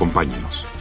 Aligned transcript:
Acompáñenos. 0.00 0.79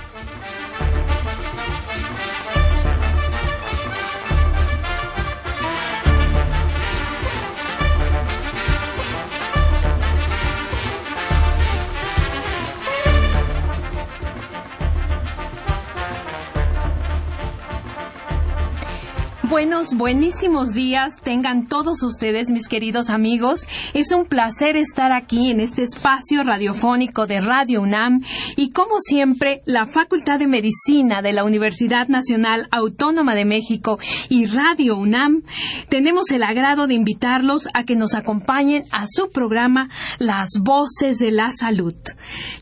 Buenísimos 19.96 20.74
días 20.74 21.22
tengan 21.24 21.70
todos 21.70 22.04
ustedes, 22.04 22.52
mis 22.52 22.68
queridos 22.68 23.10
amigos. 23.10 23.66
Es 23.94 24.12
un 24.12 24.26
placer 24.26 24.76
estar 24.76 25.14
aquí 25.14 25.52
en 25.52 25.62
este 25.62 25.84
espacio 25.84 26.44
radiofónico 26.44 27.28
de 27.28 27.40
Radio 27.40 27.82
UNAM 27.82 28.22
y 28.58 28.72
como 28.72 29.00
siempre, 29.00 29.62
la 29.66 29.86
Facultad 29.86 30.38
de 30.38 30.48
Medicina 30.48 31.22
de 31.22 31.32
la 31.32 31.46
Universidad 31.46 32.10
Nacional 32.10 32.68
Autónoma 32.72 33.36
de 33.36 33.46
México 33.46 34.00
y 34.28 34.48
Radio 34.48 34.98
UNAM 34.98 35.44
tenemos 35.88 36.30
el 36.32 36.44
agrado 36.44 36.86
de 36.86 36.96
invitarlos 36.96 37.70
a 37.74 37.86
que 37.86 37.96
nos 37.96 38.16
acompañen 38.16 38.84
a 38.92 39.06
su 39.08 39.30
programa 39.30 39.90
Las 40.18 40.60
Voces 40.60 41.20
de 41.20 41.32
la 41.32 41.54
Salud. 41.54 41.96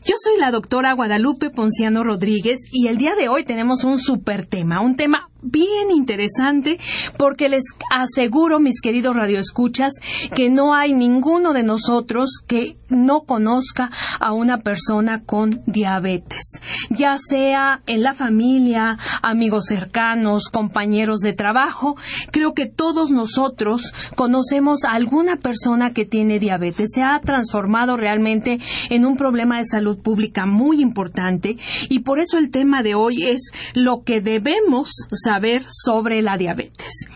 Yo 0.04 0.14
soy 0.22 0.38
la 0.38 0.52
doctora 0.52 0.92
Guadalupe 0.92 1.50
Ponciano 1.50 2.04
Rodríguez 2.04 2.60
y 2.70 2.86
el 2.86 2.96
día 2.96 3.16
de 3.18 3.28
hoy 3.28 3.44
tenemos 3.44 3.82
un 3.82 3.98
super 3.98 4.46
tema, 4.46 4.80
un 4.80 4.94
tema 4.94 5.28
bien 5.42 5.90
interesante 5.94 6.78
porque 7.16 7.48
les 7.48 7.64
aseguro, 7.90 8.60
mis 8.60 8.80
queridos 8.80 9.14
radioescuchas, 9.14 9.94
que 10.34 10.50
no 10.50 10.74
hay 10.74 10.92
ninguno 10.92 11.52
de 11.52 11.62
nosotros 11.62 12.40
que 12.46 12.76
no 12.88 13.22
conozca 13.22 13.90
a 14.18 14.32
una 14.32 14.60
persona 14.60 15.22
con 15.24 15.62
diabetes, 15.66 16.60
ya 16.90 17.16
sea 17.18 17.82
en 17.86 18.02
la 18.02 18.14
familia, 18.14 18.98
amigos 19.22 19.66
cercanos, 19.66 20.48
compañeros 20.48 21.20
de 21.20 21.32
trabajo. 21.34 21.96
Creo 22.30 22.54
que 22.54 22.66
todos 22.66 23.10
nosotros 23.10 23.92
conocemos 24.16 24.84
a 24.84 24.92
alguna 24.92 25.36
persona 25.36 25.92
que 25.92 26.04
tiene 26.04 26.38
diabetes. 26.38 26.90
Se 26.94 27.02
ha 27.02 27.20
transformado 27.20 27.96
realmente 27.96 28.58
en 28.90 29.04
un 29.04 29.16
problema 29.16 29.58
de 29.58 29.66
salud 29.66 29.98
pública 29.98 30.46
muy 30.46 30.80
importante 30.80 31.58
y 31.88 32.00
por 32.00 32.18
eso 32.18 32.38
el 32.38 32.50
tema 32.50 32.82
de 32.82 32.94
hoy 32.94 33.24
es 33.24 33.52
lo 33.74 34.02
que 34.02 34.20
debemos 34.20 34.90
saber 35.10 35.27
sobre 35.68 36.22
la 36.22 36.36
diabetes. 36.38 37.06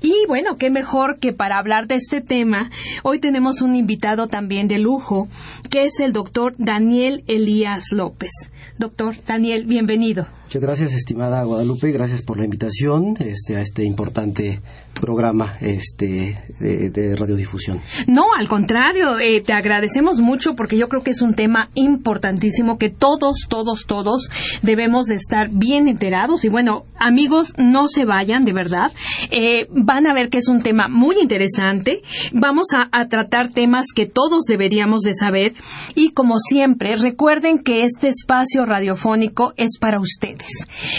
Y 0.00 0.14
bueno, 0.28 0.56
qué 0.56 0.70
mejor 0.70 1.18
que 1.18 1.32
para 1.32 1.58
hablar 1.58 1.86
de 1.86 1.96
este 1.96 2.20
tema, 2.20 2.70
hoy 3.02 3.18
tenemos 3.18 3.60
un 3.60 3.76
invitado 3.76 4.28
también 4.28 4.66
de 4.66 4.78
lujo, 4.78 5.28
que 5.68 5.84
es 5.84 6.00
el 6.00 6.12
doctor 6.12 6.54
Daniel 6.56 7.22
Elías 7.26 7.92
López. 7.92 8.30
Doctor 8.78 9.14
Daniel, 9.26 9.66
bienvenido. 9.66 10.26
Muchas 10.44 10.62
gracias, 10.62 10.94
estimada 10.94 11.44
Guadalupe, 11.44 11.92
gracias 11.92 12.22
por 12.22 12.38
la 12.38 12.44
invitación 12.44 13.14
este, 13.20 13.56
a 13.56 13.60
este 13.60 13.84
importante 13.84 14.60
programa 15.00 15.56
este, 15.60 16.36
de, 16.58 17.16
radiodifusión. 17.16 17.80
No, 18.06 18.34
al 18.36 18.48
contrario, 18.48 19.18
eh, 19.18 19.40
te 19.40 19.52
agradecemos 19.52 20.20
mucho 20.20 20.54
porque 20.56 20.76
yo 20.76 20.88
creo 20.88 21.02
que 21.02 21.12
es 21.12 21.22
un 21.22 21.34
tema 21.34 21.70
importantísimo 21.74 22.78
que 22.78 22.90
todos, 22.90 23.46
todos, 23.48 23.86
todos 23.86 24.28
debemos 24.62 25.06
de 25.06 25.14
estar 25.14 25.48
bien 25.50 25.88
enterados. 25.88 26.44
Y 26.44 26.48
bueno, 26.48 26.84
amigos, 26.98 27.54
no 27.58 27.88
se 27.88 28.04
vayan, 28.04 28.44
de 28.44 28.52
verdad. 28.52 28.92
Eh, 29.30 29.66
van 29.90 30.06
a 30.06 30.14
ver 30.14 30.30
que 30.30 30.38
es 30.38 30.46
un 30.46 30.62
tema 30.62 30.86
muy 30.88 31.16
interesante. 31.20 32.02
Vamos 32.32 32.68
a, 32.76 32.88
tratar 33.08 33.50
temas 33.50 33.86
que 33.92 34.06
todos 34.06 34.44
deberíamos 34.44 35.00
de 35.00 35.14
saber. 35.14 35.52
Y 35.96 36.12
como 36.12 36.38
siempre, 36.38 36.94
recuerden 36.94 37.58
que 37.58 37.82
este 37.82 38.06
espacio 38.06 38.66
radiofónico 38.66 39.52
es 39.56 39.78
para 39.80 39.98
ustedes. 39.98 40.46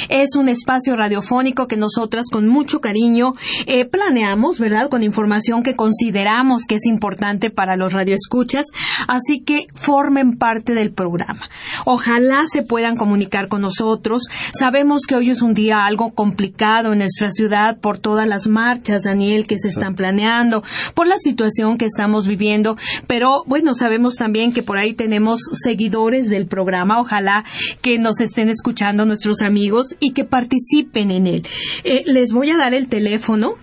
Es 0.09 0.35
un 0.35 0.49
espacio 0.49 0.97
radiofónico 0.97 1.67
que 1.67 1.77
nosotras 1.77 2.25
con 2.29 2.49
mucho 2.49 2.81
cariño 2.81 3.33
eh, 3.65 3.85
planeamos, 3.85 4.59
¿verdad? 4.59 4.89
Con 4.89 5.03
información 5.03 5.63
que 5.63 5.77
consideramos 5.77 6.65
que 6.65 6.75
es 6.75 6.85
importante 6.85 7.49
para 7.49 7.77
los 7.77 7.93
radioescuchas, 7.93 8.65
así 9.07 9.39
que 9.39 9.67
formen 9.73 10.37
parte 10.37 10.73
del 10.73 10.91
programa. 10.91 11.49
Ojalá 11.85 12.41
se 12.51 12.61
puedan 12.61 12.97
comunicar 12.97 13.47
con 13.47 13.61
nosotros. 13.61 14.23
Sabemos 14.51 15.03
que 15.07 15.15
hoy 15.15 15.29
es 15.29 15.41
un 15.41 15.53
día 15.53 15.85
algo 15.85 16.11
complicado 16.11 16.91
en 16.91 16.99
nuestra 16.99 17.31
ciudad 17.31 17.77
por 17.79 17.99
todas 17.99 18.27
las 18.27 18.47
marchas, 18.47 18.80
Daniel, 19.03 19.47
que 19.47 19.57
se 19.57 19.69
están 19.69 19.95
planeando, 19.95 20.63
por 20.93 21.07
la 21.07 21.17
situación 21.17 21.77
que 21.77 21.85
estamos 21.85 22.27
viviendo, 22.27 22.77
pero 23.07 23.43
bueno, 23.45 23.73
sabemos 23.73 24.15
también 24.15 24.53
que 24.53 24.63
por 24.63 24.77
ahí 24.77 24.93
tenemos 24.93 25.39
seguidores 25.53 26.29
del 26.29 26.47
programa. 26.47 26.99
Ojalá 26.99 27.45
que 27.81 27.97
nos 27.97 28.19
estén 28.21 28.49
escuchando 28.49 29.05
nuestros 29.05 29.41
amigos 29.41 29.95
y 29.99 30.11
que 30.11 30.25
participen 30.25 31.11
en 31.11 31.27
él. 31.27 31.47
Eh, 31.83 32.03
les 32.05 32.31
voy 32.31 32.49
a 32.49 32.57
dar 32.57 32.73
el 32.73 32.87
teléfono 32.87 33.55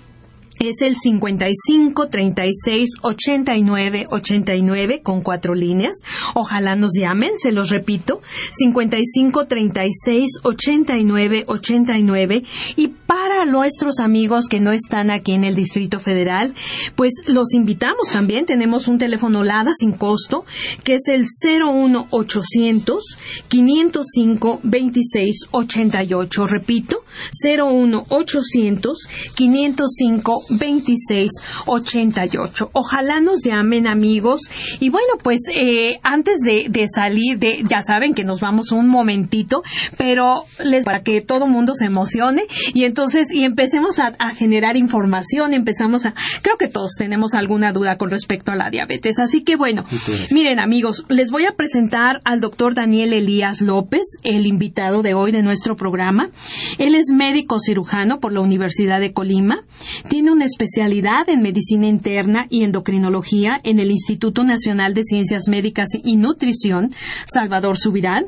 es 0.60 0.82
el 0.82 0.96
55 0.96 2.08
36 2.08 2.90
89 3.02 4.06
89 4.10 5.00
con 5.02 5.22
cuatro 5.22 5.54
líneas. 5.54 6.00
Ojalá 6.34 6.76
nos 6.76 6.92
llamen, 6.98 7.38
se 7.38 7.52
los 7.52 7.70
repito, 7.70 8.20
55 8.52 9.46
36 9.46 10.40
89 10.42 11.44
89 11.46 12.42
y 12.76 12.88
para 12.88 13.46
nuestros 13.46 14.00
amigos 14.00 14.48
que 14.48 14.60
no 14.60 14.72
están 14.72 15.10
aquí 15.10 15.32
en 15.32 15.44
el 15.44 15.54
Distrito 15.54 15.98
Federal, 16.00 16.54
pues 16.94 17.14
los 17.26 17.54
invitamos 17.54 18.10
también, 18.12 18.44
tenemos 18.44 18.86
un 18.88 18.98
teléfono 18.98 19.44
LADA 19.44 19.72
sin 19.74 19.92
costo, 19.92 20.44
que 20.84 20.96
es 20.96 21.08
el 21.08 21.24
01 21.42 22.08
800 22.10 23.18
505 23.48 24.60
26 24.62 25.46
88, 25.50 26.46
repito, 26.46 27.04
01 27.42 28.04
800 28.08 29.08
505 29.34 30.42
2688. 30.48 32.70
Ojalá 32.72 33.20
nos 33.20 33.44
llamen 33.44 33.86
amigos. 33.86 34.42
Y 34.80 34.88
bueno, 34.90 35.14
pues 35.22 35.42
eh, 35.54 36.00
antes 36.02 36.40
de, 36.40 36.66
de, 36.68 36.88
salir, 36.88 37.38
de, 37.38 37.62
ya 37.68 37.82
saben 37.82 38.14
que 38.14 38.24
nos 38.24 38.40
vamos 38.40 38.72
un 38.72 38.88
momentito, 38.88 39.62
pero 39.96 40.44
les 40.64 40.84
para 40.84 41.02
que 41.02 41.20
todo 41.20 41.46
mundo 41.46 41.74
se 41.74 41.84
emocione 41.86 42.44
y 42.74 42.84
entonces 42.84 43.32
y 43.32 43.44
empecemos 43.44 43.98
a, 43.98 44.14
a, 44.18 44.34
generar 44.34 44.76
información, 44.76 45.54
empezamos 45.54 46.06
a, 46.06 46.14
creo 46.42 46.56
que 46.56 46.68
todos 46.68 46.94
tenemos 46.96 47.34
alguna 47.34 47.72
duda 47.72 47.96
con 47.96 48.10
respecto 48.10 48.52
a 48.52 48.56
la 48.56 48.70
diabetes. 48.70 49.18
Así 49.18 49.42
que 49.42 49.56
bueno, 49.56 49.84
miren 50.30 50.60
amigos, 50.60 51.04
les 51.08 51.30
voy 51.30 51.46
a 51.46 51.52
presentar 51.52 52.20
al 52.24 52.40
doctor 52.40 52.74
Daniel 52.74 53.12
Elías 53.12 53.60
López, 53.60 54.02
el 54.22 54.46
invitado 54.46 55.02
de 55.02 55.14
hoy 55.14 55.32
de 55.32 55.42
nuestro 55.42 55.76
programa. 55.76 56.30
Él 56.78 56.94
es 56.94 57.12
médico 57.12 57.58
cirujano 57.60 58.20
por 58.20 58.32
la 58.32 58.40
Universidad 58.40 59.00
de 59.00 59.12
Colima, 59.12 59.64
tiene 60.08 60.32
una 60.38 60.44
especialidad 60.44 61.28
en 61.28 61.42
medicina 61.42 61.88
interna 61.88 62.46
y 62.48 62.62
endocrinología 62.62 63.60
en 63.64 63.80
el 63.80 63.90
Instituto 63.90 64.44
Nacional 64.44 64.94
de 64.94 65.02
Ciencias 65.02 65.48
Médicas 65.48 65.88
y 66.04 66.14
Nutrición, 66.14 66.94
Salvador 67.26 67.76
Subirán. 67.76 68.26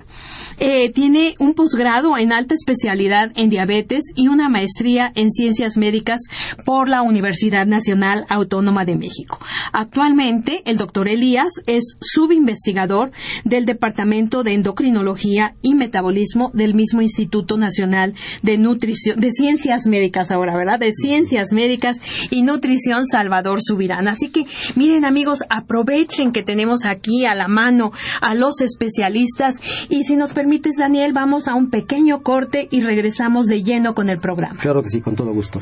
Eh, 0.59 0.91
tiene 0.91 1.35
un 1.39 1.55
posgrado 1.55 2.19
en 2.19 2.33
alta 2.33 2.57
especialidad 2.57 3.31
en 3.37 3.49
diabetes 3.49 4.07
y 4.17 4.27
una 4.27 4.49
maestría 4.49 5.13
en 5.15 5.31
ciencias 5.31 5.77
médicas 5.77 6.21
por 6.67 6.89
la 6.89 7.03
Universidad 7.03 7.67
Nacional 7.67 8.27
Autónoma 8.29 8.85
de 8.85 8.97
México. 8.97 9.39
Actualmente, 9.73 10.63
el 10.65 10.79
doctor 10.79 11.07
Elías 11.07 11.63
es 11.67 11.97
subinvestigador 12.01 13.13
del 13.45 13.67
Departamento 13.67 14.43
de 14.43 14.55
Endocrinología 14.55 15.55
y 15.63 15.77
Metabolismo 15.77 16.51
del 16.55 16.75
mismo 16.75 17.03
Instituto 17.03 17.57
Nacional 17.57 18.15
de 18.43 18.59
Nutrición, 18.59 19.21
de 19.21 19.31
Ciencias 19.31 19.87
Médicas 19.87 20.33
ahora, 20.33 20.57
¿verdad? 20.57 20.81
De 20.81 20.93
Ciencias 20.93 21.53
Médicas 21.53 22.00
y 22.31 22.43
Nutrición 22.43 23.07
Salvador 23.07 23.61
Subirán. 23.63 24.09
Así 24.09 24.31
que, 24.31 24.47
miren 24.77 25.05
amigos, 25.05 25.45
aprovechen 25.49 26.33
que 26.33 26.43
tenemos 26.43 26.85
aquí 26.85 27.25
a 27.27 27.35
la 27.35 27.49
mano 27.49 27.93
a 28.21 28.35
los 28.35 28.61
especialistas 28.61 29.61
y 29.89 30.05
si 30.05 30.17
nos 30.17 30.33
permites, 30.33 30.77
Daniel, 30.77 31.13
vamos 31.13 31.49
a 31.49 31.55
un 31.55 31.71
pequeño 31.71 32.23
corte 32.23 32.69
y 32.71 32.81
regresamos 32.81 33.47
de 33.47 33.63
lleno 33.63 33.95
con 33.95 34.09
el 34.09 34.19
programa. 34.19 34.61
Claro 34.61 34.83
que 34.83 34.89
sí, 34.89 35.01
con 35.01 35.15
todo 35.15 35.33
gusto. 35.33 35.61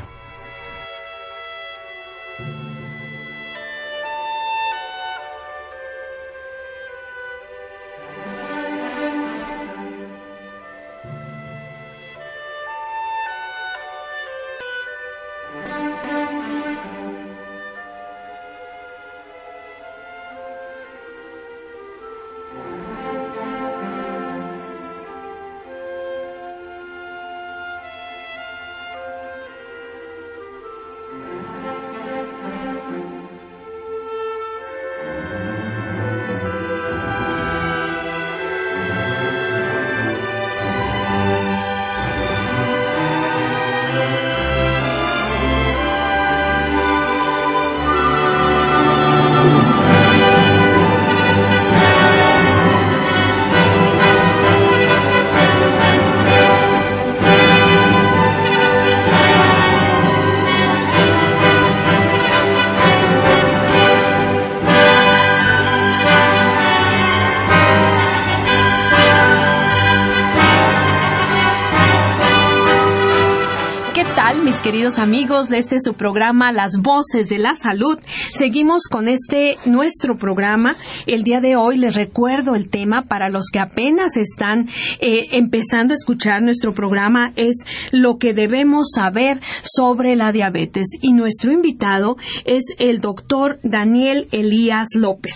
Queridos 74.89 74.99
amigos 75.07 75.49
de 75.51 75.59
este 75.59 75.81
su 75.81 75.93
programa 75.93 76.51
Las 76.51 76.79
Voces 76.81 77.29
de 77.29 77.39
la 77.39 77.55
Salud. 77.55 77.99
Seguimos 78.33 78.85
con 78.91 79.07
este 79.07 79.57
nuestro 79.67 80.17
programa. 80.17 80.77
El 81.07 81.25
día 81.25 81.41
de 81.41 81.57
hoy 81.57 81.77
les 81.77 81.95
recuerdo 81.95 82.55
el 82.55 82.71
tema 82.71 83.03
para 83.03 83.29
los 83.29 83.51
que 83.53 83.59
apenas 83.59 84.17
están 84.17 84.67
eh, 85.01 85.27
empezando 85.33 85.93
a 85.93 85.97
escuchar 85.97 86.41
nuestro 86.41 86.73
programa 86.73 87.33
es 87.37 87.65
lo 87.93 88.17
que 88.17 88.33
debemos 88.33 88.89
saber 88.95 89.41
sobre 89.63 90.17
la 90.17 90.33
diabetes. 90.33 90.87
Y 91.03 91.13
nuestro 91.13 91.53
invitado 91.53 92.17
es 92.47 92.65
el 92.79 93.01
doctor 93.01 93.59
Daniel 93.63 94.27
Elías 94.33 94.89
López. 94.95 95.35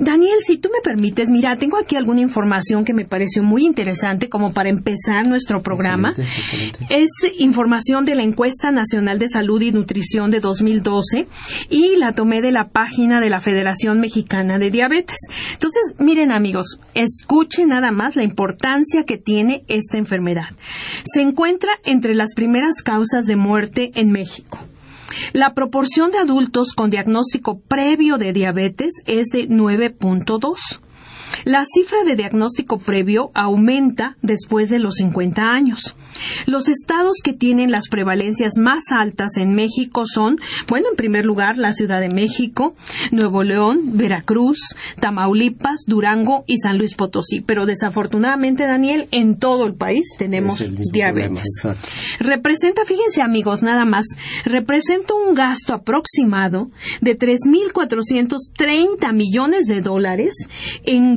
Daniel, 0.00 0.40
si 0.44 0.58
tú 0.58 0.68
me 0.70 0.82
permites, 0.82 1.30
mira, 1.30 1.56
tengo 1.56 1.78
aquí 1.78 1.96
alguna 1.96 2.20
información 2.20 2.84
que 2.84 2.92
me 2.92 3.06
pareció 3.06 3.42
muy 3.42 3.64
interesante 3.64 4.28
como 4.28 4.52
para 4.52 4.68
empezar 4.68 5.26
nuestro 5.26 5.62
programa. 5.62 6.14
Es 6.90 7.08
información 7.38 8.04
de 8.04 8.16
la 8.16 8.22
encuesta 8.22 8.70
nacional 8.70 8.81
de 8.90 9.28
salud 9.28 9.60
y 9.62 9.72
nutrición 9.72 10.30
de 10.30 10.40
2012 10.40 11.28
y 11.70 11.96
la 11.96 12.12
tomé 12.12 12.42
de 12.42 12.52
la 12.52 12.68
página 12.68 13.20
de 13.20 13.30
la 13.30 13.40
Federación 13.40 14.00
Mexicana 14.00 14.58
de 14.58 14.70
Diabetes. 14.70 15.18
Entonces, 15.52 15.94
miren 15.98 16.32
amigos, 16.32 16.78
escuchen 16.94 17.68
nada 17.68 17.92
más 17.92 18.16
la 18.16 18.22
importancia 18.22 19.04
que 19.04 19.18
tiene 19.18 19.64
esta 19.68 19.98
enfermedad. 19.98 20.50
Se 21.04 21.22
encuentra 21.22 21.70
entre 21.84 22.14
las 22.14 22.34
primeras 22.34 22.82
causas 22.82 23.26
de 23.26 23.36
muerte 23.36 23.92
en 23.94 24.10
México. 24.10 24.58
La 25.32 25.54
proporción 25.54 26.10
de 26.10 26.18
adultos 26.18 26.72
con 26.74 26.90
diagnóstico 26.90 27.60
previo 27.60 28.18
de 28.18 28.32
diabetes 28.32 29.02
es 29.06 29.28
de 29.28 29.48
9.2. 29.48 30.80
La 31.44 31.64
cifra 31.64 32.04
de 32.04 32.16
diagnóstico 32.16 32.78
previo 32.78 33.30
aumenta 33.34 34.16
después 34.22 34.70
de 34.70 34.78
los 34.78 34.96
50 34.96 35.42
años. 35.42 35.94
Los 36.46 36.68
estados 36.68 37.16
que 37.22 37.32
tienen 37.32 37.70
las 37.70 37.88
prevalencias 37.88 38.54
más 38.58 38.84
altas 38.90 39.36
en 39.36 39.54
México 39.54 40.04
son, 40.06 40.38
bueno, 40.68 40.88
en 40.90 40.96
primer 40.96 41.24
lugar, 41.24 41.58
la 41.58 41.72
Ciudad 41.72 42.00
de 42.00 42.08
México, 42.08 42.74
Nuevo 43.10 43.42
León, 43.42 43.96
Veracruz, 43.96 44.74
Tamaulipas, 45.00 45.84
Durango 45.86 46.44
y 46.46 46.58
San 46.58 46.78
Luis 46.78 46.94
Potosí. 46.94 47.40
Pero 47.40 47.66
desafortunadamente, 47.66 48.64
Daniel, 48.64 49.08
en 49.10 49.38
todo 49.38 49.66
el 49.66 49.74
país 49.74 50.14
tenemos 50.18 50.62
diabetes. 50.92 51.60
representa, 52.18 52.84
fíjense 52.84 53.22
amigos, 53.22 53.62
nada 53.62 53.84
más, 53.84 54.06
representa 54.44 55.14
un 55.14 55.34
gasto 55.34 55.74
aproximado 55.74 56.70
de 57.00 57.18
3.430 57.18 59.12
millones 59.12 59.66
de 59.66 59.80
dólares 59.80 60.46
en, 60.84 61.16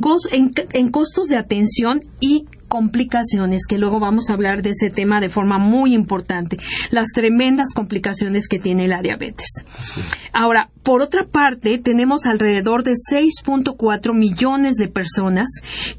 en 0.72 0.90
costos 0.90 1.26
de 1.28 1.36
atención 1.36 2.00
y 2.20 2.46
complicaciones, 2.68 3.66
que 3.66 3.78
luego 3.78 4.00
vamos 4.00 4.30
a 4.30 4.34
hablar 4.34 4.62
de 4.62 4.70
ese 4.70 4.90
tema 4.90 5.20
de 5.20 5.28
forma 5.28 5.58
muy 5.58 5.94
importante, 5.94 6.58
las 6.90 7.08
tremendas 7.12 7.72
complicaciones 7.74 8.48
que 8.48 8.58
tiene 8.58 8.88
la 8.88 9.02
diabetes. 9.02 9.64
Ahora, 10.32 10.70
por 10.82 11.02
otra 11.02 11.26
parte, 11.26 11.78
tenemos 11.78 12.26
alrededor 12.26 12.84
de 12.84 12.92
6.4 12.92 14.14
millones 14.14 14.76
de 14.76 14.86
personas 14.86 15.48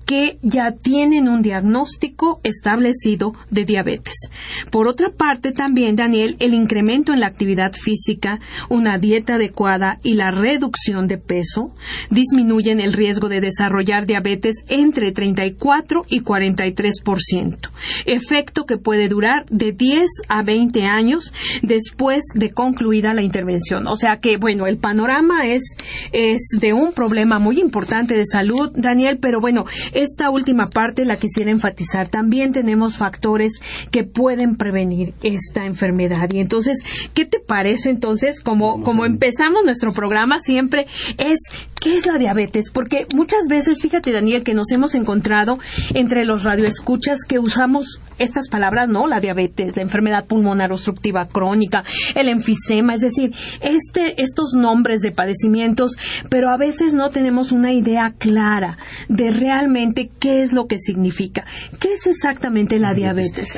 que 0.06 0.38
ya 0.42 0.72
tienen 0.72 1.28
un 1.28 1.42
diagnóstico 1.42 2.40
establecido 2.44 3.34
de 3.50 3.66
diabetes. 3.66 4.30
Por 4.72 4.88
otra 4.88 5.08
parte, 5.12 5.52
también, 5.52 5.98
Daniel, 5.98 6.38
el 6.40 6.54
incremento 6.54 7.12
en 7.12 7.20
la 7.20 7.28
actividad 7.28 7.74
física, 7.74 8.40
una 8.70 8.98
dieta 8.98 9.36
adecuada 9.36 9.98
y 10.04 10.14
la 10.14 10.32
reducción 10.32 11.08
de 11.08 11.18
peso 11.18 11.74
disminuyen 12.10 12.80
el 12.80 12.94
riesgo 12.94 13.28
de 13.28 13.42
desarrollar 13.42 14.06
diabetes 14.06 14.64
entre 14.70 15.12
34 15.12 16.06
y 16.08 16.22
43%, 16.58 17.70
efecto 18.06 18.66
que 18.66 18.78
puede 18.78 19.08
durar 19.08 19.46
de 19.50 19.72
10 19.72 20.06
a 20.28 20.44
20 20.44 20.86
años 20.86 21.34
después 21.62 22.26
de 22.34 22.52
concluida 22.52 23.14
la 23.14 23.22
intervención. 23.22 23.88
O 23.88 23.96
sea 23.96 24.18
que, 24.18 24.38
bueno, 24.38 24.68
el 24.68 24.78
panorama 24.78 25.48
es, 25.48 25.76
es 26.12 26.50
de 26.60 26.74
un 26.74 26.94
problema 26.94 27.40
muy 27.40 27.60
importante 27.60 28.16
de 28.16 28.26
salud, 28.26 28.72
Daniel, 28.76 29.20
pero 29.22 29.40
bueno, 29.40 29.66
esta 29.94 30.30
última 30.30 30.68
parte 30.68 31.06
la 31.06 31.18
quisiera 31.18 31.52
enfatizar. 31.52 32.10
También 32.10 32.52
tenemos 32.52 32.98
factores 32.98 33.60
que 33.92 34.04
pueden 34.04 34.56
prevenir 34.56 35.14
esta 35.24 35.66
enfermedad. 35.66 36.30
Y 36.32 36.40
entonces, 36.40 36.80
¿qué 37.14 37.26
te 37.26 37.40
parece 37.40 37.90
entonces? 37.90 38.42
Como, 38.42 38.84
como 38.84 39.06
empezamos 39.06 39.64
nuestro 39.64 39.94
programa 39.94 40.40
siempre, 40.40 40.88
es 41.18 41.40
¿qué 41.80 41.96
es 41.96 42.06
la 42.06 42.18
diabetes? 42.18 42.72
Porque 42.72 43.08
muchas 43.16 43.48
veces, 43.50 43.82
fíjate, 43.82 44.12
Daniel, 44.12 44.44
que 44.44 44.54
nos 44.54 44.72
hemos 44.72 44.96
encontrado 44.96 45.60
entre 45.94 46.26
los 46.26 46.44
radioescuchas 46.44 47.20
que 47.28 47.40
usamos 47.40 48.02
estas 48.18 48.48
palabras, 48.50 48.90
¿no? 48.90 49.08
La 49.08 49.20
diabetes, 49.20 49.76
la 49.76 49.84
enfermedad 49.84 50.26
pulmonar 50.26 50.72
obstructiva 50.72 51.28
crónica, 51.28 51.84
el 52.16 52.30
enfisema, 52.30 52.96
es 52.96 53.02
decir, 53.02 53.34
este, 53.62 54.22
estos 54.22 54.54
nombres 54.54 55.02
de 55.02 55.12
padecimientos, 55.12 55.98
pero 56.30 56.50
a 56.50 56.58
veces 56.58 56.94
no 56.94 57.10
tenemos 57.10 57.52
una 57.52 57.74
idea 57.74 58.14
clara 58.18 58.78
de 59.08 59.32
realmente 59.32 60.10
qué 60.20 60.42
es 60.42 60.54
lo 60.54 60.66
que 60.68 60.80
significa. 60.80 61.46
¿Qué 61.80 61.94
es 61.94 62.08
exactamente 62.08 62.80
la 62.80 62.94
diabetes? 62.94 63.58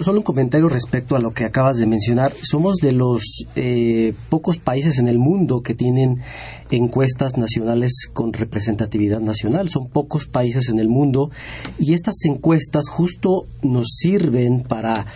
Solo 0.00 0.20
un 0.20 0.24
comentario 0.24 0.68
respecto 0.68 1.16
a 1.16 1.20
lo 1.20 1.32
que 1.32 1.44
acabas 1.44 1.78
de 1.78 1.86
mencionar. 1.86 2.32
Somos 2.42 2.76
de 2.76 2.92
los 2.92 3.44
eh, 3.56 4.14
pocos 4.28 4.58
países 4.58 4.98
en 4.98 5.08
el 5.08 5.18
mundo 5.18 5.62
que 5.62 5.74
tienen 5.74 6.22
encuestas 6.70 7.36
nacionales 7.36 7.55
con 8.12 8.32
representatividad 8.32 9.20
nacional. 9.20 9.68
Son 9.68 9.88
pocos 9.88 10.26
países 10.26 10.68
en 10.68 10.78
el 10.78 10.88
mundo 10.88 11.30
y 11.78 11.94
estas 11.94 12.16
encuestas 12.24 12.88
justo 12.88 13.44
nos 13.62 13.88
sirven 13.98 14.62
para 14.62 15.06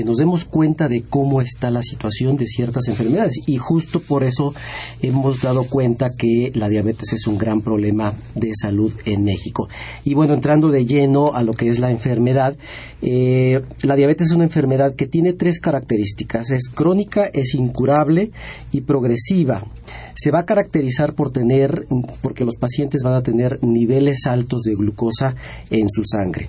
que 0.00 0.04
nos 0.06 0.16
demos 0.16 0.46
cuenta 0.46 0.88
de 0.88 1.02
cómo 1.02 1.42
está 1.42 1.70
la 1.70 1.82
situación 1.82 2.38
de 2.38 2.46
ciertas 2.46 2.88
enfermedades. 2.88 3.34
Y 3.46 3.58
justo 3.58 4.00
por 4.00 4.22
eso 4.22 4.54
hemos 5.02 5.42
dado 5.42 5.64
cuenta 5.64 6.08
que 6.16 6.50
la 6.54 6.70
diabetes 6.70 7.12
es 7.12 7.26
un 7.26 7.36
gran 7.36 7.60
problema 7.60 8.14
de 8.34 8.50
salud 8.58 8.94
en 9.04 9.24
México. 9.24 9.68
Y 10.02 10.14
bueno, 10.14 10.32
entrando 10.32 10.70
de 10.70 10.86
lleno 10.86 11.34
a 11.34 11.42
lo 11.42 11.52
que 11.52 11.68
es 11.68 11.80
la 11.80 11.90
enfermedad, 11.90 12.56
eh, 13.02 13.60
la 13.82 13.94
diabetes 13.94 14.28
es 14.28 14.32
una 14.32 14.44
enfermedad 14.44 14.94
que 14.94 15.06
tiene 15.06 15.34
tres 15.34 15.60
características. 15.60 16.48
Es 16.48 16.70
crónica, 16.70 17.26
es 17.26 17.52
incurable 17.54 18.30
y 18.72 18.80
progresiva. 18.80 19.66
Se 20.14 20.30
va 20.30 20.40
a 20.40 20.46
caracterizar 20.46 21.12
por 21.12 21.30
tener, 21.30 21.84
porque 22.22 22.46
los 22.46 22.56
pacientes 22.56 23.02
van 23.02 23.12
a 23.12 23.22
tener 23.22 23.62
niveles 23.62 24.26
altos 24.26 24.62
de 24.62 24.76
glucosa 24.76 25.34
en 25.68 25.90
su 25.90 26.04
sangre. 26.04 26.48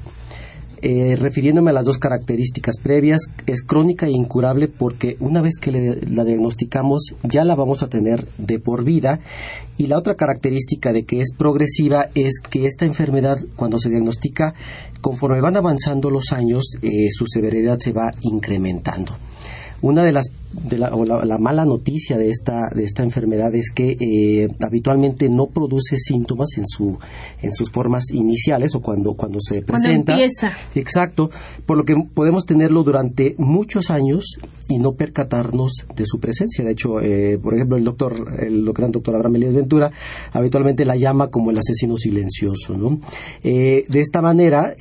Eh, 0.83 1.15
refiriéndome 1.15 1.69
a 1.69 1.73
las 1.73 1.85
dos 1.85 1.99
características 1.99 2.77
previas, 2.81 3.21
es 3.45 3.61
crónica 3.61 4.07
e 4.07 4.11
incurable 4.11 4.67
porque 4.67 5.15
una 5.19 5.41
vez 5.41 5.57
que 5.61 5.71
la 5.71 6.23
diagnosticamos 6.23 7.13
ya 7.21 7.43
la 7.43 7.53
vamos 7.53 7.83
a 7.83 7.87
tener 7.87 8.27
de 8.39 8.57
por 8.57 8.83
vida 8.83 9.19
y 9.77 9.85
la 9.85 9.99
otra 9.99 10.15
característica 10.15 10.91
de 10.91 11.03
que 11.03 11.21
es 11.21 11.33
progresiva 11.37 12.09
es 12.15 12.39
que 12.39 12.65
esta 12.65 12.85
enfermedad 12.85 13.37
cuando 13.55 13.77
se 13.77 13.89
diagnostica 13.89 14.55
conforme 15.01 15.39
van 15.39 15.55
avanzando 15.55 16.09
los 16.09 16.31
años 16.31 16.77
eh, 16.81 17.11
su 17.11 17.25
severidad 17.27 17.77
se 17.77 17.91
va 17.91 18.11
incrementando. 18.21 19.15
Una 19.83 20.03
de 20.03 20.13
las 20.13 20.31
de 20.53 20.77
la, 20.77 20.89
o 20.93 21.05
la, 21.05 21.37
mala 21.37 21.63
noticia 21.65 22.17
de 22.17 22.29
esta 22.29 22.69
de 22.75 22.83
esta 22.83 23.03
enfermedad 23.03 23.55
es 23.55 23.71
que 23.71 23.97
eh, 23.99 24.49
habitualmente 24.61 25.29
no 25.29 25.47
produce 25.47 25.95
síntomas 25.97 26.57
en 26.57 26.65
su 26.67 26.99
en 27.41 27.53
sus 27.53 27.71
formas 27.71 28.11
iniciales 28.11 28.75
o 28.75 28.81
cuando 28.81 29.13
cuando 29.13 29.39
se 29.39 29.61
presenta 29.61 30.13
empieza. 30.13 30.51
exacto 30.75 31.29
por 31.65 31.77
lo 31.77 31.85
que 31.85 31.93
podemos 32.13 32.45
tenerlo 32.45 32.83
durante 32.83 33.33
muchos 33.37 33.89
años 33.91 34.37
y 34.67 34.77
no 34.77 34.93
percatarnos 34.93 35.85
de 35.95 36.05
su 36.05 36.19
presencia 36.19 36.65
de 36.65 36.71
hecho 36.71 36.99
eh, 36.99 37.39
por 37.41 37.55
ejemplo 37.55 37.77
el 37.77 37.85
doctor 37.85 38.13
el 38.39 38.65
gran 38.73 38.91
doctor 38.91 39.15
Abraham 39.15 39.37
Elías 39.37 39.53
Ventura 39.53 39.91
habitualmente 40.33 40.83
la 40.83 40.97
llama 40.97 41.29
como 41.29 41.51
el 41.51 41.57
asesino 41.57 41.95
silencioso 41.95 42.77
¿no? 42.77 42.99
Eh, 43.43 43.83
de 43.87 43.99
esta 44.01 44.21
manera 44.21 44.73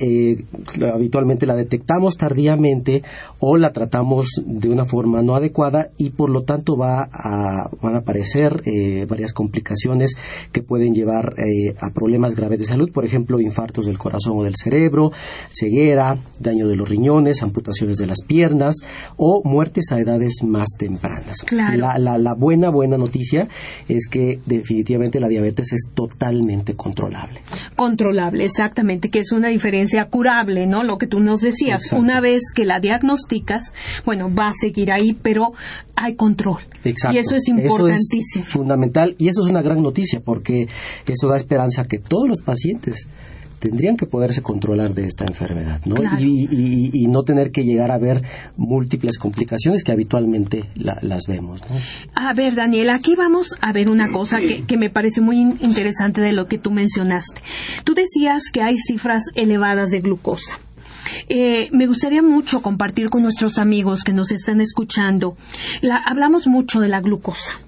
habitualmente 0.93 1.45
la 1.45 1.55
detectamos 1.55 2.17
tardíamente 2.17 3.03
o 3.39 3.57
la 3.57 3.71
tratamos 3.71 4.27
de 4.45 4.69
una 4.69 4.83
forma 4.83 5.21
no 5.21 5.35
adecuada 5.35 5.60
y 5.97 6.09
por 6.11 6.29
lo 6.29 6.43
tanto 6.43 6.75
va 6.77 7.07
a, 7.11 7.69
van 7.81 7.95
a 7.95 7.99
aparecer 7.99 8.63
eh, 8.65 9.05
varias 9.07 9.33
complicaciones 9.33 10.15
que 10.51 10.63
pueden 10.63 10.93
llevar 10.93 11.35
eh, 11.37 11.75
a 11.79 11.93
problemas 11.93 12.35
graves 12.35 12.59
de 12.59 12.65
salud, 12.65 12.91
por 12.91 13.05
ejemplo, 13.05 13.39
infartos 13.39 13.85
del 13.85 13.97
corazón 13.97 14.37
o 14.37 14.43
del 14.43 14.55
cerebro, 14.55 15.11
ceguera, 15.51 16.17
daño 16.39 16.67
de 16.67 16.75
los 16.75 16.89
riñones, 16.89 17.43
amputaciones 17.43 17.97
de 17.97 18.07
las 18.07 18.21
piernas 18.25 18.77
o 19.17 19.41
muertes 19.43 19.91
a 19.91 19.99
edades 19.99 20.43
más 20.43 20.69
tempranas. 20.77 21.45
La, 21.51 21.97
la, 21.97 22.33
buena, 22.33 22.69
buena 22.69 22.97
noticia 22.97 23.47
es 23.87 24.07
que 24.07 24.39
definitivamente 24.45 25.19
la 25.19 25.27
diabetes 25.27 25.73
es 25.73 25.89
totalmente 25.93 26.75
controlable. 26.75 27.41
Controlable, 27.75 28.45
exactamente, 28.45 29.09
que 29.09 29.19
es 29.19 29.31
una 29.31 29.49
diferencia 29.49 30.05
curable, 30.05 30.65
¿no? 30.67 30.83
Lo 30.83 30.97
que 30.97 31.07
tú 31.07 31.19
nos 31.19 31.41
decías. 31.41 31.91
Una 31.91 32.21
vez 32.21 32.41
que 32.53 32.65
la 32.65 32.79
diagnosticas, 32.79 33.73
bueno, 34.05 34.33
va 34.33 34.49
a 34.49 34.53
seguir 34.53 34.91
ahí, 34.91 35.13
pero 35.13 35.50
hay 35.95 36.15
control. 36.15 36.59
Exacto. 36.83 37.15
Y 37.15 37.19
eso 37.19 37.35
es 37.35 37.47
importantísimo. 37.47 38.45
fundamental 38.45 39.15
y 39.17 39.27
eso 39.27 39.41
es 39.43 39.49
una 39.49 39.61
gran 39.61 39.81
noticia 39.81 40.19
porque 40.19 40.67
eso 41.05 41.27
da 41.27 41.37
esperanza 41.37 41.83
a 41.83 41.85
que 41.85 41.99
todos 41.99 42.27
los 42.27 42.41
pacientes 42.41 43.07
tendrían 43.61 43.95
que 43.95 44.07
poderse 44.07 44.41
controlar 44.41 44.93
de 44.93 45.05
esta 45.05 45.23
enfermedad, 45.23 45.81
¿no? 45.85 45.95
Y, 46.19 47.07
no 47.11 47.23
tener 47.23 47.51
que 47.51 47.63
llegar 47.63 47.91
a 47.91 47.97
ver 47.97 48.23
múltiples 48.57 49.17
complicaciones 49.17 49.83
que 49.83 49.91
habitualmente 49.91 50.65
las 50.75 51.27
vemos, 51.27 51.61
¿no? 51.69 51.77
A 52.15 52.33
ver, 52.33 52.55
Daniel, 52.55 52.89
aquí 52.89 53.15
vamos 53.15 53.55
a 53.59 53.71
ver 53.73 53.91
una 53.91 54.11
cosa 54.11 54.39
que, 54.39 54.63
que 54.63 54.77
me 54.77 54.89
parece 54.89 55.21
muy 55.21 55.39
interesante 55.59 56.21
de 56.21 56.31
lo 56.31 56.47
que 56.47 56.57
tú 56.57 56.71
mencionaste. 56.71 57.41
Tú 57.83 57.93
decías 57.93 58.43
que 58.51 58.61
hay 58.61 58.77
cifras 58.77 59.25
elevadas 59.35 59.91
de 59.91 59.99
glucosa. 59.99 60.57
Eh, 61.29 61.69
me 61.71 61.87
gustaría 61.87 62.21
mucho 62.21 62.61
compartir 62.61 63.09
con 63.09 63.23
nuestros 63.23 63.57
amigos 63.57 64.03
que 64.03 64.13
nos 64.13 64.31
están 64.31 64.61
escuchando. 64.61 65.35
hablamos 66.05 66.47
mucho 66.47 66.79
de 66.79 66.89
la 66.89 67.01
glucosa. 67.01 67.59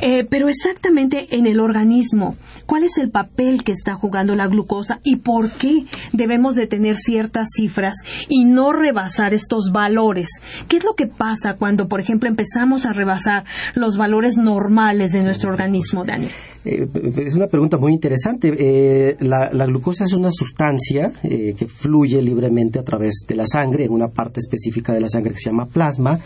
Eh, 0.00 0.26
pero 0.28 0.48
exactamente 0.48 1.28
en 1.36 1.46
el 1.46 1.60
organismo, 1.60 2.36
¿cuál 2.66 2.84
es 2.84 2.98
el 2.98 3.10
papel 3.10 3.64
que 3.64 3.72
está 3.72 3.94
jugando 3.94 4.34
la 4.34 4.46
glucosa 4.46 5.00
y 5.04 5.16
por 5.16 5.50
qué 5.50 5.84
debemos 6.12 6.54
de 6.54 6.66
tener 6.66 6.96
ciertas 6.96 7.48
cifras 7.54 7.96
y 8.28 8.44
no 8.44 8.72
rebasar 8.72 9.34
estos 9.34 9.70
valores? 9.72 10.28
¿Qué 10.68 10.78
es 10.78 10.84
lo 10.84 10.94
que 10.94 11.06
pasa 11.06 11.54
cuando, 11.54 11.88
por 11.88 12.00
ejemplo, 12.00 12.28
empezamos 12.28 12.86
a 12.86 12.92
rebasar 12.92 13.44
los 13.74 13.96
valores 13.96 14.36
normales 14.36 15.12
de 15.12 15.22
nuestro 15.22 15.50
organismo, 15.50 16.04
Daniel? 16.04 16.32
Eh, 16.64 16.86
es 17.16 17.34
una 17.34 17.46
pregunta 17.46 17.76
muy 17.76 17.92
interesante. 17.92 18.54
Eh, 18.58 19.16
la, 19.20 19.50
la, 19.52 19.66
glucosa 19.66 20.04
es 20.04 20.12
una 20.12 20.30
sustancia 20.30 21.12
que 21.22 21.66
fluye 21.66 22.20
libremente 22.22 22.78
a 22.78 22.82
través 22.82 23.24
de 23.26 23.34
la 23.34 23.46
sangre, 23.46 23.84
en 23.84 23.92
una 23.92 24.08
parte 24.08 24.40
específica 24.40 24.92
de 24.92 25.00
la 25.00 25.08
sangre 25.08 25.32
que 25.32 25.38
se 25.38 25.50
llama 25.50 25.66
plasma 25.66 26.18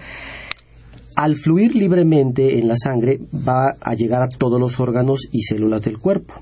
al 1.16 1.36
fluir 1.36 1.74
libremente 1.74 2.58
en 2.58 2.68
la 2.68 2.76
sangre 2.76 3.20
va 3.32 3.76
a 3.80 3.94
llegar 3.94 4.22
a 4.22 4.28
todos 4.28 4.60
los 4.60 4.80
órganos 4.80 5.28
y 5.30 5.42
células 5.42 5.82
del 5.82 5.98
cuerpo. 5.98 6.34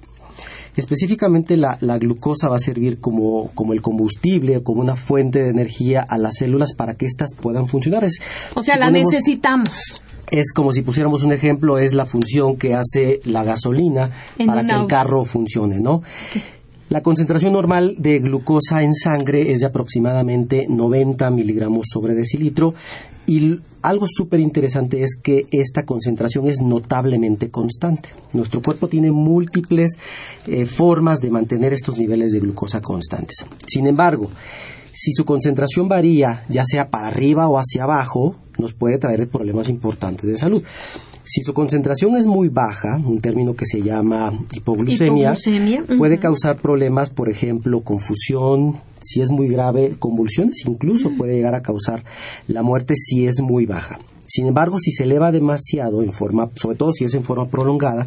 Específicamente 0.77 1.57
la, 1.57 1.77
glucosa 1.99 2.49
va 2.49 2.57
a 2.57 2.61
servir 2.61 3.01
como, 3.01 3.51
el 3.73 3.83
combustible, 3.83 4.63
como 4.63 4.81
una 4.81 4.95
fuente 4.95 5.43
de 5.43 5.49
energía 5.49 6.05
a 6.09 6.17
las 6.17 6.37
células 6.37 6.75
para 6.75 6.95
que 6.95 7.07
éstas 7.07 7.35
puedan 7.35 7.67
funcionar. 7.67 8.07
o 8.55 8.63
sea, 8.63 8.77
la 8.77 8.91
necesitamos. 8.91 9.95
Es 10.31 10.53
como 10.53 10.73
si 10.73 10.83
pusiéramos 10.83 11.25
un 11.25 11.33
ejemplo, 11.33 11.79
es 11.79 11.93
la 11.93 12.07
función 12.07 12.57
que 12.57 12.75
hace 12.75 13.21
la 13.25 13.43
gasolina 13.43 14.13
para 14.47 14.65
que 14.65 14.73
el 14.73 14.87
carro 14.87 15.25
funcione, 15.25 15.81
¿no? 15.81 16.03
La 16.91 17.03
concentración 17.03 17.53
normal 17.53 17.95
de 17.99 18.19
glucosa 18.19 18.83
en 18.83 18.95
sangre 18.95 19.53
es 19.53 19.61
de 19.61 19.67
aproximadamente 19.67 20.67
90 20.69 21.31
miligramos 21.31 21.87
sobre 21.89 22.15
decilitro 22.15 22.75
y 23.29 23.61
algo 23.83 24.07
súper 24.09 24.41
interesante 24.41 25.05
es 25.05 25.15
que 25.15 25.47
esta 25.53 25.85
concentración 25.85 26.49
es 26.49 26.61
notablemente 26.61 27.49
constante. 27.49 28.09
Nuestro 28.33 28.61
cuerpo 28.61 28.89
tiene 28.89 29.13
múltiples 29.13 29.97
eh, 30.49 30.67
formas 30.67 31.21
de 31.21 31.31
mantener 31.31 31.73
estos 31.73 31.97
niveles 31.97 32.33
de 32.33 32.41
glucosa 32.41 32.81
constantes. 32.81 33.47
Sin 33.69 33.87
embargo, 33.87 34.29
si 34.93 35.13
su 35.13 35.25
concentración 35.25 35.89
varía, 35.89 36.43
ya 36.49 36.65
sea 36.65 36.91
para 36.91 37.07
arriba 37.07 37.49
o 37.49 37.57
hacia 37.57 37.85
abajo, 37.85 38.35
nos 38.59 38.73
puede 38.73 38.99
traer 38.99 39.29
problemas 39.29 39.69
importantes 39.69 40.29
de 40.29 40.37
salud. 40.37 40.65
Si 41.33 41.43
su 41.43 41.55
concentración 41.55 42.17
es 42.17 42.27
muy 42.27 42.49
baja, 42.49 42.97
un 42.97 43.21
término 43.21 43.55
que 43.55 43.65
se 43.65 43.81
llama 43.81 44.33
hipoglucemia, 44.53 45.35
puede 45.97 46.19
causar 46.19 46.61
problemas, 46.61 47.11
por 47.11 47.31
ejemplo, 47.31 47.83
confusión, 47.83 48.81
si 49.01 49.21
es 49.21 49.31
muy 49.31 49.47
grave, 49.47 49.95
convulsiones, 49.97 50.67
incluso 50.67 51.11
puede 51.17 51.37
llegar 51.37 51.55
a 51.55 51.63
causar 51.63 52.03
la 52.49 52.65
muerte 52.65 52.95
si 52.97 53.29
es 53.29 53.41
muy 53.41 53.65
baja. 53.65 54.01
Sin 54.31 54.47
embargo, 54.47 54.79
si 54.79 54.93
se 54.93 55.03
eleva 55.03 55.33
demasiado 55.33 56.03
en 56.03 56.13
forma, 56.13 56.49
sobre 56.55 56.77
todo 56.77 56.93
si 56.93 57.05
es 57.05 57.15
en 57.15 57.25
forma 57.25 57.49
prolongada, 57.49 58.07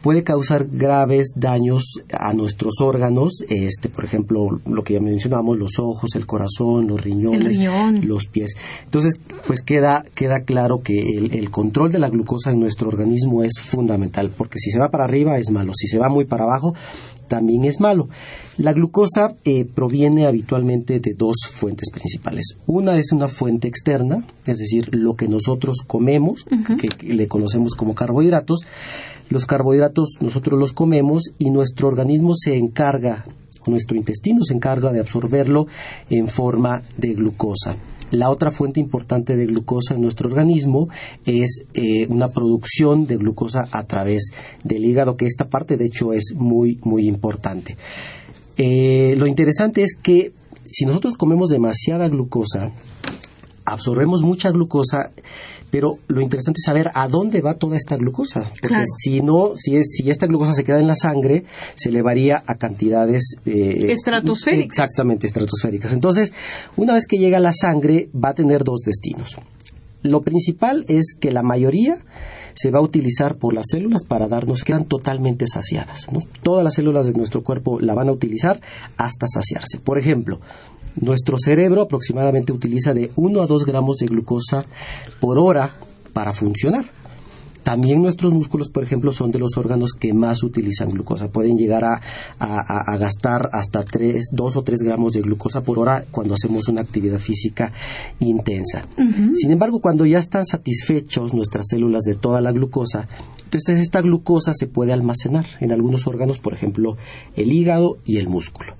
puede 0.00 0.22
causar 0.22 0.68
graves 0.70 1.32
daños 1.34 2.00
a 2.12 2.32
nuestros 2.34 2.74
órganos, 2.80 3.42
este, 3.48 3.88
por 3.88 4.04
ejemplo, 4.04 4.60
lo 4.64 4.84
que 4.84 4.94
ya 4.94 5.00
mencionamos, 5.00 5.58
los 5.58 5.80
ojos, 5.80 6.14
el 6.14 6.24
corazón, 6.24 6.86
los 6.86 7.02
riñones, 7.02 7.58
los 8.04 8.26
pies. 8.26 8.54
Entonces, 8.84 9.14
pues 9.48 9.62
queda, 9.62 10.04
queda 10.14 10.42
claro 10.44 10.82
que 10.84 10.96
el, 10.96 11.50
control 11.50 11.90
de 11.90 11.98
la 11.98 12.10
glucosa 12.10 12.52
en 12.52 12.60
nuestro 12.60 12.86
organismo 12.86 13.42
es 13.42 13.58
fundamental, 13.60 14.30
porque 14.36 14.60
si 14.60 14.70
se 14.70 14.78
va 14.78 14.88
para 14.88 15.04
arriba 15.04 15.38
es 15.38 15.50
malo, 15.50 15.72
si 15.74 15.88
se 15.88 15.98
va 15.98 16.08
muy 16.08 16.26
para 16.26 16.44
abajo 16.44 16.74
también 17.28 17.64
es 17.64 17.80
malo. 17.80 18.08
La 18.58 18.72
glucosa 18.72 19.34
eh, 19.44 19.64
proviene 19.64 20.26
habitualmente 20.26 21.00
de 21.00 21.14
dos 21.14 21.36
fuentes 21.50 21.90
principales. 21.90 22.56
Una 22.66 22.96
es 22.96 23.12
una 23.12 23.28
fuente 23.28 23.68
externa, 23.68 24.26
es 24.46 24.58
decir, 24.58 24.94
lo 24.94 25.14
que 25.14 25.28
nosotros 25.28 25.78
comemos, 25.86 26.44
que, 26.44 27.14
le 27.14 27.28
conocemos 27.28 27.72
como 27.74 27.94
carbohidratos. 27.94 28.60
Los 29.28 29.46
carbohidratos 29.46 30.16
nosotros 30.20 30.58
los 30.58 30.72
comemos 30.72 31.24
y 31.38 31.50
nuestro 31.50 31.88
organismo 31.88 32.32
se 32.34 32.56
encarga, 32.56 33.24
nuestro 33.66 33.96
intestino 33.96 34.44
se 34.44 34.54
encarga 34.54 34.92
de 34.92 35.00
absorberlo 35.00 35.66
en 36.08 36.28
forma 36.28 36.82
de 36.96 37.14
glucosa. 37.14 37.76
La 38.10 38.30
otra 38.30 38.50
fuente 38.50 38.80
importante 38.80 39.36
de 39.36 39.46
glucosa 39.46 39.94
en 39.94 40.02
nuestro 40.02 40.28
organismo 40.28 40.88
es 41.24 41.64
eh, 41.74 42.06
una 42.08 42.28
producción 42.28 43.06
de 43.06 43.16
glucosa 43.16 43.66
a 43.72 43.84
través 43.84 44.30
del 44.62 44.84
hígado, 44.84 45.16
que 45.16 45.26
esta 45.26 45.48
parte 45.48 45.76
de 45.76 45.86
hecho 45.86 46.12
es 46.12 46.34
muy, 46.36 46.78
muy 46.82 47.08
importante. 47.08 47.76
Eh, 48.56 49.14
lo 49.16 49.26
interesante 49.26 49.82
es 49.82 49.96
que 50.00 50.32
si 50.64 50.84
nosotros 50.84 51.14
comemos 51.14 51.48
demasiada 51.48 52.08
glucosa, 52.08 52.72
absorbemos 53.66 54.22
mucha 54.22 54.50
glucosa, 54.50 55.10
pero 55.70 55.98
lo 56.08 56.20
interesante 56.20 56.58
es 56.58 56.64
saber 56.64 56.90
a 56.94 57.08
dónde 57.08 57.40
va 57.40 57.54
toda 57.54 57.76
esta 57.76 57.96
glucosa. 57.96 58.50
Porque 58.60 58.84
si 58.98 59.20
no, 59.20 59.52
si, 59.56 59.76
es, 59.76 59.88
si 59.96 60.08
esta 60.08 60.26
glucosa 60.26 60.54
se 60.54 60.64
queda 60.64 60.80
en 60.80 60.86
la 60.86 60.94
sangre, 60.94 61.44
se 61.74 61.90
elevaría 61.90 62.42
a 62.46 62.54
cantidades... 62.54 63.36
Eh, 63.44 63.90
estratosféricas. 63.90 64.64
Exactamente, 64.64 65.26
estratosféricas. 65.26 65.92
Entonces, 65.92 66.32
una 66.76 66.94
vez 66.94 67.06
que 67.06 67.18
llega 67.18 67.38
a 67.38 67.40
la 67.40 67.52
sangre, 67.52 68.08
va 68.14 68.30
a 68.30 68.34
tener 68.34 68.64
dos 68.64 68.80
destinos. 68.80 69.36
Lo 70.02 70.22
principal 70.22 70.84
es 70.88 71.14
que 71.18 71.32
la 71.32 71.42
mayoría 71.42 71.96
se 72.54 72.70
va 72.70 72.78
a 72.78 72.82
utilizar 72.82 73.36
por 73.36 73.52
las 73.52 73.66
células 73.70 74.04
para 74.04 74.28
darnos, 74.28 74.64
quedan 74.64 74.86
totalmente 74.86 75.46
saciadas. 75.46 76.06
Todas 76.42 76.64
las 76.64 76.74
células 76.74 77.06
de 77.06 77.12
nuestro 77.12 77.42
cuerpo 77.42 77.80
la 77.80 77.94
van 77.94 78.08
a 78.08 78.12
utilizar 78.12 78.60
hasta 78.96 79.26
saciarse. 79.28 79.78
Por 79.78 79.98
ejemplo, 79.98 80.40
nuestro 81.00 81.38
cerebro 81.38 81.82
aproximadamente 81.82 82.52
utiliza 82.52 82.94
de 82.94 83.10
1 83.16 83.42
a 83.42 83.46
2 83.46 83.64
gramos 83.64 83.96
de 83.98 84.06
glucosa 84.06 84.64
por 85.20 85.38
hora 85.38 85.76
para 86.12 86.32
funcionar. 86.32 86.90
También 87.66 88.00
nuestros 88.00 88.32
músculos, 88.32 88.68
por 88.68 88.84
ejemplo, 88.84 89.10
son 89.10 89.32
de 89.32 89.40
los 89.40 89.56
órganos 89.56 89.92
que 89.92 90.14
más 90.14 90.44
utilizan 90.44 90.88
glucosa. 90.88 91.30
Pueden 91.30 91.56
llegar 91.56 91.82
a, 91.84 92.96
gastar 92.96 93.50
hasta 93.52 93.82
3, 93.82 94.28
2 94.30 94.56
o 94.56 94.62
3 94.62 94.82
gramos 94.82 95.14
de 95.14 95.22
glucosa 95.22 95.62
por 95.62 95.80
hora 95.80 96.04
cuando 96.12 96.34
hacemos 96.34 96.68
una 96.68 96.82
actividad 96.82 97.18
física 97.18 97.72
intensa. 98.20 98.86
Sin 99.34 99.50
embargo, 99.50 99.80
cuando 99.80 100.06
ya 100.06 100.20
están 100.20 100.46
satisfechos 100.46 101.34
nuestras 101.34 101.66
células 101.68 102.04
de 102.04 102.14
toda 102.14 102.40
la 102.40 102.52
glucosa, 102.52 103.08
entonces 103.42 103.80
esta 103.80 104.00
glucosa 104.00 104.52
se 104.54 104.68
puede 104.68 104.92
almacenar 104.92 105.46
en 105.58 105.72
algunos 105.72 106.06
órganos, 106.06 106.38
por 106.38 106.54
ejemplo, 106.54 106.96
el 107.34 107.52
hígado 107.52 107.98
y 108.04 108.18
el 108.18 108.28
músculo. 108.28 108.74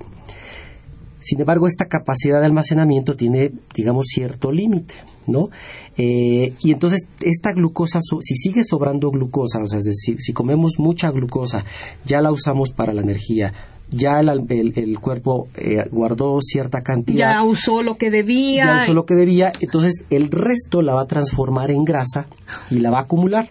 Sin 1.26 1.40
embargo, 1.40 1.66
esta 1.66 1.87
capacidad 1.87 2.38
de 2.38 2.47
almacenamiento 2.47 3.16
tiene, 3.16 3.50
digamos, 3.75 4.06
cierto 4.06 4.52
límite, 4.52 4.95
¿no? 5.26 5.49
Eh, 5.97 6.52
y 6.61 6.71
entonces, 6.71 7.09
esta 7.21 7.50
glucosa, 7.52 7.99
si 8.00 8.37
sigue 8.37 8.62
sobrando 8.62 9.11
glucosa, 9.11 9.59
o 9.61 9.66
sea, 9.66 9.80
es 9.80 9.87
decir, 9.87 10.18
si 10.21 10.33
comemos 10.33 10.75
mucha 10.78 11.11
glucosa, 11.11 11.64
ya 12.04 12.21
la 12.21 12.30
usamos 12.30 12.71
para 12.71 12.92
la 12.92 13.00
energía, 13.00 13.52
ya 13.90 14.21
el, 14.21 15.00
cuerpo 15.00 15.49
eh, 15.56 15.85
guardó 15.90 16.38
cierta 16.42 16.83
cantidad. 16.83 17.33
Ya 17.33 17.42
usó 17.42 17.83
lo 17.83 17.97
que 17.97 18.12
debía. 18.12 18.64
Ya 18.64 18.85
usó 18.85 18.95
lo 18.95 19.04
que 19.04 19.14
debía, 19.14 19.52
entonces 19.59 20.04
el 20.11 20.30
resto 20.30 20.80
la 20.80 20.95
va 20.95 21.02
a 21.02 21.06
transformar 21.06 21.73
en 21.73 21.85
grasa 21.85 22.26
y 22.71 22.78
la 22.78 22.90
va 22.92 22.99
a 22.99 23.02
acumular. 23.02 23.50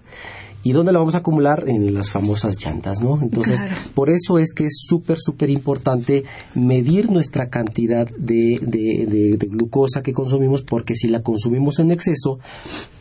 ¿Y 0.65 0.71
dónde 0.71 0.91
la 0.91 0.97
vamos 0.97 1.13
a 1.13 1.19
acumular? 1.19 1.65
En 1.67 1.93
las 1.93 2.09
famosas 2.09 2.57
llantas, 2.57 2.99
¿no? 2.99 3.21
Entonces, 3.21 3.61
por 3.93 4.09
eso 4.09 4.39
es 4.39 4.51
que 4.51 4.65
es 4.65 4.77
súper, 4.83 5.19
súper 5.19 5.51
importante 5.51 6.23
medir 6.55 7.11
nuestra 7.11 7.49
cantidad 7.49 8.07
de, 8.09 8.57
de, 8.59 9.37
glucosa 9.47 10.01
que 10.01 10.11
consumimos, 10.11 10.63
porque 10.63 10.95
si 10.95 11.07
la 11.07 11.21
consumimos 11.21 11.77
en 11.77 11.91
exceso, 11.91 12.39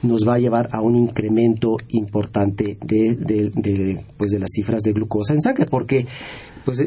nos 0.02 0.28
va 0.28 0.34
a 0.34 0.38
llevar 0.38 0.68
a 0.72 0.82
un 0.82 0.94
incremento 0.94 1.78
importante 1.88 2.76
de, 2.84 3.16
de, 3.16 4.04
pues 4.18 4.30
de 4.30 4.40
las 4.40 4.50
cifras 4.50 4.82
de 4.82 4.92
glucosa 4.92 5.32
en 5.32 5.40
sangre, 5.40 5.64
porque 5.64 6.06
pues 6.66 6.86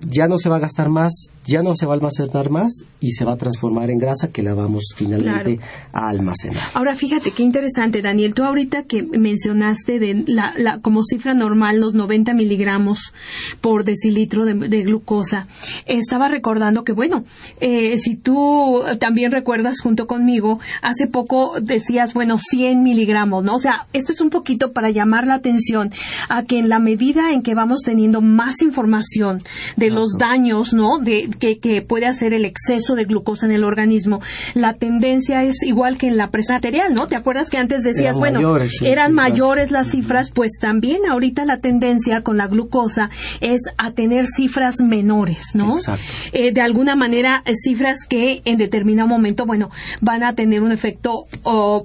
ya 0.00 0.26
no 0.28 0.38
se 0.38 0.48
va 0.48 0.56
a 0.56 0.60
gastar 0.60 0.88
más, 0.88 1.30
ya 1.46 1.62
no 1.62 1.74
se 1.76 1.86
va 1.86 1.92
a 1.92 1.96
almacenar 1.96 2.50
más 2.50 2.84
y 3.00 3.12
se 3.12 3.24
va 3.24 3.34
a 3.34 3.36
transformar 3.36 3.90
en 3.90 3.98
grasa 3.98 4.28
que 4.28 4.42
la 4.42 4.54
vamos 4.54 4.94
finalmente 4.94 5.60
a 5.92 6.08
almacenar. 6.08 6.62
Ahora 6.74 6.94
fíjate 6.94 7.32
qué 7.32 7.42
interesante, 7.42 8.02
Daniel. 8.02 8.34
Tú 8.34 8.44
ahorita 8.44 8.84
que 8.84 9.02
mencionaste 9.02 9.98
de 9.98 10.24
la, 10.26 10.78
como 10.80 11.02
cifra 11.02 11.34
normal 11.34 11.80
los 11.80 11.94
90 11.94 12.34
miligramos 12.34 13.12
por 13.60 13.84
decilitro 13.84 14.44
de, 14.44 14.82
glucosa, 14.82 15.46
estaba 15.86 16.28
recordando 16.28 16.84
que 16.84 16.92
bueno, 16.92 17.24
eh, 17.60 17.98
si 17.98 18.16
tú 18.16 18.82
también 18.98 19.30
recuerdas 19.30 19.80
junto 19.80 20.06
conmigo, 20.06 20.60
hace 20.82 21.06
poco 21.06 21.60
decías 21.60 22.14
bueno 22.14 22.38
100 22.38 22.82
miligramos, 22.82 23.44
¿no? 23.44 23.56
O 23.56 23.58
sea, 23.58 23.86
esto 23.92 24.12
es 24.12 24.20
un 24.20 24.30
poquito 24.30 24.72
para 24.72 24.90
llamar 24.90 25.26
la 25.26 25.34
atención 25.34 25.92
a 26.28 26.44
que 26.44 26.58
en 26.58 26.68
la 26.68 26.78
medida 26.78 27.32
en 27.32 27.42
que 27.42 27.54
vamos 27.54 27.82
teniendo 27.82 28.20
más 28.20 28.62
información 28.62 29.42
de 29.76 29.89
de 29.90 29.94
los 29.94 30.16
daños, 30.18 30.72
¿no? 30.72 30.98
De 30.98 31.28
que, 31.38 31.58
que, 31.58 31.82
puede 31.82 32.06
hacer 32.06 32.32
el 32.32 32.44
exceso 32.44 32.94
de 32.94 33.04
glucosa 33.04 33.46
en 33.46 33.52
el 33.52 33.64
organismo, 33.64 34.20
la 34.54 34.74
tendencia 34.74 35.42
es 35.44 35.62
igual 35.64 35.98
que 35.98 36.08
en 36.08 36.16
la 36.16 36.30
presión 36.30 36.56
arterial, 36.56 36.94
¿no? 36.94 37.08
¿Te 37.08 37.16
acuerdas 37.16 37.50
que 37.50 37.58
antes 37.58 37.82
decías, 37.82 38.18
bueno, 38.18 38.56
eran 38.82 39.12
mayores 39.12 39.70
las 39.70 39.88
cifras, 39.88 40.30
pues 40.30 40.52
también 40.60 40.98
ahorita 41.10 41.44
la 41.44 41.58
tendencia 41.58 42.22
con 42.22 42.36
la 42.36 42.46
glucosa 42.46 43.10
es 43.40 43.62
a 43.78 43.92
tener 43.92 44.26
cifras 44.26 44.80
menores, 44.80 45.54
¿no? 45.54 45.76
Eh, 46.32 46.52
de 46.52 46.60
alguna 46.60 46.96
manera, 46.96 47.42
eh, 47.44 47.54
cifras 47.54 48.06
que 48.06 48.42
en 48.44 48.58
determinado 48.58 49.08
momento, 49.08 49.46
bueno, 49.46 49.70
van 50.00 50.22
a 50.22 50.34
tener 50.34 50.62
un 50.62 50.72
efecto 50.72 51.26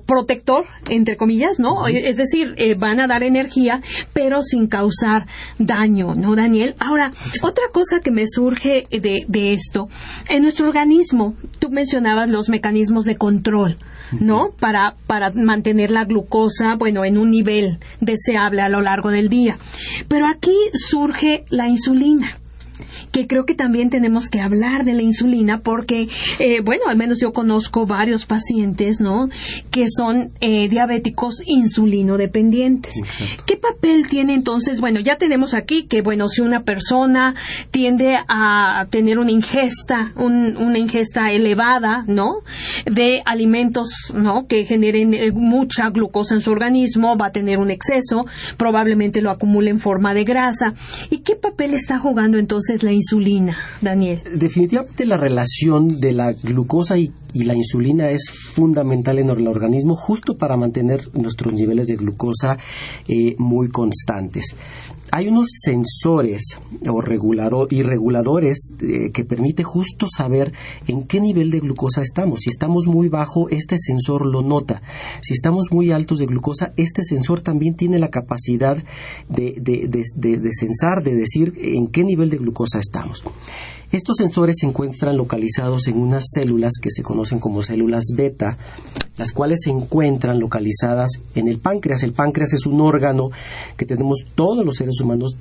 protector, 0.06 0.66
entre 0.90 1.18
comillas, 1.18 1.60
¿no? 1.60 1.88
Es 1.88 2.18
decir, 2.18 2.54
eh, 2.58 2.76
van 2.76 3.00
a 3.00 3.08
dar 3.08 3.24
energía, 3.24 3.82
pero 4.14 4.42
sin 4.42 4.68
causar 4.68 5.26
daño, 5.58 6.16
¿no, 6.16 6.36
Daniel? 6.36 6.76
Ahora, 6.80 7.12
otra 7.42 7.66
cosa 7.72 7.95
que 8.02 8.12
me 8.12 8.28
surge 8.28 8.86
de, 8.90 9.26
de 9.28 9.54
esto, 9.54 9.90
en 10.30 10.44
nuestro 10.44 10.68
organismo, 10.68 11.36
tú 11.60 11.70
mencionabas 11.70 12.30
los 12.30 12.50
mecanismos 12.50 13.06
de 13.06 13.18
control. 13.18 13.78
¿no? 14.20 14.52
Para, 14.60 14.96
para 15.08 15.32
mantener 15.32 15.90
la 15.90 16.06
glucosa, 16.06 16.76
bueno, 16.76 17.04
en 17.06 17.18
un 17.18 17.32
nivel 17.32 17.80
deseable 18.02 18.62
a 18.62 18.70
lo 18.70 18.82
largo 18.82 19.10
del 19.10 19.30
día. 19.30 19.58
Pero 20.08 20.28
aquí 20.28 20.56
surge 20.74 21.44
la 21.50 21.68
insulina 21.68 22.38
que 23.12 23.28
creo 23.28 23.46
que 23.46 23.56
también 23.56 23.90
tenemos 23.90 24.30
que 24.30 24.42
hablar 24.42 24.84
de 24.86 24.94
la 24.94 25.02
insulina 25.02 25.60
porque, 25.60 26.10
eh, 26.40 26.62
bueno, 26.62 26.86
al 26.88 26.98
menos 26.98 27.20
yo 27.20 27.34
conozco 27.34 27.86
varios 27.86 28.26
pacientes, 28.26 29.00
¿no? 29.00 29.30
Que 29.72 29.88
son 29.90 30.32
eh, 30.42 30.68
diabéticos 30.70 31.42
insulino 31.46 32.18
dependientes. 32.18 32.96
¿Qué 33.46 33.58
papel 33.58 34.08
tiene 34.10 34.34
entonces? 34.34 34.82
Bueno, 34.82 35.00
ya 35.00 35.18
tenemos 35.18 35.54
aquí 35.54 35.84
que, 35.84 36.02
bueno, 36.02 36.30
si 36.30 36.42
una 36.42 36.64
persona 36.64 37.36
tiende 37.72 38.18
a 38.28 38.86
tener 38.90 39.20
una 39.20 39.32
ingesta, 39.32 40.12
una 40.16 40.78
ingesta 40.78 41.32
elevada, 41.32 42.04
¿no? 42.08 42.42
De 42.86 43.22
alimentos, 43.26 43.90
¿no? 44.14 44.48
Que 44.48 44.66
generen 44.66 45.14
eh, 45.14 45.32
mucha 45.32 45.90
glucosa 45.90 46.36
en 46.36 46.42
su 46.42 46.52
organismo, 46.52 47.18
va 47.18 47.28
a 47.28 47.32
tener 47.32 47.60
un 47.60 47.72
exceso, 47.72 48.26
probablemente 48.58 49.22
lo 49.22 49.32
acumule 49.32 49.70
en 49.70 49.80
forma 49.80 50.14
de 50.14 50.24
grasa. 50.24 50.74
¿Y 51.10 51.20
qué 51.20 51.36
papel 51.36 51.74
está 51.74 51.98
jugando 52.00 52.38
entonces 52.38 52.65
la 52.84 52.92
insulina, 52.92 53.58
Daniel? 53.82 54.20
Definitivamente 54.36 55.06
la 55.06 55.18
relación 55.18 56.00
de 56.00 56.14
la 56.14 56.34
glucosa 56.34 56.98
y, 56.98 57.12
la 57.34 57.54
insulina 57.54 58.10
es 58.12 58.30
fundamental 58.32 59.20
en 59.20 59.30
el 59.30 59.48
organismo 59.48 59.96
justo 59.96 60.38
para 60.38 60.56
mantener 60.56 61.02
nuestros 61.14 61.54
niveles 61.54 61.88
de 61.88 61.98
glucosa 61.98 62.58
eh, 63.10 63.36
muy 63.38 63.70
constantes 63.70 64.56
hay 65.16 65.30
unos 65.30 65.48
sensores 65.62 66.60
o 66.90 67.02
y 67.70 67.84
reguladores 67.84 68.74
eh, 68.82 69.12
que 69.14 69.24
permite 69.24 69.64
justo 69.64 70.08
saber 70.10 70.52
en 70.88 71.08
qué 71.08 71.22
nivel 71.22 71.52
de 71.52 71.62
glucosa 71.62 72.02
estamos. 72.02 72.42
Si 72.42 72.50
estamos 72.50 72.86
muy 72.88 73.08
bajo, 73.08 73.48
este 73.48 73.78
sensor 73.78 74.26
lo 74.26 74.42
nota. 74.42 74.82
Si 75.22 75.34
estamos 75.34 75.68
muy 75.72 75.94
altos 75.94 76.20
de 76.20 76.26
glucosa, 76.26 76.74
este 76.76 77.02
sensor 77.06 77.40
también 77.40 77.76
tiene 77.76 77.98
la 77.98 78.10
capacidad 78.10 78.76
de, 79.30 79.56
de, 79.58 79.88
de, 79.88 80.38
de 80.38 80.52
sensar, 80.52 81.02
de 81.02 81.16
decir 81.16 81.54
en 81.62 81.88
qué 81.88 82.04
nivel 82.04 82.30
de 82.30 82.38
glucosa 82.38 82.80
estamos. 82.80 83.24
Estos 83.92 84.18
sensores 84.18 84.58
se 84.60 84.66
encuentran 84.66 85.16
localizados 85.16 85.88
en 85.88 85.98
unas 85.98 86.26
células 86.34 86.74
que 86.82 86.92
se 86.92 87.04
conocen 87.04 87.40
como 87.40 87.62
células 87.62 88.06
beta, 88.16 88.58
las 89.18 89.32
cuales 89.32 89.60
se 89.64 89.70
encuentran 89.70 90.40
localizadas 90.40 91.12
en 91.36 91.48
el 91.48 91.60
páncreas. 91.60 92.04
El 92.04 92.14
páncreas 92.14 92.54
es 92.54 92.66
un 92.66 92.82
órgano 92.82 93.30
que 93.78 93.86
tenemos 93.86 94.26
todos 94.36 94.66
los 94.66 94.76
seres 94.76 95.00
humanos 95.02 95.38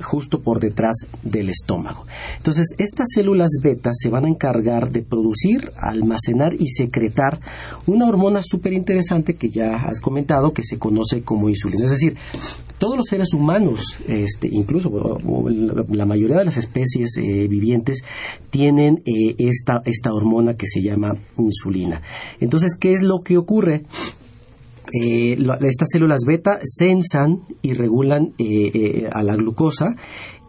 justo 0.00 0.40
por 0.40 0.60
detrás 0.60 0.96
del 1.22 1.50
estómago. 1.50 2.06
Entonces, 2.36 2.74
estas 2.78 3.08
células 3.14 3.50
beta 3.62 3.90
se 3.92 4.08
van 4.08 4.24
a 4.24 4.28
encargar 4.28 4.90
de 4.90 5.02
producir, 5.02 5.72
almacenar 5.76 6.54
y 6.54 6.68
secretar 6.68 7.40
una 7.86 8.06
hormona 8.06 8.42
súper 8.42 8.72
interesante 8.72 9.34
que 9.34 9.50
ya 9.50 9.76
has 9.76 10.00
comentado, 10.00 10.52
que 10.52 10.62
se 10.62 10.78
conoce 10.78 11.22
como 11.22 11.48
insulina. 11.48 11.84
Es 11.84 11.90
decir, 11.90 12.16
todos 12.78 12.96
los 12.96 13.06
seres 13.06 13.34
humanos, 13.34 13.98
este, 14.06 14.48
incluso 14.50 14.90
la 15.88 16.06
mayoría 16.06 16.38
de 16.38 16.44
las 16.44 16.56
especies 16.56 17.16
eh, 17.16 17.48
vivientes, 17.48 18.02
tienen 18.50 19.02
eh, 19.04 19.34
esta, 19.38 19.82
esta 19.84 20.12
hormona 20.12 20.54
que 20.54 20.66
se 20.66 20.80
llama 20.80 21.16
insulina. 21.36 22.02
Entonces, 22.40 22.76
¿qué 22.76 22.92
es 22.92 23.02
lo 23.02 23.20
que 23.20 23.36
ocurre? 23.36 23.84
Eh, 24.92 25.36
estas 25.60 25.88
células 25.92 26.20
beta 26.26 26.58
sensan 26.62 27.40
y 27.62 27.74
regulan 27.74 28.32
a 29.12 29.22
la 29.22 29.36
glucosa 29.36 29.96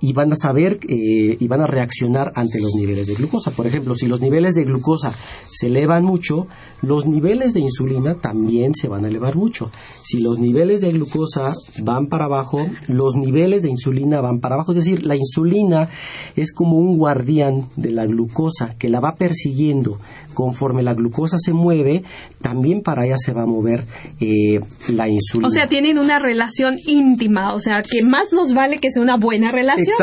y 0.02 0.14
van 0.14 0.32
a 0.32 0.36
saber 0.36 0.80
eh, 0.88 1.38
y 1.40 1.48
van 1.48 1.62
a 1.62 1.68
reaccionar 1.68 2.32
ante 2.36 2.62
los 2.62 2.74
niveles 2.76 3.08
de 3.08 3.16
glucosa. 3.16 3.52
Por 3.52 3.68
ejemplo, 3.68 3.96
si 3.96 4.08
los 4.08 4.22
niveles 4.22 4.56
de 4.56 4.64
glucosa 4.64 5.14
se 5.50 5.68
elevan 5.68 6.04
mucho, 6.04 6.48
los 6.82 7.06
niveles 7.06 7.54
de 7.54 7.60
insulina 7.60 8.16
también 8.16 8.74
se 8.74 8.88
van 8.88 9.06
a 9.06 9.08
elevar 9.08 9.36
mucho. 9.36 9.72
Si 10.04 10.22
los 10.22 10.40
niveles 10.40 10.82
de 10.82 10.92
glucosa 10.92 11.54
van 11.84 12.08
para 12.08 12.26
abajo, 12.26 12.60
los 12.88 13.16
niveles 13.16 13.62
de 13.64 13.70
insulina 13.70 14.22
van 14.22 14.40
para 14.40 14.56
abajo. 14.56 14.72
Es 14.72 14.78
decir, 14.78 15.06
la 15.06 15.16
insulina 15.16 15.90
es 16.36 16.54
como 16.54 16.78
un 16.78 16.98
guardián 16.98 17.66
de 17.76 17.92
la 17.92 18.06
glucosa 18.06 18.76
que 18.78 18.90
la 18.90 19.00
va 19.00 19.16
persiguiendo. 19.16 20.00
Conforme 20.34 20.84
la 20.84 20.94
glucosa 20.94 21.38
se 21.38 21.54
mueve, 21.54 22.04
también 22.42 22.82
para 22.82 23.06
ella 23.06 23.18
se 23.18 23.34
va 23.34 23.44
a 23.44 23.46
mover 23.46 23.86
eh, 24.22 24.60
la 24.88 25.10
insulina. 25.10 25.48
O 25.48 25.52
sea, 25.52 25.68
tienen 25.68 26.00
una 26.00 26.20
relación 26.20 26.76
íntima, 26.88 27.54
o 27.54 27.60
sea, 27.60 27.82
que 27.82 28.04
más 28.04 28.32
nos 28.32 28.54
vale 28.54 28.78
que 28.78 28.90
sea 28.92 29.02
una 29.04 29.18
buena 29.18 29.52
relación 29.52 29.96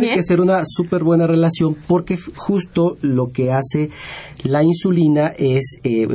tiene 0.00 0.14
que 0.14 0.22
ser 0.22 0.40
una 0.40 0.62
súper 0.64 1.02
buena 1.02 1.26
relación 1.26 1.76
porque 1.86 2.16
justo 2.16 2.96
lo 3.00 3.28
que 3.28 3.50
hace 3.50 3.90
la 4.42 4.62
insulina 4.62 5.32
eh, 5.38 5.60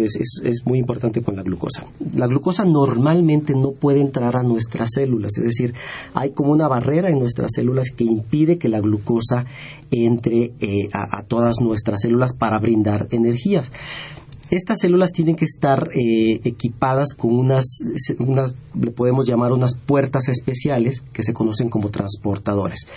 es, 0.04 0.42
es, 0.44 0.66
muy 0.66 0.80
importante 0.80 1.22
con 1.22 1.36
la 1.36 1.44
glucosa. 1.44 1.86
La 2.16 2.28
glucosa 2.28 2.66
normalmente 2.66 3.54
no 3.56 3.72
puede 3.72 4.02
entrar 4.02 4.36
a 4.36 4.44
nuestras 4.44 4.90
células, 4.94 5.38
es 5.38 5.44
decir, 5.44 5.74
hay 6.14 6.32
como 6.32 6.52
una 6.52 6.68
barrera 6.68 7.10
en 7.10 7.20
nuestras 7.20 7.52
células 7.56 7.90
que 7.96 8.04
impide 8.04 8.58
que 8.58 8.70
la 8.70 8.80
glucosa 8.80 9.46
entre 9.92 10.52
eh, 10.60 10.90
a, 10.94 11.24
todas 11.24 11.56
nuestras 11.62 12.02
células 12.02 12.34
para 12.34 12.60
brindar 12.60 13.08
energías. 13.12 13.72
Estas 14.52 14.80
células 14.80 15.12
tienen 15.12 15.36
que 15.36 15.46
estar 15.46 15.90
eh, 15.94 16.40
equipadas 16.44 17.14
con 17.14 17.38
unas, 17.38 17.66
unas, 18.18 18.54
le 18.80 18.92
podemos 18.92 19.28
llamar 19.28 19.52
unas 19.52 19.76
puertas 19.76 20.28
especiales 20.28 21.04
que 21.14 21.24
se 21.24 21.34
conocen 21.34 21.70
como 21.70 21.90
transportadores. 21.90 22.88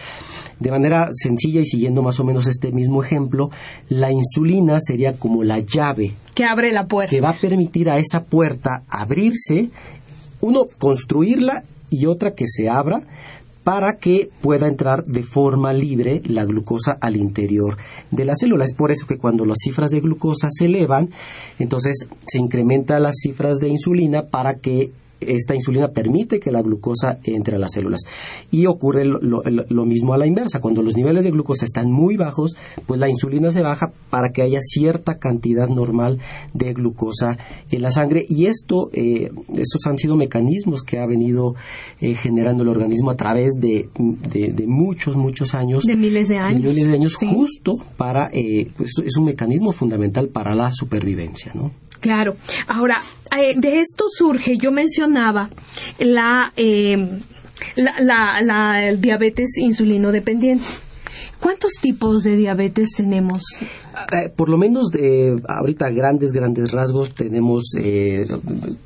De 0.58 0.70
manera 0.70 1.08
sencilla 1.12 1.60
y 1.60 1.66
siguiendo 1.66 2.02
más 2.02 2.20
o 2.20 2.24
menos 2.24 2.46
este 2.46 2.72
mismo 2.72 3.02
ejemplo, 3.02 3.50
la 3.88 4.10
insulina 4.10 4.78
sería 4.80 5.14
como 5.14 5.44
la 5.44 5.58
llave 5.58 6.14
que 6.34 6.44
abre 6.44 6.72
la 6.72 6.86
puerta. 6.86 7.10
Que 7.10 7.20
va 7.20 7.30
a 7.30 7.40
permitir 7.40 7.90
a 7.90 7.98
esa 7.98 8.24
puerta 8.24 8.82
abrirse, 8.88 9.70
uno 10.40 10.62
construirla 10.78 11.64
y 11.90 12.06
otra 12.06 12.32
que 12.32 12.46
se 12.48 12.68
abra 12.68 13.02
para 13.64 13.96
que 13.96 14.30
pueda 14.40 14.66
entrar 14.68 15.04
de 15.04 15.22
forma 15.22 15.72
libre 15.72 16.20
la 16.24 16.44
glucosa 16.44 16.96
al 17.00 17.16
interior 17.16 17.76
de 18.10 18.24
la 18.24 18.34
célula. 18.34 18.64
Es 18.64 18.74
por 18.74 18.90
eso 18.90 19.06
que 19.06 19.18
cuando 19.18 19.44
las 19.44 19.58
cifras 19.62 19.90
de 19.90 20.00
glucosa 20.00 20.48
se 20.50 20.64
elevan, 20.64 21.10
entonces 21.58 22.06
se 22.26 22.38
incrementan 22.38 23.02
las 23.02 23.16
cifras 23.22 23.58
de 23.58 23.68
insulina 23.68 24.22
para 24.26 24.56
que 24.56 24.90
esta 25.28 25.54
insulina 25.54 25.88
permite 25.88 26.40
que 26.40 26.50
la 26.50 26.62
glucosa 26.62 27.18
entre 27.24 27.56
a 27.56 27.58
las 27.58 27.72
células. 27.72 28.02
Y 28.50 28.66
ocurre 28.66 29.04
lo, 29.04 29.84
mismo 29.84 30.14
a 30.14 30.18
la 30.18 30.26
inversa. 30.26 30.60
Cuando 30.60 30.82
los 30.82 30.96
niveles 30.96 31.24
de 31.24 31.30
glucosa 31.30 31.64
están 31.64 31.90
muy 31.90 32.16
bajos, 32.16 32.56
pues 32.86 33.00
la 33.00 33.08
insulina 33.08 33.50
se 33.50 33.62
baja 33.62 33.92
para 34.10 34.30
que 34.30 34.42
haya 34.42 34.60
cierta 34.60 35.18
cantidad 35.18 35.68
normal 35.68 36.18
de 36.54 36.72
glucosa 36.72 37.38
en 37.70 37.82
la 37.82 37.90
sangre. 37.90 38.24
Y 38.28 38.46
esto, 38.46 38.90
eh, 38.92 39.30
esos 39.54 39.86
han 39.86 39.98
sido 39.98 40.16
mecanismos 40.16 40.82
que 40.82 40.98
ha 40.98 41.06
venido 41.06 41.54
eh, 42.00 42.14
generando 42.14 42.62
el 42.62 42.68
organismo 42.68 43.10
a 43.10 43.16
través 43.16 43.52
de, 43.58 43.88
muchos, 44.66 45.16
muchos 45.16 45.54
años. 45.54 45.84
De 45.84 45.96
miles 45.96 46.28
de 46.28 46.38
años. 46.38 46.62
miles 46.62 46.86
de 46.86 46.94
años, 46.94 47.14
justo 47.14 47.76
para, 47.96 48.30
eh, 48.32 48.68
pues, 48.76 48.92
es 49.04 49.16
un 49.16 49.24
mecanismo 49.24 49.72
fundamental 49.72 50.28
para 50.28 50.54
la 50.54 50.70
supervivencia, 50.70 51.52
¿no? 51.54 51.70
Claro. 52.02 52.34
Ahora, 52.66 52.98
eh, 53.38 53.54
de 53.56 53.78
esto 53.78 54.06
surge, 54.08 54.58
yo 54.58 54.72
mencionaba 54.72 55.48
la, 56.00 56.52
eh, 56.56 57.20
la, 57.76 58.42
la, 58.42 58.92
diabetes 58.96 59.56
insulino 59.56 60.10
dependiente. 60.10 60.64
¿Cuántos 61.38 61.74
tipos 61.80 62.24
de 62.24 62.36
diabetes 62.36 62.90
tenemos? 62.96 63.42
Eh, 63.62 64.30
por 64.36 64.48
lo 64.48 64.58
menos 64.58 64.90
de 64.90 65.40
ahorita 65.48 65.90
grandes, 65.90 66.32
grandes 66.32 66.72
rasgos 66.72 67.14
tenemos 67.14 67.70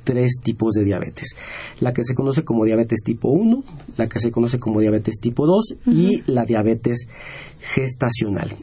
tres 0.04 0.32
tipos 0.42 0.74
de 0.74 0.84
diabetes. 0.84 1.34
La 1.80 1.94
que 1.94 2.04
se 2.04 2.14
conoce 2.14 2.44
como 2.44 2.66
diabetes 2.66 3.00
tipo 3.02 3.30
1, 3.30 3.64
la 3.96 4.08
que 4.08 4.20
se 4.20 4.30
conoce 4.30 4.58
como 4.58 4.80
diabetes 4.80 5.20
tipo 5.20 5.46
2 5.46 5.76
y 5.86 6.22
la 6.30 6.44
diabetes 6.44 7.06
gestacional. 7.60 8.56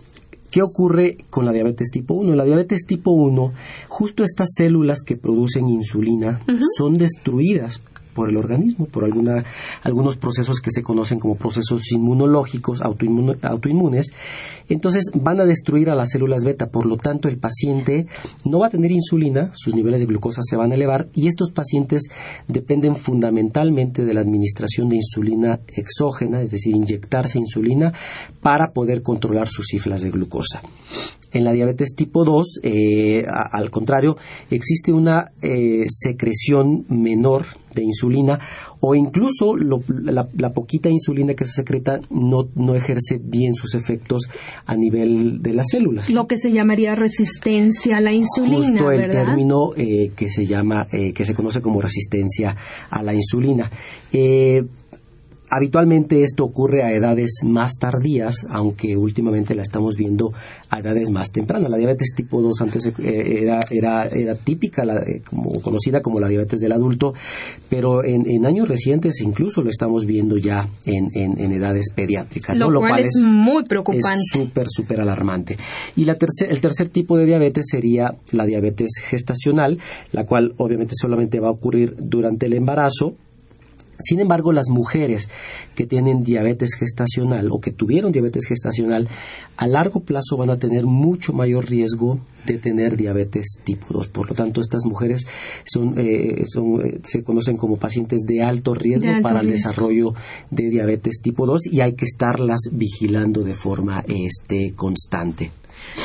¿Qué 0.53 0.61
ocurre 0.61 1.17
con 1.31 1.45
la 1.45 1.51
diabetes 1.51 1.89
tipo 1.89 2.13
1? 2.13 2.35
La 2.35 2.43
diabetes 2.43 2.85
tipo 2.85 3.09
1, 3.09 3.53
justo 3.87 4.23
estas 4.23 4.49
células 4.53 5.01
que 5.01 5.17
producen 5.17 5.67
insulina 5.67 6.41
son 6.77 6.93
destruidas 6.93 7.81
por 8.13 8.30
el 8.30 8.38
organismo, 8.38 8.86
por 8.86 9.06
alguna, 9.06 9.43
algunos 9.84 10.17
procesos 10.17 10.60
que 10.60 10.71
se 10.71 10.84
conocen 10.84 11.19
como 11.19 11.36
procesos 11.36 11.91
inmunológicos, 11.91 12.82
autoinmunes. 12.82 14.12
Entonces 14.69 15.12
van 15.13 15.39
a 15.39 15.45
destruir 15.45 15.89
a 15.89 15.95
las 15.95 16.12
células 16.12 16.43
beta, 16.43 16.67
por 16.67 16.86
lo 16.86 16.97
tanto 16.97 17.28
el 17.28 17.38
paciente 17.38 18.08
no 18.45 18.60
va 18.60 18.67
a 18.67 18.69
tener 18.69 18.91
insulina, 18.91 19.52
sus 19.54 19.76
niveles 19.76 19.99
de 19.99 20.06
glucosa 20.06 20.41
se 20.43 20.56
van 20.56 20.71
a 20.71 20.76
elevar 20.76 21.08
y 21.13 21.28
estos 21.28 21.52
pacientes 21.52 22.04
dependen 22.47 22.95
fundamentalmente 22.95 24.06
de 24.06 24.13
la 24.13 24.21
administración 24.21 24.89
de 24.89 24.97
insulina 24.97 25.60
exógena, 25.67 26.41
es 26.41 26.52
decir, 26.52 26.76
inyectarse 26.76 27.39
insulina 27.39 27.93
para 28.41 28.71
poder 28.71 29.02
controlar 29.02 29.47
sus 29.47 29.67
cifras 29.67 30.02
de 30.02 30.12
glucosa. 30.12 30.62
En 31.34 31.43
la 31.43 31.52
diabetes 31.52 31.95
tipo 31.95 32.23
2, 32.23 32.60
eh, 32.62 33.26
al 33.28 33.71
contrario, 33.71 34.17
existe 34.52 34.93
una 34.93 35.32
eh, 35.41 35.86
secreción 35.88 36.86
menor 36.89 37.45
de 37.73 37.83
insulina 37.83 38.39
o 38.79 38.95
incluso 38.95 39.55
la, 39.55 40.49
poquita 40.53 40.89
insulina 40.89 41.33
que 41.33 41.45
se 41.45 41.53
secreta 41.53 41.99
no, 42.09 42.47
no 42.55 42.75
ejerce 42.75 43.19
bien 43.21 43.55
sus 43.55 43.75
efectos 43.75 44.29
a 44.65 44.75
nivel 44.75 45.41
de 45.41 45.53
las 45.53 45.67
células. 45.69 46.09
Lo 46.09 46.27
que 46.27 46.38
se 46.38 46.51
llamaría 46.51 46.95
resistencia 46.95 47.97
a 47.97 48.01
la 48.01 48.13
insulina. 48.13 48.67
Justo 48.67 48.91
el 48.91 49.09
término 49.09 49.71
eh, 49.75 50.12
que 50.15 50.29
se 50.29 50.45
llama, 50.45 50.88
que 50.89 51.25
se 51.25 51.33
conoce 51.33 51.62
como 51.62 51.81
resistencia 51.81 52.55
a 52.89 53.01
la 53.03 53.13
insulina. 53.13 53.71
Habitualmente 55.55 56.23
esto 56.23 56.45
ocurre 56.45 56.81
a 56.83 56.91
edades 56.91 57.41
más 57.43 57.77
tardías, 57.77 58.43
aunque 58.49 58.97
últimamente 58.97 59.53
la 59.53 59.61
estamos 59.61 59.95
viendo 59.95 60.33
a 60.71 60.79
edades 60.79 61.11
más 61.11 61.31
tempranas. 61.31 61.69
La 61.69 61.77
diabetes 61.77 62.15
tipo 62.15 62.41
2 62.41 62.61
antes 62.61 62.87
eh, 62.87 62.93
era, 63.43 63.59
era, 63.69 64.07
era 64.07 64.33
típica, 64.33 64.83
la, 64.83 64.95
eh, 65.03 65.21
como, 65.23 65.61
conocida 65.61 66.01
como 66.01 66.19
la 66.19 66.27
diabetes 66.27 66.59
del 66.59 66.71
adulto, 66.71 67.13
pero 67.69 68.03
en, 68.03 68.43
años 68.47 68.67
recientes 68.67 69.21
incluso 69.21 69.61
lo 69.61 69.69
estamos 69.69 70.07
viendo 70.07 70.37
ya 70.37 70.67
en, 70.85 71.09
en, 71.13 71.51
edades 71.51 71.91
pediátricas. 71.93 72.57
Lo, 72.57 72.79
cual, 72.79 73.03
es, 73.03 73.21
muy 73.23 73.63
preocupante. 73.65 74.23
Es 74.23 74.31
súper, 74.31 74.65
súper 74.69 75.01
alarmante. 75.01 75.55
Y 75.95 76.05
la 76.05 76.17
el 76.49 76.61
tercer 76.61 76.89
tipo 76.89 77.15
de 77.15 77.25
diabetes 77.25 77.67
sería 77.69 78.15
la 78.31 78.47
diabetes 78.47 78.89
gestacional, 79.03 79.77
la 80.13 80.25
cual 80.25 80.55
obviamente 80.57 80.95
solamente 80.99 81.39
va 81.39 81.49
a 81.49 81.51
ocurrir 81.51 81.95
durante 81.99 82.47
el 82.47 82.53
embarazo 82.53 83.13
sin 84.03 84.19
embargo, 84.19 84.51
las 84.51 84.69
mujeres 84.69 85.29
que 85.75 85.85
tienen 85.85 86.23
diabetes 86.23 86.75
gestacional 86.75 87.49
o 87.51 87.59
que 87.59 87.71
tuvieron 87.71 88.11
diabetes 88.11 88.45
gestacional, 88.47 89.07
a 89.57 89.67
largo 89.67 90.01
plazo 90.01 90.37
van 90.37 90.49
a 90.49 90.57
tener 90.57 90.85
mucho 90.85 91.33
mayor 91.33 91.69
riesgo 91.69 92.19
de 92.45 92.57
tener 92.57 92.97
diabetes 92.97 93.57
tipo 93.63 93.87
2. 93.93 94.07
Por 94.09 94.29
lo 94.29 94.35
tanto, 94.35 94.61
estas 94.61 94.85
mujeres 94.85 95.25
son, 95.65 95.93
eh, 95.97 96.43
son 96.47 96.81
eh, 96.85 96.99
se 97.03 97.23
conocen 97.23 97.57
como 97.57 97.77
pacientes 97.77 98.21
de 98.21 98.43
alto 98.43 98.73
riesgo 98.73 99.09
para 99.21 99.41
el 99.41 99.49
desarrollo 99.49 100.13
de 100.51 100.69
diabetes 100.69 101.21
tipo 101.21 101.45
2 101.45 101.67
y 101.71 101.81
hay 101.81 101.93
que 101.93 102.05
estarlas 102.05 102.61
vigilando 102.71 103.43
de 103.43 103.53
forma 103.53 104.03
este, 104.07 104.73
constante. 104.75 105.51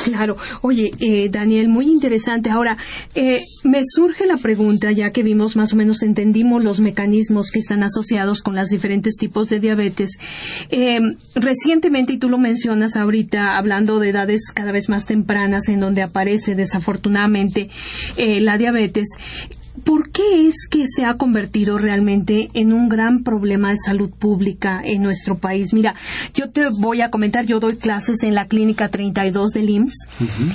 Claro. 0.05 0.37
Oye, 0.61 0.91
eh, 0.99 1.29
Daniel, 1.29 1.69
muy 1.69 1.85
interesante. 1.85 2.49
Ahora, 2.49 2.77
eh, 3.15 3.41
me 3.63 3.81
surge 3.83 4.25
la 4.25 4.37
pregunta, 4.37 4.91
ya 4.91 5.11
que 5.11 5.23
vimos 5.23 5.55
más 5.55 5.73
o 5.73 5.75
menos, 5.75 6.03
entendimos 6.03 6.63
los 6.63 6.79
mecanismos 6.79 7.51
que 7.51 7.59
están 7.59 7.83
asociados 7.83 8.41
con 8.41 8.55
los 8.55 8.69
diferentes 8.69 9.15
tipos 9.15 9.49
de 9.49 9.59
diabetes. 9.59 10.17
Eh, 10.69 10.99
recientemente, 11.35 12.13
y 12.13 12.17
tú 12.17 12.29
lo 12.29 12.37
mencionas 12.37 12.95
ahorita, 12.95 13.57
hablando 13.57 13.99
de 13.99 14.09
edades 14.09 14.51
cada 14.53 14.71
vez 14.71 14.89
más 14.89 15.05
tempranas 15.05 15.69
en 15.69 15.79
donde 15.79 16.01
aparece 16.01 16.55
desafortunadamente 16.55 17.69
la 18.17 18.57
diabetes, 18.57 19.07
¿Por 19.83 20.09
qué 20.09 20.47
es 20.47 20.67
que 20.69 20.85
se 20.87 21.05
ha 21.05 21.15
convertido 21.15 21.77
realmente 21.77 22.49
en 22.53 22.73
un 22.73 22.89
gran 22.89 23.23
problema 23.23 23.69
de 23.69 23.77
salud 23.77 24.09
pública 24.09 24.81
en 24.83 25.03
nuestro 25.03 25.37
país? 25.37 25.73
Mira, 25.73 25.95
yo 26.33 26.49
te 26.49 26.67
voy 26.79 27.01
a 27.01 27.09
comentar, 27.09 27.45
yo 27.45 27.59
doy 27.59 27.77
clases 27.77 28.23
en 28.23 28.35
la 28.35 28.45
clínica 28.45 28.89
32 28.89 29.51
del 29.51 29.69
IMSS 29.69 30.07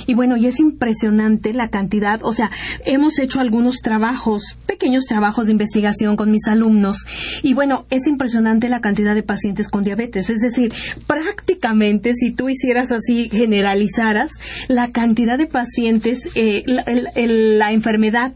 y 0.07 0.13
bueno, 0.13 0.37
y 0.37 0.47
es 0.47 0.59
impresionante 0.59 1.53
la 1.53 1.69
cantidad, 1.69 2.19
o 2.23 2.33
sea, 2.33 2.51
hemos 2.85 3.19
hecho 3.19 3.39
algunos 3.39 3.77
trabajos, 3.77 4.57
pequeños 4.65 5.05
trabajos 5.05 5.47
de 5.47 5.53
investigación 5.53 6.17
con 6.17 6.31
mis 6.31 6.47
alumnos 6.47 7.05
y 7.41 7.53
bueno, 7.53 7.85
es 7.89 8.07
impresionante 8.07 8.69
la 8.69 8.81
cantidad 8.81 9.15
de 9.15 9.23
pacientes 9.23 9.69
con 9.69 9.83
diabetes, 9.83 10.29
es 10.29 10.39
decir, 10.39 10.73
prácticamente 11.07 12.13
si 12.13 12.31
tú 12.31 12.49
hicieras 12.49 12.91
así, 12.91 13.29
generalizaras 13.29 14.31
la 14.67 14.89
cantidad 14.89 15.37
de 15.37 15.47
pacientes, 15.47 16.29
eh, 16.35 16.63
la 16.65 17.71
enfermedad 17.71 18.33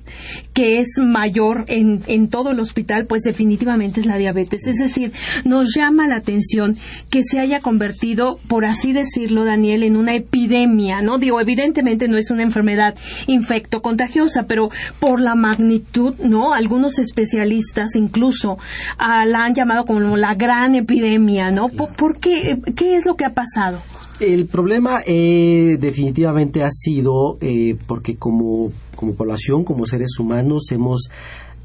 que 0.60 0.80
es 0.80 1.00
mayor 1.02 1.64
en, 1.70 2.02
en 2.08 2.28
todo 2.28 2.52
el 2.52 2.60
hospital, 2.60 3.06
pues 3.06 3.22
definitivamente 3.22 4.02
es 4.02 4.06
la 4.06 4.18
diabetes. 4.18 4.68
Es 4.68 4.78
decir, 4.78 5.14
nos 5.46 5.74
llama 5.74 6.06
la 6.06 6.18
atención 6.18 6.76
que 7.10 7.24
se 7.24 7.40
haya 7.40 7.62
convertido, 7.62 8.42
por 8.50 8.66
así 8.66 8.92
decirlo, 8.92 9.46
Daniel, 9.46 9.84
en 9.84 9.96
una 9.96 10.16
epidemia, 10.16 11.02
¿no? 11.02 11.18
Digo, 11.18 11.40
evidentemente 11.40 12.10
no 12.10 12.18
es 12.18 12.30
una 12.30 12.44
enfermedad 12.44 12.96
infecto-contagiosa, 13.28 14.48
pero 14.48 14.70
por 15.00 15.22
la 15.22 15.34
magnitud, 15.34 16.16
¿no? 16.26 16.54
Algunos 16.54 17.00
especialistas 17.00 17.96
incluso 17.96 18.58
ah, 18.98 19.24
la 19.24 19.46
han 19.46 19.54
llamado 19.54 19.86
como 19.86 20.18
la 20.18 20.36
gran 20.36 20.76
epidemia, 20.76 21.52
¿no? 21.52 21.70
¿Por, 21.70 22.20
qué? 22.20 22.60
¿Qué 22.76 22.98
es 22.98 23.06
lo 23.06 23.16
que 23.16 23.24
ha 23.24 23.34
pasado? 23.34 23.82
El 24.20 24.48
problema 24.48 25.02
eh, 25.06 25.78
definitivamente 25.80 26.64
ha 26.64 26.70
sido 26.70 27.38
eh, 27.40 27.78
porque 27.88 28.18
como 28.18 28.72
como 29.00 29.16
población, 29.16 29.64
como 29.64 29.86
seres 29.86 30.20
humanos, 30.20 30.72
hemos 30.72 31.10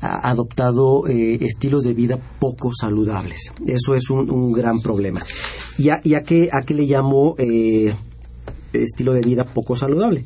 adoptado 0.00 1.08
eh, 1.08 1.38
estilos 1.40 1.82
de 1.82 1.92
vida 1.92 2.16
poco 2.38 2.72
saludables. 2.72 3.52
Eso 3.66 3.96
es 3.96 4.08
un, 4.10 4.52
gran 4.52 4.80
problema. 4.80 5.20
¿Y 5.78 5.88
a, 5.88 6.22
qué, 6.22 6.48
a 6.52 6.62
qué 6.62 6.74
le 6.74 6.84
llamo 6.84 7.34
eh, 7.38 7.92
estilo 8.72 9.14
de 9.14 9.22
vida 9.22 9.44
poco 9.52 9.74
saludable? 9.74 10.24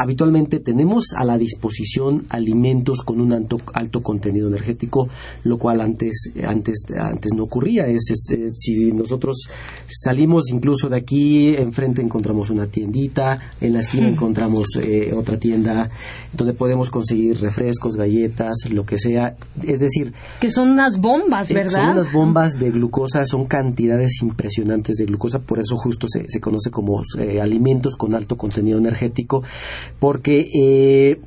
Habitualmente 0.00 0.60
tenemos 0.60 1.12
a 1.14 1.24
la 1.26 1.36
disposición 1.36 2.24
alimentos 2.30 3.02
con 3.02 3.20
un 3.20 3.34
alto, 3.34 3.58
alto 3.74 4.00
contenido 4.02 4.48
energético, 4.48 5.10
lo 5.44 5.58
cual 5.58 5.82
antes, 5.82 6.30
antes, 6.42 6.84
antes 6.98 7.34
no 7.34 7.44
ocurría. 7.44 7.86
Es, 7.86 8.10
si 8.54 8.92
nosotros 8.92 9.46
salimos 9.88 10.50
incluso 10.50 10.88
de 10.88 10.96
aquí, 10.96 11.54
enfrente 11.54 12.00
encontramos 12.00 12.48
una 12.48 12.66
tiendita, 12.66 13.52
en 13.60 13.74
la 13.74 13.80
esquina 13.80 14.08
encontramos 14.08 14.68
eh, 14.80 15.12
otra 15.12 15.38
tienda 15.38 15.90
donde 16.32 16.54
podemos 16.54 16.88
conseguir 16.88 17.38
refrescos, 17.38 17.96
galletas, 17.96 18.56
lo 18.70 18.86
que 18.86 18.98
sea. 18.98 19.36
Es 19.62 19.80
decir... 19.80 20.14
Que 20.40 20.50
son 20.50 20.70
unas 20.70 20.98
bombas, 20.98 21.52
¿verdad? 21.52 21.72
son 21.72 21.90
unas 21.90 22.10
bombas 22.10 22.58
de 22.58 22.70
glucosa, 22.70 23.26
son 23.26 23.44
cantidades 23.44 24.22
impresionantes 24.22 24.96
de 24.96 25.04
glucosa, 25.04 25.40
por 25.40 25.58
eso 25.58 25.76
justo 25.76 26.06
se, 26.08 26.24
se 26.26 26.40
conoce 26.40 26.70
como 26.70 27.02
eh, 27.18 27.38
alimentos 27.38 27.96
con 27.96 28.14
alto 28.14 28.36
contenido 28.36 28.78
energético 28.78 29.44
porque 29.98 30.46
eh, 30.54 31.20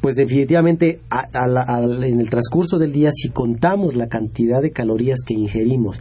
pues 0.00 0.16
definitivamente 0.16 1.00
en 1.34 2.20
el 2.20 2.30
transcurso 2.30 2.78
del 2.78 2.92
día 2.92 3.10
si 3.12 3.28
contamos 3.28 3.94
la 3.94 4.08
cantidad 4.08 4.60
de 4.60 4.72
calorías 4.72 5.20
que 5.26 5.34
ingerimos 5.34 6.00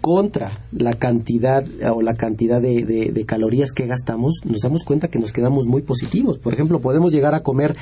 contra 0.00 0.52
la 0.70 0.92
cantidad 0.92 1.64
o 1.92 2.00
la 2.00 2.14
cantidad 2.14 2.62
de, 2.62 3.24
calorías 3.26 3.72
que 3.72 3.86
gastamos, 3.86 4.34
nos 4.44 4.60
damos 4.60 4.84
cuenta 4.84 5.08
que 5.08 5.18
nos 5.18 5.32
quedamos 5.32 5.66
muy 5.66 5.82
positivos. 5.82 6.38
Por 6.38 6.54
ejemplo, 6.54 6.80
podemos 6.80 7.12
llegar 7.12 7.34
a 7.34 7.42
comer 7.42 7.74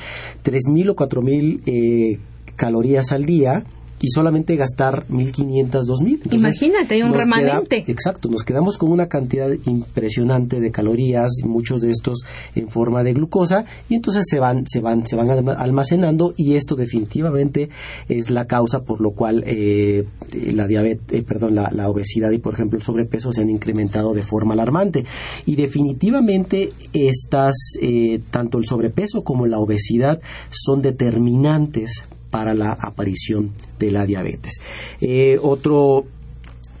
3.000 0.43 0.89
o 0.89 0.95
4.000 0.95 1.61
eh, 1.67 2.19
calorías 2.55 3.11
al 3.11 3.25
día 3.25 3.63
y 4.01 4.09
solamente 4.09 4.55
gastar 4.55 5.05
1.500, 5.07 5.69
2.000. 5.69 6.33
Imagínate, 6.33 6.95
hay 6.95 7.01
un 7.01 7.13
remanente. 7.13 7.83
exacto, 7.87 8.29
nos 8.29 8.43
quedamos 8.43 8.77
con 8.77 8.91
una 8.91 9.07
cantidad 9.07 9.49
impresionante 9.65 10.59
de 10.59 10.71
calorías, 10.71 11.31
muchos 11.43 11.81
de 11.81 11.89
estos 11.89 12.23
en 12.55 12.69
forma 12.69 13.03
de 13.03 13.13
glucosa, 13.13 13.65
y 13.89 13.95
entonces 13.95 14.25
se 14.29 14.39
van, 14.39 14.63
se 14.67 14.79
van, 14.79 15.05
se 15.05 15.15
van 15.15 15.29
almacenando 15.49 16.33
y 16.37 16.55
esto 16.55 16.75
definitivamente 16.75 17.69
es 18.07 18.29
la 18.29 18.45
causa 18.45 18.83
por 18.83 19.01
lo 19.01 19.11
cual 19.11 19.43
eh, 19.45 20.05
la 20.53 20.67
diabetes, 20.67 21.19
eh, 21.19 21.23
perdón, 21.23 21.55
la, 21.55 21.89
obesidad 21.89 22.31
y 22.31 22.39
por 22.39 22.55
ejemplo 22.55 22.77
el 22.77 22.83
sobrepeso 22.83 23.31
se 23.31 23.41
han 23.41 23.49
incrementado 23.49 24.13
de 24.13 24.21
forma 24.21 24.53
alarmante. 24.53 25.05
Y 25.45 25.55
definitivamente 25.55 26.71
estas, 26.93 27.53
eh, 27.81 28.19
tanto 28.31 28.57
el 28.57 28.65
sobrepeso 28.65 29.23
como 29.23 29.45
la 29.45 29.59
obesidad 29.59 30.19
son 30.49 30.81
determinantes 30.81 32.05
para 32.35 32.53
la 32.53 32.73
aparición 32.73 33.51
de 33.79 33.91
la 33.91 34.05
diabetes. 34.05 34.59
Eh, 34.99 35.39
otro 35.41 36.05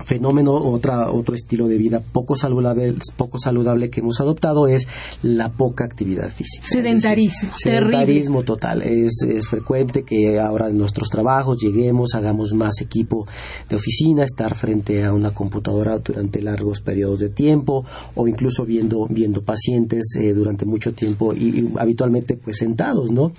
fenómeno, 0.05 0.53
otra, 0.53 1.11
otro 1.11 1.35
estilo 1.35 1.67
de 1.67 1.77
vida 1.77 1.99
poco 1.99 2.35
saludable, 2.35 2.95
poco 3.17 3.39
saludable 3.39 3.89
que 3.89 3.99
hemos 3.99 4.21
adoptado 4.21 4.67
es 4.67 4.87
la 5.23 5.51
poca 5.51 5.83
actividad 5.83 6.29
física. 6.29 6.65
Sedentarismo, 6.65 7.51
sedentarismo 7.55 8.43
total. 8.43 8.83
Es, 8.83 9.25
es 9.27 9.47
frecuente 9.47 10.03
que 10.03 10.39
ahora 10.39 10.69
en 10.69 10.77
nuestros 10.77 11.09
trabajos 11.09 11.57
lleguemos, 11.59 12.13
hagamos 12.13 12.53
más 12.53 12.79
equipo 12.81 13.27
de 13.69 13.75
oficina, 13.75 14.23
estar 14.23 14.55
frente 14.55 15.03
a 15.03 15.13
una 15.13 15.31
computadora 15.31 15.97
durante 15.97 16.41
largos 16.41 16.81
periodos 16.81 17.19
de 17.19 17.29
tiempo 17.29 17.83
o 18.13 18.27
incluso 18.27 18.65
viendo, 18.65 19.07
viendo 19.09 19.41
pacientes 19.41 20.15
eh, 20.19 20.33
durante 20.33 20.65
mucho 20.65 20.93
tiempo 20.93 21.33
y, 21.33 21.71
habitualmente 21.77 22.35
pues 22.37 22.57
sentados, 22.57 23.11
¿no? 23.11 23.31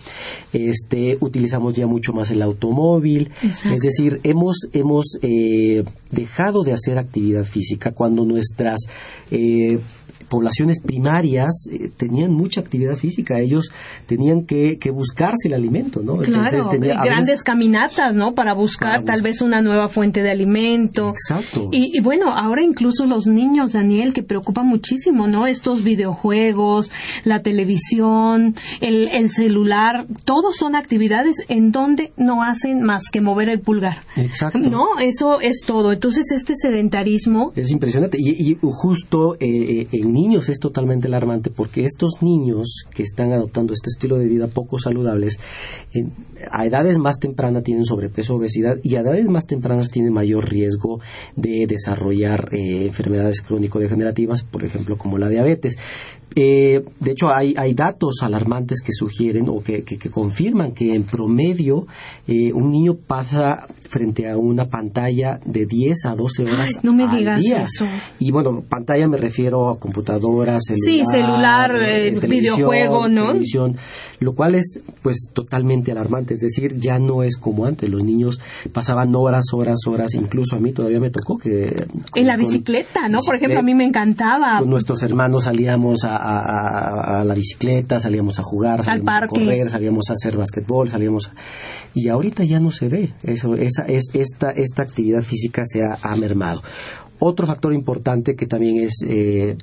Este, 0.53 1.17
utilizamos 1.21 1.75
ya 1.75 1.87
mucho 1.87 2.13
más 2.13 2.31
el 2.31 2.43
automóvil, 2.43 3.31
es 3.43 3.81
decir, 3.81 4.21
hemos, 4.25 4.69
hemos 4.73 5.19
eh, 5.23 5.85
dejado 6.11 6.63
de 6.63 6.73
hacer 6.73 6.99
actividad 6.99 7.45
física 7.45 7.93
cuando 7.93 8.25
nuestras 8.25 8.81
eh, 9.31 9.79
poblaciones 10.29 10.81
primarias 10.81 11.67
eh, 11.71 11.91
tenían 11.97 12.33
mucha 12.33 12.61
actividad 12.61 12.97
física, 12.97 13.39
ellos 13.39 13.71
tenían 14.07 14.45
que, 14.45 14.79
buscarse 14.93 15.49
el 15.49 15.55
alimento, 15.55 16.01
¿no? 16.03 16.17
Claro, 16.19 16.71
grandes 16.71 17.43
caminatas, 17.43 18.15
¿no? 18.15 18.35
Para 18.35 18.55
buscar 18.55 19.03
tal 19.03 19.21
vez 19.21 19.43
una 19.43 19.61
nueva 19.61 19.89
fuente 19.89 20.23
de 20.23 20.31
alimento. 20.31 21.11
Exacto. 21.11 21.69
Y, 21.73 22.01
bueno, 22.01 22.31
ahora 22.31 22.63
incluso 22.63 23.05
los 23.05 23.27
niños, 23.27 23.73
Daniel, 23.73 24.15
que 24.15 24.23
preocupa 24.23 24.63
muchísimo, 24.63 25.27
¿no? 25.27 25.47
Estos 25.47 25.83
videojuegos, 25.83 26.91
la 27.25 27.43
televisión, 27.43 28.55
el, 28.81 29.09
el 29.09 29.29
celular, 29.29 30.07
todos 30.25 30.57
son 30.57 30.77
actividades 30.77 31.37
en 31.49 31.73
donde 31.73 32.13
no 32.17 32.43
hacen 32.43 32.83
más 32.83 33.05
que 33.11 33.21
mover 33.21 33.49
el 33.49 33.61
pulgar. 33.61 34.03
Exacto. 34.17 34.59
¿No? 34.59 34.99
Eso 35.01 35.41
es 35.41 35.63
todo. 35.67 35.93
Entonces, 35.93 36.31
este 36.33 36.55
sedentarismo... 36.57 37.53
Es 37.55 37.71
impresionante. 37.71 38.19
Y, 38.21 38.53
y 38.53 38.59
justo 38.61 39.35
eh, 39.35 39.81
eh 39.81 39.89
en 39.93 40.16
niños 40.17 40.49
es 40.49 40.59
totalmente 40.59 41.07
alarmante 41.07 41.51
porque 41.51 41.85
estos 41.85 42.23
niños 42.23 42.85
que 42.95 43.03
están 43.03 43.33
adoptando 43.33 43.73
este 43.73 43.91
estilo 43.91 44.17
de 44.17 44.27
vida 44.27 44.49
poco 44.49 44.79
saludables, 44.79 45.39
a 46.51 46.65
edades 46.67 46.99
más 46.99 47.19
tempranas 47.19 47.63
tienen 47.63 47.85
sobrepeso, 47.85 48.35
obesidad 48.35 48.77
y 48.83 48.97
a 48.97 49.01
edades 49.01 49.29
más 49.29 49.47
tempranas 49.47 49.91
tienen 49.91 50.13
mayor 50.13 50.49
riesgo 50.49 51.01
de 51.37 51.67
desarrollar 51.67 52.49
eh, 52.53 52.87
enfermedades 52.87 53.43
crónico-degenerativas, 53.43 54.43
por 54.43 54.65
ejemplo, 54.65 54.97
como 54.97 55.19
la 55.19 55.29
diabetes. 55.29 55.77
Eh, 56.39 56.85
de 57.01 57.11
hecho, 57.13 57.31
hay, 57.33 57.55
hay, 57.57 57.73
datos 57.73 58.17
alarmantes 58.21 58.83
que 58.83 58.93
sugieren 58.93 59.49
o 59.49 59.63
que, 59.63 59.83
confirman 60.11 60.73
que 60.73 60.95
en 60.95 61.05
promedio 61.05 61.87
eh, 62.29 62.53
un 62.53 62.71
niño 62.71 62.95
pasa 62.95 63.67
frente 63.89 64.29
a 64.29 64.37
una 64.37 64.67
pantalla 64.67 65.39
de 65.45 65.65
10 65.65 66.07
a 66.07 66.15
12 66.15 66.45
horas 66.45 66.79
no 66.83 66.93
me 66.93 67.05
al 67.05 67.17
digas 67.17 67.41
día. 67.41 67.63
Eso. 67.63 67.87
Y 68.19 68.31
bueno, 68.31 68.63
pantalla 68.69 69.09
me 69.09 69.17
refiero 69.17 69.69
a 69.69 69.79
computadoras, 69.79 70.63
celular, 70.65 70.85
sí, 70.85 71.11
celular, 71.11 71.71
eh, 71.89 72.19
videojuego, 72.29 73.09
¿no? 73.09 73.29
Televisión, 73.29 73.77
lo 74.21 74.35
cual 74.35 74.57
es 74.57 74.83
pues 75.03 75.31
totalmente 75.33 75.93
alarmante, 75.93 76.35
es 76.35 76.41
decir, 76.41 76.79
ya 76.79 76.99
no 76.99 77.23
es 77.23 77.37
como 77.37 77.65
antes, 77.65 77.89
los 77.89 78.03
niños 78.03 78.41
pasaban 78.73 79.15
horas, 79.15 79.45
horas, 79.53 79.79
horas, 79.87 80.15
incluso 80.15 80.57
a 80.57 80.61
mí 80.61 80.73
todavía 80.73 81.01
me 81.01 81.11
tocó 81.11 81.39
que... 81.39 81.67
en 82.15 82.27
la 82.27 82.37
bicicleta, 82.37 83.09
¿no? 83.09 83.21
Por 83.25 83.37
ejemplo, 83.37 83.61
a 83.61 83.63
mí 83.63 83.75
me 83.75 83.85
encantaba. 83.85 84.59
Con 84.59 84.71
nuestros 84.71 85.03
hermanos 85.03 85.45
salíamos 85.45 86.05
a, 86.05 86.26
a, 86.27 87.25
la 87.25 87.35
bicicleta, 87.35 88.01
salíamos 88.01 88.39
a 88.39 88.43
jugar, 88.43 88.83
salíamos 88.83 89.15
a 89.15 89.27
correr, 89.27 89.71
salíamos 89.71 90.11
a 90.11 90.13
hacer 90.13 90.37
basquetbol, 90.37 90.89
salíamos... 90.89 91.31
Y 91.95 92.09
ahorita 92.09 92.45
ya 92.45 92.61
no 92.61 92.71
se 92.71 92.89
ve, 92.89 93.15
eso, 93.23 93.55
esa, 93.55 93.85
es, 93.87 94.11
esta, 94.13 94.51
esta 94.51 94.83
actividad 94.83 95.23
física 95.23 95.65
se 95.65 95.81
ha, 95.83 96.17
mermado. 96.17 96.63
Otro 97.19 97.47
factor 97.47 97.73
importante 97.73 98.35
que 98.35 98.47
también 98.47 98.85
es 98.85 99.03
eh, 99.07 99.57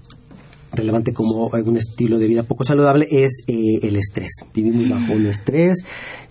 relevante 0.73 1.13
como 1.13 1.47
un 1.47 1.77
estilo 1.77 2.17
de 2.17 2.27
vida 2.27 2.43
poco 2.43 2.63
saludable 2.63 3.07
es 3.09 3.43
eh, 3.47 3.79
el 3.81 3.95
estrés. 3.95 4.31
Vivimos 4.53 4.89
bajo 4.89 5.13
un 5.13 5.27
estrés. 5.27 5.83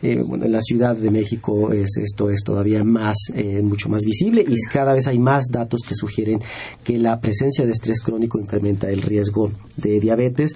Eh, 0.03 0.23
bueno, 0.27 0.45
en 0.45 0.53
la 0.53 0.61
Ciudad 0.61 0.97
de 0.97 1.11
México 1.11 1.73
es, 1.73 1.97
esto 1.97 2.29
es 2.31 2.43
todavía 2.43 2.83
más, 2.83 3.17
eh, 3.35 3.63
mucho 3.63 3.89
más 3.89 4.03
visible 4.03 4.45
y 4.47 4.55
cada 4.71 4.93
vez 4.93 5.07
hay 5.07 5.19
más 5.19 5.47
datos 5.51 5.83
que 5.87 5.95
sugieren 5.95 6.41
que 6.83 6.99
la 6.99 7.21
presencia 7.21 7.65
de 7.65 7.73
estrés 7.73 8.01
crónico 8.01 8.39
incrementa 8.41 8.91
el 8.91 9.03
riesgo 9.03 9.53
de 9.77 10.01
diabetes. 10.01 10.53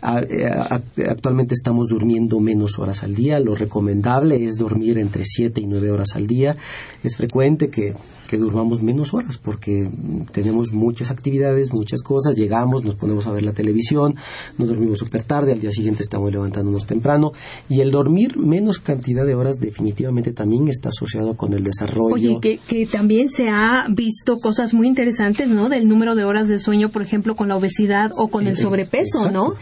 Actualmente 0.00 1.54
estamos 1.54 1.88
durmiendo 1.88 2.38
menos 2.38 2.78
horas 2.78 3.02
al 3.02 3.14
día. 3.14 3.40
Lo 3.40 3.54
recomendable 3.54 4.44
es 4.44 4.56
dormir 4.56 4.98
entre 4.98 5.24
7 5.24 5.60
y 5.60 5.66
9 5.66 5.90
horas 5.90 6.10
al 6.14 6.26
día. 6.26 6.54
Es 7.02 7.16
frecuente 7.16 7.70
que 7.70 7.94
que 8.26 8.36
durmamos 8.36 8.82
menos 8.82 9.14
horas 9.14 9.38
porque 9.38 9.90
tenemos 10.32 10.72
muchas 10.72 11.10
actividades, 11.10 11.72
muchas 11.72 12.02
cosas, 12.02 12.34
llegamos, 12.34 12.84
nos 12.84 12.96
ponemos 12.96 13.26
a 13.26 13.32
ver 13.32 13.42
la 13.42 13.52
televisión, 13.52 14.16
nos 14.58 14.68
dormimos 14.68 14.98
súper 14.98 15.22
tarde, 15.22 15.52
al 15.52 15.60
día 15.60 15.70
siguiente 15.70 16.02
estamos 16.02 16.30
levantándonos 16.30 16.86
temprano 16.86 17.32
y 17.68 17.80
el 17.80 17.90
dormir 17.90 18.36
menos 18.36 18.78
cantidad 18.78 19.24
de 19.24 19.34
horas 19.34 19.58
definitivamente 19.58 20.32
también 20.32 20.68
está 20.68 20.88
asociado 20.88 21.34
con 21.34 21.52
el 21.52 21.64
desarrollo. 21.64 22.14
Oye, 22.14 22.38
que, 22.40 22.58
que 22.66 22.86
también 22.86 23.28
se 23.28 23.48
ha 23.48 23.86
visto 23.90 24.36
cosas 24.36 24.74
muy 24.74 24.86
interesantes, 24.86 25.48
¿no? 25.48 25.68
Del 25.68 25.88
número 25.88 26.14
de 26.14 26.24
horas 26.24 26.48
de 26.48 26.58
sueño, 26.58 26.90
por 26.90 27.02
ejemplo, 27.02 27.36
con 27.36 27.48
la 27.48 27.56
obesidad 27.56 28.10
o 28.16 28.28
con 28.28 28.46
el 28.46 28.52
eh, 28.52 28.56
sobrepeso, 28.56 29.30
¿no? 29.30 29.54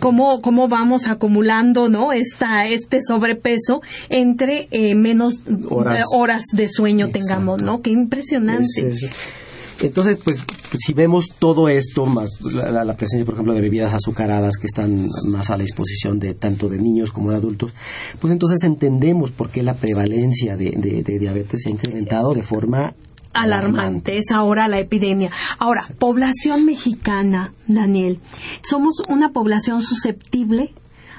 Cómo, 0.00 0.40
cómo 0.40 0.68
vamos 0.68 1.08
acumulando, 1.08 1.88
¿no? 1.88 2.12
Esta, 2.12 2.66
este 2.66 3.00
sobrepeso 3.02 3.80
entre 4.08 4.68
eh, 4.70 4.94
menos 4.94 5.40
horas, 6.10 6.44
de 6.52 6.68
sueño 6.68 7.08
tengamos, 7.10 7.62
¿no? 7.62 7.80
Que 7.80 7.90
impresionante. 8.06 8.92
Entonces, 9.80 10.18
pues, 10.24 10.42
si 10.78 10.94
vemos 10.94 11.28
todo 11.38 11.68
esto, 11.68 12.06
más 12.06 12.40
la, 12.42 12.96
presencia, 12.96 13.24
por 13.24 13.34
ejemplo, 13.34 13.54
de 13.54 13.60
bebidas 13.60 13.92
azucaradas 13.92 14.56
que 14.56 14.66
están 14.66 15.06
más 15.28 15.50
a 15.50 15.56
la 15.56 15.62
disposición 15.62 16.18
de 16.18 16.34
tanto 16.34 16.68
de 16.68 16.78
niños 16.78 17.10
como 17.10 17.30
de 17.30 17.36
adultos, 17.36 17.74
pues 18.18 18.32
entonces 18.32 18.62
entendemos 18.64 19.32
por 19.32 19.50
qué 19.50 19.62
la 19.62 19.74
prevalencia 19.74 20.56
de, 20.56 20.70
diabetes 21.20 21.62
se 21.62 21.68
ha 21.68 21.72
incrementado 21.72 22.32
de 22.32 22.42
forma 22.42 22.94
alarmante. 23.34 24.16
Es 24.16 24.30
ahora 24.30 24.66
la 24.66 24.80
epidemia. 24.80 25.30
Ahora, 25.58 25.84
población 25.98 26.64
mexicana, 26.64 27.52
Daniel, 27.66 28.18
¿somos 28.62 29.02
una 29.10 29.32
población 29.32 29.82
susceptible 29.82 30.72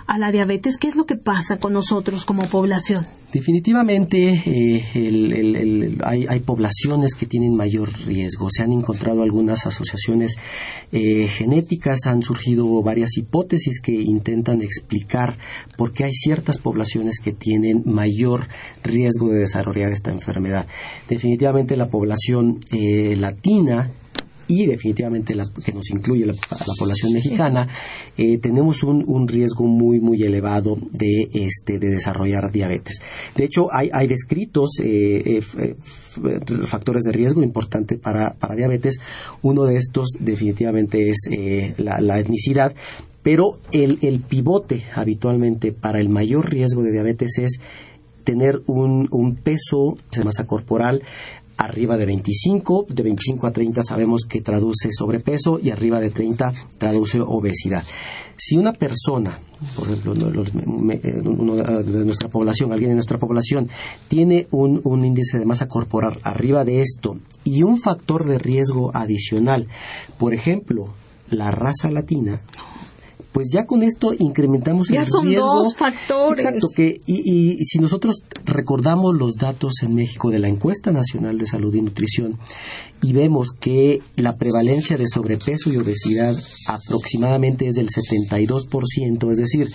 a 0.08 0.18
la 0.18 0.32
diabetes? 0.32 0.78
¿Qué 0.78 0.88
es 0.88 0.96
lo 0.96 1.06
que 1.06 1.16
pasa 1.16 1.58
con 1.58 1.74
nosotros 1.74 2.26
como 2.26 2.44
población? 2.44 3.06
Definitivamente 3.32 4.42
eh, 4.46 5.98
hay, 6.06 6.40
poblaciones 6.40 7.14
que 7.14 7.26
tienen 7.26 7.58
mayor 7.58 7.90
riesgo. 8.06 8.48
Se 8.50 8.64
han 8.64 8.72
encontrado 8.72 9.22
algunas 9.22 9.68
asociaciones 9.68 10.38
eh, 10.94 11.28
genéticas, 11.28 12.06
han 12.06 12.22
surgido 12.22 12.82
varias 12.82 13.18
hipótesis 13.18 13.82
que 13.82 13.92
intentan 13.92 14.62
explicar 14.62 15.38
por 15.76 15.92
qué 15.92 16.06
hay 16.06 16.14
ciertas 16.14 16.58
poblaciones 16.58 17.20
que 17.20 17.34
tienen 17.34 17.84
mayor 17.86 18.48
riesgo 18.82 19.28
de 19.28 19.42
desarrollar 19.42 19.92
esta 19.92 20.12
enfermedad. 20.12 20.66
Definitivamente 21.10 21.76
la 21.76 21.90
población 21.90 22.60
eh, 22.72 23.18
latina 23.18 23.92
y 24.48 24.66
definitivamente 24.66 25.36
la, 25.36 25.46
que 25.64 25.74
nos 25.74 25.90
incluye 25.90 26.26
la, 26.26 26.34
la 26.34 26.74
población 26.78 27.14
mexicana, 27.14 27.68
eh, 28.18 28.38
tenemos 28.40 28.84
un, 28.84 29.04
un, 29.08 29.28
riesgo 29.28 29.66
muy, 29.66 30.00
muy 30.00 30.24
elevado 30.24 30.78
de, 30.92 31.30
este, 31.34 31.80
de 31.80 31.90
desarrollar 31.90 32.52
diabetes. 32.52 33.00
De 33.36 33.44
hecho, 33.44 33.68
hay, 33.74 33.90
hay 33.94 34.08
descritos 34.08 34.80
eh, 34.84 35.42
eh, 35.58 35.76
factores 36.66 37.04
de 37.04 37.12
riesgo 37.12 37.44
importantes 37.44 38.00
para, 38.00 38.34
para 38.34 38.56
diabetes. 38.56 39.00
Uno 39.42 39.66
de 39.66 39.76
estos 39.76 40.10
definitivamente 40.20 41.10
es 41.10 41.18
la, 41.78 42.00
la 42.00 42.20
etnicidad, 42.20 42.74
pero 43.24 43.60
el, 43.72 44.00
el 44.02 44.22
pivote 44.22 44.86
habitualmente 44.94 45.72
para 45.74 46.00
el 46.00 46.10
mayor 46.10 46.50
riesgo 46.50 46.82
de 46.82 46.92
diabetes 46.92 47.38
es 47.40 47.60
tener 48.28 48.62
un, 48.68 49.08
un 49.12 49.36
peso 49.36 49.98
de 50.12 50.26
masa 50.26 50.46
corporal 50.46 51.02
arriba 51.58 51.98
de 51.98 52.06
25, 52.06 52.86
de 52.90 53.04
25 53.04 53.48
a 53.48 53.52
30 53.52 53.84
sabemos 53.84 54.26
que 54.28 54.42
traduce 54.42 54.90
sobrepeso 54.92 55.60
y 55.60 55.72
arriba 55.72 56.00
de 56.00 56.12
30 56.12 56.54
traduce 56.78 57.20
obesidad. 57.20 57.84
Si 58.38 58.56
una 58.56 58.74
persona, 58.74 59.40
por 59.76 59.88
ejemplo, 59.88 60.14
uno 60.14 61.56
de 61.56 62.06
nuestra 62.06 62.30
población, 62.30 62.72
alguien 62.72 62.92
de 62.92 62.96
nuestra 62.96 63.18
población, 63.18 63.70
tiene 64.08 64.48
un 64.52 65.04
índice 65.04 65.40
de 65.40 65.46
masa 65.46 65.68
corporal 65.68 66.20
arriba 66.24 66.64
de 66.64 66.82
esto 66.82 67.18
y 67.44 67.64
un 67.64 67.78
factor 67.78 68.26
de 68.26 68.38
riesgo 68.38 68.92
adicional, 68.96 69.68
por 70.20 70.34
ejemplo, 70.34 70.94
la 71.30 71.52
raza 71.52 71.92
latina, 71.92 72.42
pues 73.32 73.50
ya 73.52 73.66
con 73.66 73.84
esto 73.84 74.14
incrementamos 74.18 74.90
ya 74.90 75.02
el 75.02 75.06
son 75.06 75.32
dos 75.34 75.76
factores. 75.76 76.44
Exacto, 76.44 76.68
que, 76.76 77.00
y, 77.06 77.56
y, 77.56 77.66
si 77.66 77.80
nosotros 77.80 78.24
recordamos 78.46 79.16
los 79.16 79.36
datos 79.36 79.84
en 79.84 79.96
México 79.96 80.30
de 80.30 80.40
la 80.40 80.48
encuesta 80.48 80.92
nacional 80.92 81.38
de 81.38 81.46
salud 81.46 81.74
y 81.76 81.82
nutrición 81.82 82.38
y 83.02 83.14
vemos 83.14 83.50
que 83.60 84.02
la 84.16 84.38
prevalencia 84.38 84.98
de 84.98 85.08
sobrepeso 85.08 85.72
y 85.72 85.78
obesidad 85.78 86.36
aproximadamente 86.68 87.68
es 87.68 87.76
del 87.76 87.88
72%, 87.88 89.32
es 89.32 89.38
decir, 89.38 89.68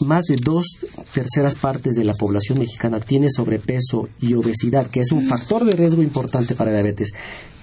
más 0.00 0.24
de 0.24 0.36
dos 0.36 0.66
terceras 1.14 1.54
partes 1.54 1.94
de 1.94 2.04
la 2.04 2.14
población 2.14 2.58
mexicana 2.58 3.00
tiene 3.00 3.28
sobrepeso 3.30 4.08
y 4.20 4.34
obesidad, 4.34 4.86
que 4.86 5.00
es 5.00 5.12
un 5.12 5.22
factor 5.22 5.64
de 5.64 5.72
riesgo 5.72 6.02
importante 6.02 6.54
para 6.54 6.72
diabetes, 6.72 7.12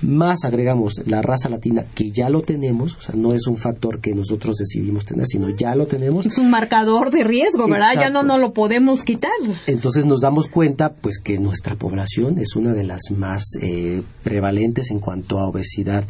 más 0.01 0.43
agregamos 0.43 0.93
la 1.05 1.21
raza 1.21 1.49
latina, 1.49 1.85
que 1.95 2.11
ya 2.11 2.29
lo 2.29 2.41
tenemos, 2.41 2.95
o 2.95 3.01
sea, 3.01 3.15
no 3.15 3.33
es 3.33 3.47
un 3.47 3.57
factor 3.57 4.01
que 4.01 4.13
nosotros 4.13 4.57
decidimos 4.57 5.05
tener, 5.05 5.25
sino 5.27 5.49
ya 5.49 5.75
lo 5.75 5.85
tenemos. 5.85 6.25
Es 6.25 6.37
un 6.37 6.49
marcador 6.49 7.11
de 7.11 7.23
riesgo, 7.23 7.67
¿verdad? 7.67 7.93
Ya 7.95 8.09
no, 8.09 8.23
no 8.23 8.37
lo 8.37 8.53
podemos 8.53 9.03
quitar. 9.03 9.31
Entonces 9.67 10.05
nos 10.05 10.21
damos 10.21 10.47
cuenta, 10.47 10.93
pues, 10.93 11.19
que 11.19 11.39
nuestra 11.39 11.75
población 11.75 12.37
es 12.37 12.55
una 12.55 12.73
de 12.73 12.83
las 12.83 13.11
más 13.15 13.43
eh, 13.61 14.03
prevalentes 14.23 14.91
en 14.91 14.99
cuanto 14.99 15.39
a 15.39 15.47
obesidad 15.47 16.05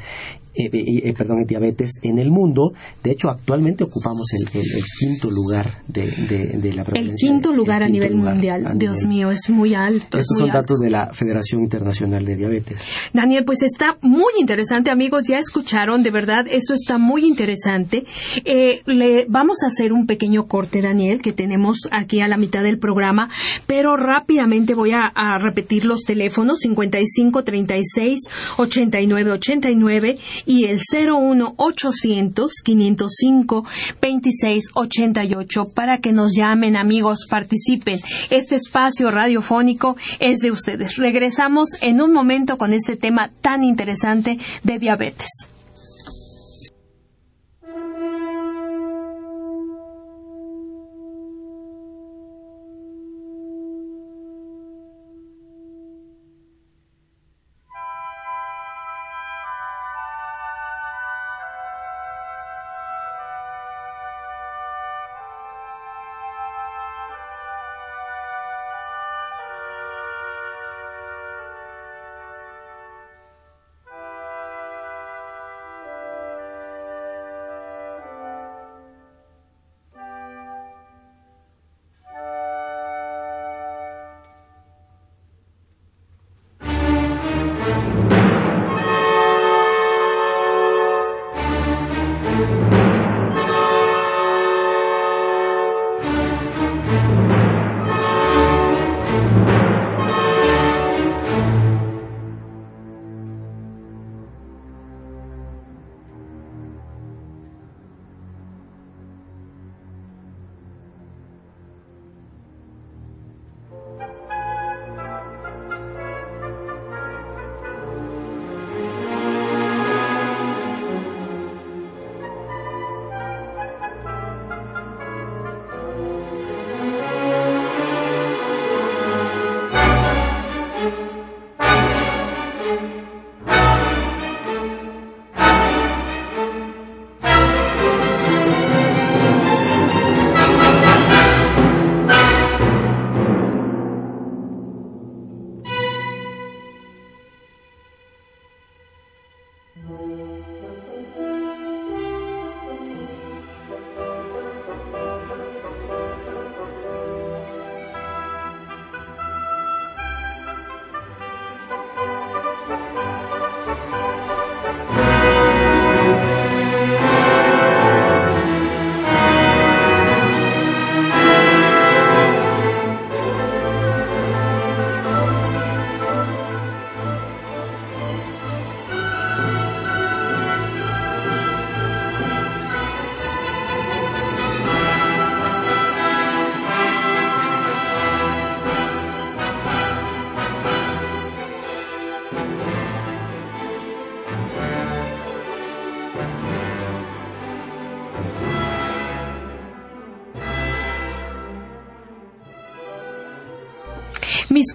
eh, 0.56 0.70
eh, 0.72 1.14
perdón, 1.18 1.46
diabetes 1.46 2.00
en 2.04 2.20
el 2.20 2.30
mundo. 2.30 2.74
De 3.04 3.12
hecho, 3.12 3.30
actualmente 3.30 3.84
ocupamos 3.84 4.28
el, 4.34 4.48
quinto 5.00 5.32
lugar 5.32 5.82
de, 5.88 6.06
la 6.76 6.84
prevalencia. 6.84 7.28
El 7.28 7.34
quinto 7.34 7.52
lugar 7.52 7.82
a 7.82 7.90
nivel 7.90 8.16
mundial. 8.16 8.78
Dios 8.78 9.06
mío, 9.06 9.32
es 9.32 9.50
muy 9.50 9.74
alto. 9.74 10.18
Estos 10.18 10.38
son 10.38 10.50
datos 10.50 10.80
de 10.80 10.92
la 10.92 11.12
Federación 11.14 11.64
Internacional 11.64 12.24
de 12.24 12.36
Diabetes. 12.36 12.82
Daniel, 13.14 13.46
pues 13.46 13.64
está 13.64 13.98
muy 14.02 14.32
interesante, 14.40 14.92
amigos. 14.92 15.24
Ya 15.28 15.40
escucharon, 15.40 16.04
de 16.04 16.12
verdad, 16.12 16.46
eso 16.48 16.76
está 16.76 17.00
muy 17.00 17.26
interesante. 17.26 18.06
Eh, 18.46 18.82
le 18.86 19.26
vamos 19.28 19.58
a 19.64 19.68
hacer 19.68 19.92
un 19.92 20.06
pequeño 20.06 20.46
corte, 20.46 20.82
Daniel, 20.82 21.22
que 21.22 21.34
tenemos 21.34 21.88
aquí 21.92 22.20
a 22.20 22.28
la 22.28 22.38
mitad 22.38 22.62
del 22.62 22.78
programa, 22.78 23.30
pero 23.66 23.98
rápidamente 23.98 24.76
voy 24.76 24.92
a, 24.92 25.06
a 25.08 25.40
repetir 25.40 25.86
los 25.86 26.02
teléfonos 26.02 26.60
55 26.60 27.44
36 27.44 28.20
89 28.58 29.32
89 29.32 30.18
y 30.46 30.66
el 30.66 30.80
01800 30.80 32.52
505 32.64 33.66
2688 34.02 35.66
para 35.76 36.00
que 36.00 36.12
nos 36.12 36.34
llamen 36.36 36.76
amigos, 36.76 37.28
participen. 37.30 38.00
Este 38.30 38.56
espacio 38.56 39.12
radiofónico 39.12 39.98
es 40.20 40.40
de 40.40 40.52
ustedes. 40.52 40.98
Regresamos 40.98 41.70
en 41.82 42.02
un 42.02 42.14
momento 42.14 42.58
con 42.58 42.74
este 42.74 42.96
tema 42.96 43.30
tan 43.42 43.64
interesante 43.64 44.38
de 44.64 44.80
diabetes. 44.80 45.53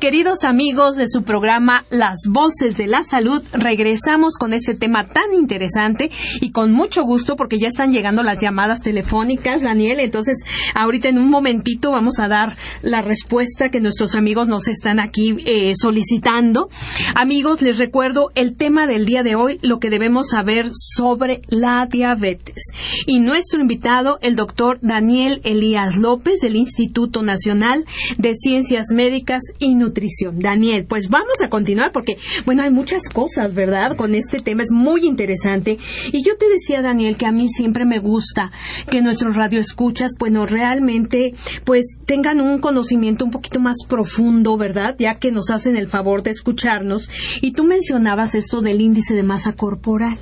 Queridos 0.01 0.45
amigos 0.45 0.95
de 0.95 1.09
su 1.09 1.25
programa 1.25 1.85
Las 1.91 2.21
Voces 2.29 2.77
de 2.77 2.87
la 2.87 3.03
Salud, 3.03 3.43
regresamos 3.53 4.39
con 4.39 4.53
este 4.53 4.77
tema 4.77 5.09
tan 5.09 5.35
interesante 5.35 6.12
y 6.41 6.53
con 6.53 6.70
mucho 6.70 7.03
gusto 7.03 7.35
porque 7.35 7.59
ya 7.59 7.66
están 7.66 7.91
llegando 7.91 8.22
las 8.22 8.39
llamadas 8.41 8.81
telefónicas, 8.81 9.62
Daniel. 9.62 9.99
Entonces, 9.99 10.45
ahorita 10.77 11.09
en 11.09 11.18
un 11.18 11.29
momentito 11.29 11.91
vamos 11.91 12.20
a 12.20 12.29
dar 12.29 12.55
la 12.83 13.03
respuesta 13.03 13.70
que 13.70 13.81
nuestros 13.81 14.14
amigos 14.14 14.47
nos 14.47 14.68
están 14.68 15.01
aquí 15.01 15.37
eh, 15.45 15.72
solicitando. 15.75 16.68
Amigos, 17.16 17.61
les 17.61 17.77
recuerdo 17.79 18.31
el 18.37 18.55
tema 18.55 18.87
del 18.87 19.05
día 19.05 19.25
de 19.25 19.35
hoy, 19.35 19.59
lo 19.62 19.81
que 19.81 19.91
debemos 19.91 20.29
saber 20.29 20.70
sobre 20.75 21.43
la 21.49 21.87
diabetes. 21.87 22.70
Y 23.07 23.18
nuestro 23.18 23.61
invitado, 23.61 24.20
el 24.22 24.37
doctor 24.37 24.79
Daniel 24.81 25.41
Elías 25.43 25.97
López 25.97 26.39
del 26.41 26.55
Instituto 26.55 27.22
Nacional 27.22 27.85
de 28.16 28.37
Ciencias 28.37 28.93
Médicas 28.95 29.43
y 29.59 29.75
nutrición. 29.75 29.88
Daniel, 30.32 30.86
pues 30.86 31.09
vamos 31.09 31.41
a 31.45 31.49
continuar 31.49 31.93
porque, 31.93 32.16
bueno, 32.45 32.62
hay 32.62 32.70
muchas 32.70 33.09
cosas, 33.09 33.55
¿verdad? 33.55 33.97
Con 33.97 34.14
este 34.14 34.39
tema 34.39 34.62
es 34.62 34.70
muy 34.70 35.07
interesante. 35.07 35.78
Y 36.12 36.22
yo 36.22 36.36
te 36.36 36.49
decía, 36.49 36.82
Daniel, 36.82 37.16
que 37.16 37.26
a 37.26 37.32
mí 37.32 37.49
siempre 37.49 37.84
me 37.84 37.99
gusta 37.99 38.51
que 38.91 39.03
nuestros 39.03 39.36
radioescuchas, 39.36 40.12
bueno, 40.18 40.47
realmente, 40.47 41.34
pues 41.64 41.97
tengan 42.07 42.41
un 42.41 42.59
conocimiento 42.59 43.24
un 43.24 43.30
poquito 43.30 43.61
más 43.61 43.76
profundo, 43.89 44.57
¿verdad? 44.57 44.97
Ya 44.99 45.14
que 45.14 45.32
nos 45.32 45.51
hacen 45.51 45.76
el 45.76 45.89
favor 45.89 46.22
de 46.22 46.30
escucharnos. 46.30 47.09
Y 47.41 47.53
tú 47.53 47.64
mencionabas 47.64 48.34
esto 48.34 48.61
del 48.61 48.80
índice 48.80 49.14
de 49.14 49.22
masa 49.22 49.53
corporal. 49.53 50.18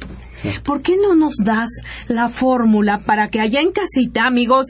¿Por 0.63 0.83
qué 0.83 0.97
no 0.97 1.15
nos 1.15 1.37
das 1.45 1.69
la 2.09 2.29
fórmula 2.29 2.99
para 3.05 3.29
que 3.29 3.41
allá 3.41 3.61
en 3.61 3.73
casita, 3.73 4.27
amigos, 4.27 4.67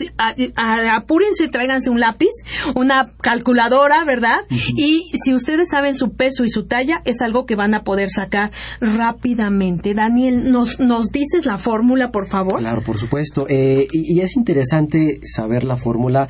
apúrense, 0.57 1.49
tráiganse 1.49 1.91
un 1.91 2.01
lápiz, 2.01 2.31
una 2.75 3.11
calculadora, 3.21 4.05
¿verdad? 4.05 4.39
Y 4.51 5.11
si 5.23 5.35
ustedes 5.35 5.69
saben 5.71 5.95
su 5.95 6.13
peso 6.13 6.45
y 6.45 6.51
su 6.51 6.65
talla, 6.65 7.03
es 7.05 7.21
algo 7.23 7.47
que 7.47 7.57
van 7.57 7.75
a 7.75 7.83
poder 7.83 8.09
sacar 8.11 8.51
rápidamente. 8.81 9.95
Daniel, 9.95 10.51
¿nos, 10.51 10.81
nos 10.81 11.11
dices 11.11 11.47
la 11.47 11.59
fórmula, 11.59 12.11
por 12.11 12.27
favor? 12.27 12.59
Claro, 12.59 12.83
por 12.83 12.99
supuesto. 12.99 13.47
Eh, 13.49 13.87
y, 13.93 14.21
es 14.21 14.37
interesante 14.37 15.21
saber 15.23 15.65
la 15.65 15.77
fórmula 15.77 16.29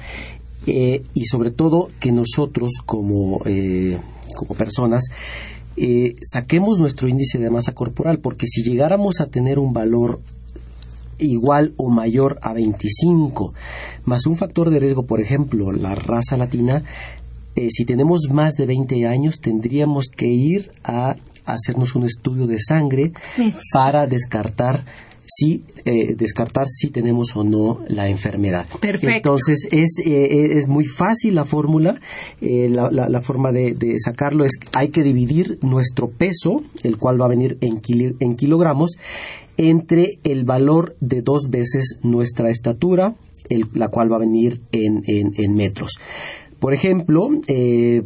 eh, 0.67 1.03
y 1.15 1.27
sobre 1.27 1.51
todo 1.51 1.91
que 2.01 2.13
nosotros 2.13 2.73
como, 2.85 3.41
eh, 3.47 3.99
como 4.35 4.55
personas 4.55 5.05
saquemos 6.23 6.79
nuestro 6.79 7.09
índice 7.09 7.39
de 7.39 7.51
masa 7.51 7.73
corporal, 7.73 8.19
porque 8.19 8.47
si 8.47 8.63
llegáramos 8.63 9.21
a 9.21 9.27
tener 9.27 9.59
un 9.59 9.73
valor 9.73 10.21
igual 11.19 11.73
o 11.77 11.91
mayor 11.91 12.39
a 12.43 12.53
25, 12.53 13.55
más 14.05 14.27
un 14.27 14.37
factor 14.37 14.71
de 14.71 14.81
riesgo, 14.81 15.05
por 15.05 15.21
ejemplo, 15.21 15.73
la 15.73 15.95
raza 15.95 16.37
latina, 16.37 16.83
si 17.71 17.85
tenemos 17.87 18.29
más 18.31 18.55
de 18.55 18.67
20 18.67 19.07
años, 19.07 19.41
tendríamos 19.41 20.09
que 20.09 20.27
ir 20.27 20.71
a 20.85 21.17
hacernos 21.47 21.95
un 21.95 22.05
estudio 22.05 22.47
de 22.47 22.59
sangre 22.61 23.13
para 23.73 24.07
descartar 24.07 24.85
si 25.27 25.63
eh, 25.85 26.15
descartar 26.17 26.67
si 26.69 26.91
tenemos 26.91 27.37
o 27.37 27.45
no 27.45 27.81
la 27.89 28.09
enfermedad. 28.09 28.67
Perfecto. 28.81 29.31
Entonces 29.31 29.69
es, 29.71 29.99
eh, 30.05 30.57
es 30.57 30.69
muy 30.69 30.85
fácil 30.85 31.35
la 31.35 31.45
fórmula, 31.45 32.01
eh, 32.41 32.69
la, 32.71 32.91
la, 32.91 33.21
forma 33.21 33.53
de, 33.53 33.75
de, 33.75 33.99
sacarlo 33.99 34.45
es 34.45 34.53
hay 34.73 34.89
que 34.89 35.03
dividir 35.03 35.59
nuestro 35.63 36.09
peso, 36.09 36.63
el 36.83 36.97
cual 36.97 37.21
va 37.21 37.27
a 37.27 37.31
venir 37.31 37.59
en, 37.61 37.81
en 38.21 38.37
kilogramos, 38.37 38.97
entre 39.57 40.19
el 40.25 40.45
valor 40.45 40.97
de 41.01 41.23
dos 41.23 41.49
veces 41.51 41.99
nuestra 42.03 42.51
estatura, 42.51 43.15
el, 43.49 43.67
la 43.75 43.89
cual 43.89 44.13
va 44.13 44.17
a 44.17 44.21
venir 44.21 44.61
en, 44.73 45.03
en, 45.07 45.33
en 45.37 45.55
metros. 45.55 45.99
Por 46.67 46.75
ejemplo, 46.75 47.31
eh, 47.47 48.03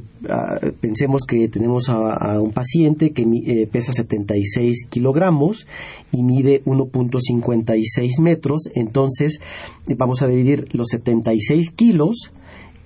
pensemos 0.82 1.22
que 1.26 1.48
tenemos 1.48 1.88
a, 1.88 2.38
un 2.42 2.52
paciente 2.52 3.12
que 3.12 3.22
eh, 3.22 3.66
pesa 3.72 3.90
76 3.90 4.86
kilogramos 4.90 5.66
y 6.12 6.22
mide 6.22 6.62
1.56 6.64 8.20
metros, 8.20 8.68
entonces 8.74 9.40
vamos 9.96 10.20
a 10.20 10.26
dividir 10.26 10.68
los 10.74 10.88
76 10.88 11.70
kilos 11.70 12.32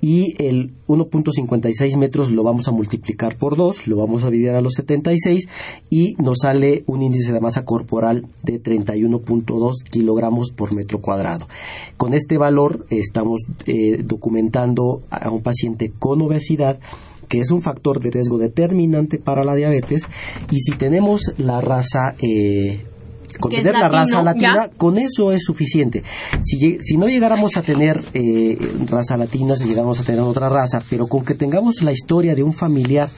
y 0.04 0.34
el 0.36 0.74
1.56 0.86 1.96
metros 1.96 2.30
lo 2.30 2.42
vamos 2.42 2.68
a 2.68 2.72
multiplicar 2.72 3.38
por 3.38 3.56
2, 3.56 3.86
lo 3.86 3.96
vamos 3.96 4.22
a 4.22 4.28
dividir 4.28 4.50
a 4.50 4.60
los 4.60 4.74
76 4.74 5.48
y 5.88 6.14
nos 6.22 6.40
sale 6.42 6.84
un 6.86 7.00
índice 7.00 7.32
de 7.32 7.40
masa 7.40 7.64
corporal 7.64 8.26
de 8.42 8.62
31.2 8.62 9.82
kilogramos 9.90 10.50
por 10.50 10.74
metro 10.74 11.00
cuadrado. 11.00 11.48
Con 11.96 12.12
este 12.12 12.36
valor 12.36 12.84
estamos 12.90 13.46
eh, 13.64 14.02
documentando 14.04 15.00
a 15.08 15.30
un 15.30 15.40
paciente 15.40 15.90
con 15.98 16.20
obesidad 16.20 16.78
que 17.30 17.38
es 17.38 17.50
un 17.50 17.62
factor 17.62 17.98
de 17.98 18.10
riesgo 18.10 18.36
determinante 18.36 19.16
para 19.18 19.42
la 19.42 19.54
diabetes 19.54 20.02
y 20.50 20.60
si 20.60 20.76
tenemos 20.76 21.32
la 21.38 21.62
raza 21.62 22.14
eh, 22.20 22.84
con 23.38 23.50
tener 23.50 23.74
la 23.74 23.88
raza 23.88 24.22
latina, 24.22 24.70
con 24.76 24.98
eso 24.98 25.32
es 25.32 25.42
suficiente. 25.44 26.02
Si, 26.42 26.78
si 26.80 26.96
no 26.96 27.08
llegáramos 27.08 27.56
a 27.56 27.62
tener 27.62 28.00
eh, 28.14 28.58
raza 28.88 29.16
latina, 29.16 29.56
si 29.56 29.64
llegáramos 29.64 30.00
a 30.00 30.04
tener 30.04 30.20
otra 30.20 30.48
raza, 30.48 30.82
pero 30.88 31.06
con 31.06 31.24
que 31.24 31.34
tengamos 31.34 31.82
la 31.82 31.92
historia 31.92 32.34
de 32.34 32.42
un 32.42 32.52
familiar 32.52 33.08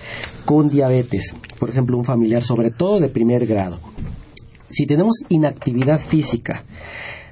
con 0.45 0.69
diabetes, 0.69 1.35
por 1.59 1.71
ejemplo, 1.71 1.97
un 1.97 2.05
familiar 2.05 2.43
sobre 2.43 2.71
todo 2.71 3.01
de 3.01 3.09
primer 3.09 3.47
grado, 3.47 3.79
si 4.71 4.87
tenemos 4.87 5.17
inactividad 5.29 6.01
física, 6.01 6.65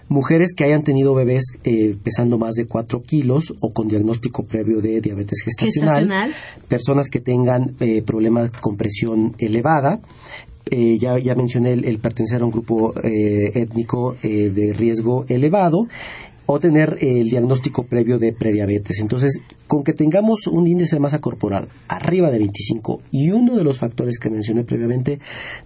mujeres 0.08 0.54
que 0.54 0.64
hayan 0.64 0.82
tenido 0.82 1.14
bebés 1.14 1.44
eh, 1.64 1.96
pesando 2.02 2.38
más 2.38 2.54
de 2.54 2.66
4 2.66 3.02
kilos 3.02 3.52
o 3.60 3.72
con 3.72 3.88
diagnóstico 3.88 4.44
previo 4.44 4.80
de 4.80 5.00
diabetes 5.00 5.42
gestacional, 5.44 6.32
personas 6.68 7.08
que 7.08 7.20
tengan 7.20 7.74
eh, 7.80 8.02
problemas 8.02 8.50
con 8.52 8.76
presión 8.76 9.34
elevada, 9.38 10.00
eh, 10.70 10.98
ya, 10.98 11.18
ya 11.18 11.34
mencioné 11.34 11.72
el, 11.72 11.98
pertenecer 11.98 12.40
a 12.40 12.44
un 12.46 12.50
grupo 12.50 12.94
eh, 13.02 13.52
étnico 13.54 14.16
eh, 14.22 14.50
de 14.50 14.72
riesgo 14.72 15.26
elevado 15.28 15.86
o 16.46 16.58
tener 16.58 16.98
el 17.00 17.28
diagnóstico 17.28 17.84
previo 17.84 18.18
de 18.18 18.32
prediabetes. 18.32 18.98
Entonces, 19.00 19.40
con 19.66 19.82
que 19.82 19.92
tengamos 19.92 20.46
un 20.46 20.66
índice 20.66 20.96
de 20.96 21.00
masa 21.00 21.18
corporal 21.18 21.68
arriba 21.88 22.30
de 22.30 22.38
25 22.38 23.00
y 23.10 23.30
uno 23.30 23.56
de 23.56 23.64
los 23.64 23.78
factores 23.78 24.18
que 24.18 24.30
mencioné 24.30 24.64
previamente, 24.64 25.20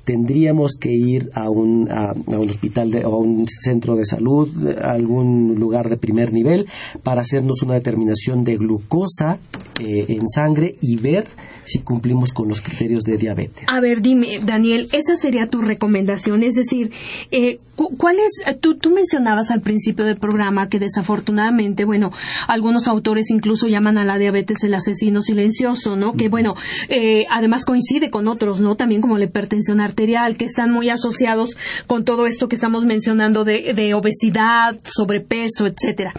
tendríamos 0.05 0.75
que 0.75 0.91
ir 0.93 1.31
a 1.35 1.49
un, 1.51 1.89
a, 1.91 2.13
un 2.13 2.49
hospital 2.49 2.95
o 3.05 3.15
a 3.15 3.19
un 3.19 3.47
centro 3.49 3.97
de 3.97 4.05
salud, 4.05 4.49
a 4.81 4.93
algún 4.93 5.57
lugar 5.59 5.89
de 5.89 5.97
primer 5.97 6.33
nivel, 6.33 6.67
para 7.03 7.23
hacernos 7.23 7.63
una 7.63 7.75
determinación 7.75 8.45
de 8.45 8.57
glucosa 8.57 9.39
en 9.81 10.27
sangre 10.29 10.75
y 10.81 10.97
ver 10.97 11.27
si 11.69 11.81
cumplimos 11.81 12.33
con 12.33 12.49
los 12.49 12.61
criterios 12.61 13.05
de 13.05 13.17
diabetes. 13.17 13.65
A 13.69 13.81
ver, 13.81 14.01
dime, 14.03 14.41
Daniel, 14.43 14.89
esa 14.93 15.17
sería 15.17 15.49
tu 15.49 15.61
recomendación. 15.61 16.43
Es 16.43 16.55
decir, 16.55 16.91
eh, 17.31 17.59
¿cuál 17.97 18.17
es? 18.19 18.61
Tú, 18.61 18.77
tú 18.77 18.91
mencionabas 18.91 19.51
al 19.51 19.61
principio 19.61 20.05
del 20.05 20.19
programa 20.19 20.69
que 20.69 20.79
desafortunadamente, 20.79 21.85
bueno, 21.85 22.13
algunos 22.47 22.89
autores 22.89 23.31
incluso 23.31 23.69
llaman 23.69 23.99
a 23.99 24.05
la 24.05 24.19
diabetes 24.19 24.63
el 24.65 24.75
asesino 24.75 25.23
silencioso, 25.23 25.97
¿no? 25.97 26.15
Que 26.15 26.29
bueno, 26.29 26.55
eh, 26.89 27.25
además 27.31 27.65
coincide 27.65 28.11
con 28.11 28.29
otros, 28.29 28.61
¿no? 28.61 28.77
También 28.77 29.01
como 29.01 29.19
la 29.19 29.25
hipertensión 29.25 29.81
arterial, 29.81 30.37
que 30.37 30.45
están 30.45 30.73
muy 30.73 30.89
asociados 30.89 31.57
con 31.87 32.05
todo 32.05 32.27
esto 32.27 32.49
que 32.49 32.57
estamos 32.57 32.85
mencionando 32.85 33.45
de, 33.45 33.73
de 33.75 33.95
obesidad, 33.95 34.77
sobrepeso, 34.85 35.67
etcétera. 35.67 36.13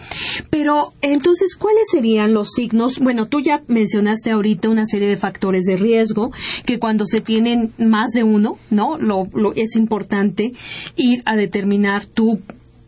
Pero 0.50 0.94
entonces, 1.02 1.56
¿cuáles 1.56 1.88
serían 1.92 2.34
los 2.34 2.52
signos? 2.52 3.00
Bueno, 3.00 3.28
tú 3.28 3.40
ya 3.40 3.62
mencionaste 3.68 4.32
ahorita 4.32 4.70
una 4.70 4.86
serie 4.86 5.08
de 5.08 5.18
factores 5.18 5.66
de 5.66 5.76
riesgo, 5.76 6.32
que 6.66 6.80
cuando 6.80 7.06
se 7.06 7.22
tienen 7.22 7.72
más 7.78 8.12
de 8.12 8.24
uno, 8.24 8.58
¿no? 8.70 8.98
Lo, 8.98 9.28
es 9.56 9.76
importante 9.76 10.54
ir 10.96 11.22
a 11.26 11.36
determinar 11.50 12.06
tu 12.06 12.40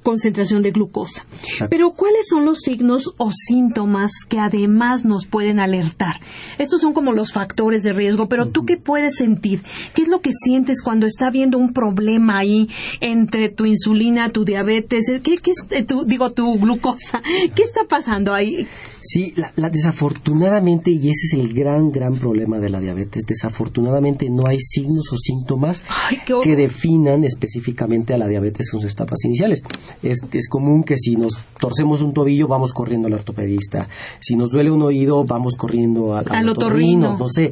concentración 0.03 0.61
de 0.63 0.71
glucosa. 0.71 1.25
Pero 1.69 1.91
¿cuáles 1.91 2.27
son 2.27 2.45
los 2.45 2.59
signos 2.59 3.13
o 3.17 3.31
síntomas 3.31 4.11
que 4.27 4.39
además 4.39 5.05
nos 5.05 5.25
pueden 5.25 5.59
alertar? 5.59 6.19
Estos 6.57 6.81
son 6.81 6.93
como 6.93 7.11
los 7.11 7.31
factores 7.31 7.83
de 7.83 7.93
riesgo, 7.93 8.27
pero 8.27 8.49
tú 8.49 8.65
qué 8.65 8.77
puedes 8.77 9.15
sentir? 9.15 9.63
¿Qué 9.93 10.03
es 10.03 10.07
lo 10.07 10.21
que 10.21 10.31
sientes 10.33 10.81
cuando 10.81 11.07
está 11.07 11.27
habiendo 11.27 11.57
un 11.57 11.73
problema 11.73 12.37
ahí 12.37 12.69
entre 12.99 13.49
tu 13.49 13.65
insulina, 13.65 14.29
tu 14.29 14.45
diabetes, 14.45 15.05
qué, 15.23 15.37
qué 15.37 15.51
es 15.51 15.65
eh, 15.69 15.83
tu, 15.83 16.05
digo 16.05 16.31
tu 16.31 16.57
glucosa? 16.59 17.21
¿Qué 17.55 17.63
está 17.63 17.81
pasando 17.87 18.33
ahí? 18.33 18.67
Sí, 19.03 19.33
la, 19.35 19.69
desafortunadamente, 19.69 20.91
y 20.91 21.09
ese 21.09 21.27
es 21.27 21.33
el 21.33 21.53
gran, 21.53 21.89
gran 21.89 22.17
problema 22.17 22.59
de 22.59 22.69
la 22.69 22.79
diabetes, 22.79 23.23
desafortunadamente 23.27 24.29
no 24.29 24.43
hay 24.47 24.59
signos 24.59 25.11
o 25.11 25.17
síntomas 25.17 25.81
que 26.43 26.55
definan 26.55 27.23
específicamente 27.23 28.13
a 28.13 28.17
la 28.17 28.27
diabetes 28.27 28.67
en 28.73 28.81
sus 28.81 28.91
etapas 28.91 29.19
iniciales. 29.25 29.63
Es, 30.03 30.19
es 30.31 30.49
común 30.49 30.83
que 30.83 30.97
si 30.97 31.15
nos 31.15 31.33
torcemos 31.59 32.01
un 32.01 32.13
tobillo, 32.13 32.47
vamos 32.47 32.73
corriendo 32.73 33.07
al 33.07 33.13
ortopedista. 33.13 33.87
Si 34.19 34.35
nos 34.35 34.49
duele 34.49 34.71
un 34.71 34.81
oído, 34.81 35.23
vamos 35.23 35.55
corriendo 35.55 36.15
al, 36.15 36.25
al, 36.29 36.49
otorrino. 36.49 37.17
No 37.17 37.27
sé 37.27 37.51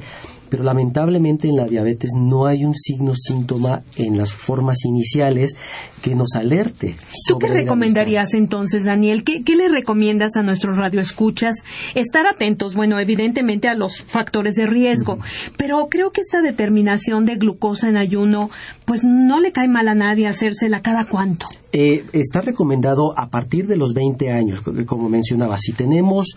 pero 0.49 0.63
lamentablemente 0.63 1.47
en 1.47 1.55
la 1.55 1.65
diabetes 1.65 2.11
no 2.15 2.45
hay 2.45 2.65
un 2.65 2.75
signo 2.75 3.13
síntoma 3.15 3.83
en 3.95 4.17
las 4.17 4.33
formas 4.33 4.85
iniciales 4.85 5.55
que 6.01 6.15
nos 6.15 6.35
alerte. 6.35 6.95
¿Tú 7.27 7.37
qué 7.37 7.47
recomendarías 7.47 8.33
entonces, 8.33 8.85
Daniel? 8.85 9.23
¿Qué, 9.23 9.43
le 9.55 9.67
recomiendas 9.67 10.37
a 10.37 10.43
nuestros 10.43 10.77
radioescuchas? 10.77 11.63
Estar 11.95 12.25
atentos, 12.27 12.75
bueno, 12.75 12.99
evidentemente 12.99 13.67
a 13.67 13.75
los 13.75 14.01
factores 14.01 14.55
de 14.55 14.65
riesgo, 14.65 15.19
pero 15.57 15.87
creo 15.89 16.11
que 16.11 16.21
esta 16.21 16.41
determinación 16.41 17.25
de 17.25 17.35
glucosa 17.35 17.89
en 17.89 17.97
ayuno, 17.97 18.49
pues 18.85 19.03
no 19.03 19.39
le 19.39 19.51
cae 19.51 19.67
mal 19.67 19.87
a 19.87 19.95
nadie 19.95 20.27
hacérsela 20.27 20.81
cada 20.81 21.05
cuánto. 21.05 21.45
Eh, 21.71 22.05
está 22.13 22.41
recomendado 22.41 23.17
a 23.17 23.29
partir 23.29 23.67
de 23.67 23.75
los 23.75 23.93
20 23.93 24.31
años, 24.31 24.61
como 24.85 25.09
mencionaba. 25.09 25.57
Si 25.59 25.73
tenemos 25.73 26.35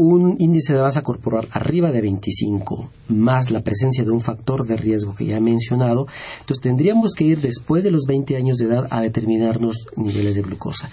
un 0.00 0.36
índice 0.38 0.72
de 0.72 0.80
masa 0.80 1.02
corporal 1.02 1.46
arriba 1.52 1.92
de 1.92 2.00
25 2.00 2.90
más 3.08 3.50
la 3.50 3.60
presencia 3.60 4.02
de 4.02 4.10
un 4.10 4.22
factor 4.22 4.66
de 4.66 4.78
riesgo 4.78 5.14
que 5.14 5.26
ya 5.26 5.36
he 5.36 5.40
mencionado, 5.40 6.06
entonces 6.40 6.62
tendríamos 6.62 7.12
que 7.12 7.24
ir 7.24 7.40
después 7.40 7.84
de 7.84 7.90
los 7.90 8.04
20 8.06 8.34
años 8.36 8.56
de 8.56 8.64
edad 8.64 8.86
a 8.90 9.02
determinarnos 9.02 9.88
niveles 9.96 10.36
de 10.36 10.42
glucosa. 10.42 10.90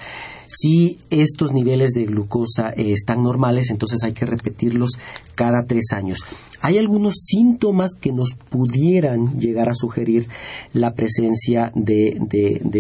Si 0.50 1.00
estos 1.10 1.52
niveles 1.52 1.92
de 1.92 2.06
glucosa 2.06 2.70
eh, 2.70 2.92
están 2.92 3.22
normales, 3.22 3.70
entonces 3.70 4.04
hay 4.04 4.14
que 4.14 4.26
repetirlos 4.26 4.92
cada 5.36 5.66
tres 5.66 5.92
años. 5.94 6.20
Hay 6.62 6.78
algunos 6.78 7.16
síntomas 7.26 7.92
que 7.94 8.12
nos 8.12 8.32
pudieran 8.50 9.40
llegar 9.40 9.70
a 9.70 9.74
sugerir 9.74 10.28
la 10.74 10.94
presencia 10.94 11.72
de, 11.76 12.18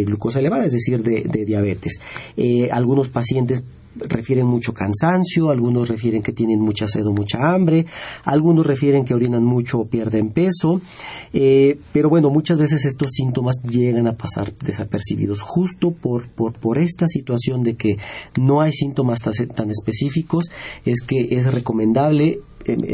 glucosa 0.06 0.40
elevada, 0.40 0.66
es 0.66 0.74
decir, 0.74 1.04
de, 1.04 1.46
diabetes. 1.46 2.00
Eh, 2.38 2.70
algunos 2.72 3.10
pacientes 3.10 3.64
refieren 4.08 4.46
mucho 4.46 4.74
cansancio, 4.74 5.50
algunos 5.50 5.88
refieren 5.88 6.22
que 6.22 6.34
tienen 6.34 6.60
mucha 6.60 6.88
sed 6.88 7.06
o 7.06 7.14
mucha 7.14 7.40
hambre, 7.50 7.86
algunos 8.24 8.66
refieren 8.66 9.06
que 9.06 9.14
orinan 9.14 9.44
mucho 9.44 9.80
o 9.80 9.88
pierden 9.88 10.30
peso, 10.30 10.82
eh, 11.34 11.78
pero 11.94 12.10
bueno, 12.10 12.30
muchas 12.30 12.58
veces 12.58 12.86
estos 12.86 13.12
síntomas 13.12 13.58
llegan 13.64 14.08
a 14.08 14.14
pasar 14.14 14.54
desapercibidos 14.58 15.42
justo 15.42 15.92
por, 15.92 16.28
por, 16.28 16.54
por 16.54 16.80
esta 16.80 17.08
situación 17.08 17.62
de 17.62 17.76
que 17.76 17.98
no 18.40 18.62
hay 18.62 18.72
síntomas 18.72 19.20
tan 19.22 19.70
específicos, 19.70 20.46
es 20.86 21.02
que 21.02 21.28
es 21.32 21.54
recomendable 21.54 22.40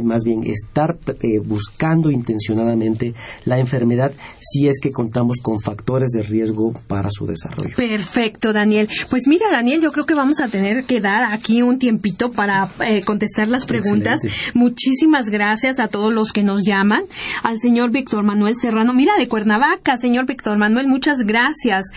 más 0.04 0.24
bien 0.24 0.44
estar 0.46 0.98
eh, 1.22 1.40
buscando 1.40 2.12
intencionadamente 2.12 3.14
la 3.46 3.60
enfermedad 3.60 4.12
si 4.40 4.68
es 4.68 4.80
que 4.80 4.92
contamos 4.92 5.40
con 5.42 5.60
factores 5.60 6.12
de 6.12 6.24
riesgo 6.24 6.74
para 6.88 7.10
su 7.12 7.26
desarrollo. 7.26 7.76
Perfecto, 7.76 8.54
Daniel. 8.54 8.88
Pues 9.10 9.28
mira, 9.28 9.50
Daniel, 9.52 9.82
yo 9.82 9.92
creo 9.92 10.06
que 10.06 10.14
vamos 10.14 10.40
a 10.42 10.48
tener 10.48 10.86
que 10.86 11.02
dar 11.02 11.34
aquí 11.34 11.62
un 11.62 11.80
tiempito 11.80 12.32
para 12.32 12.70
contestar 13.06 13.48
las 13.48 13.66
preguntas. 13.66 14.22
Muchísimas 14.54 15.30
gracias 15.30 15.80
a 15.80 15.88
todos 15.88 16.14
los 16.14 16.32
que 16.32 16.44
nos 16.44 16.64
llaman. 16.66 17.04
Al 17.44 17.58
señor 17.58 17.92
Víctor 17.92 18.24
Manuel 18.24 18.56
Serrano, 18.56 18.94
mira, 18.94 19.14
de 19.18 19.28
Cuernavaca, 19.28 19.98
señor 19.98 20.26
Víctor 20.26 20.58
Manuel, 20.58 20.88
muchas 20.88 21.20
gracias. 21.20 21.88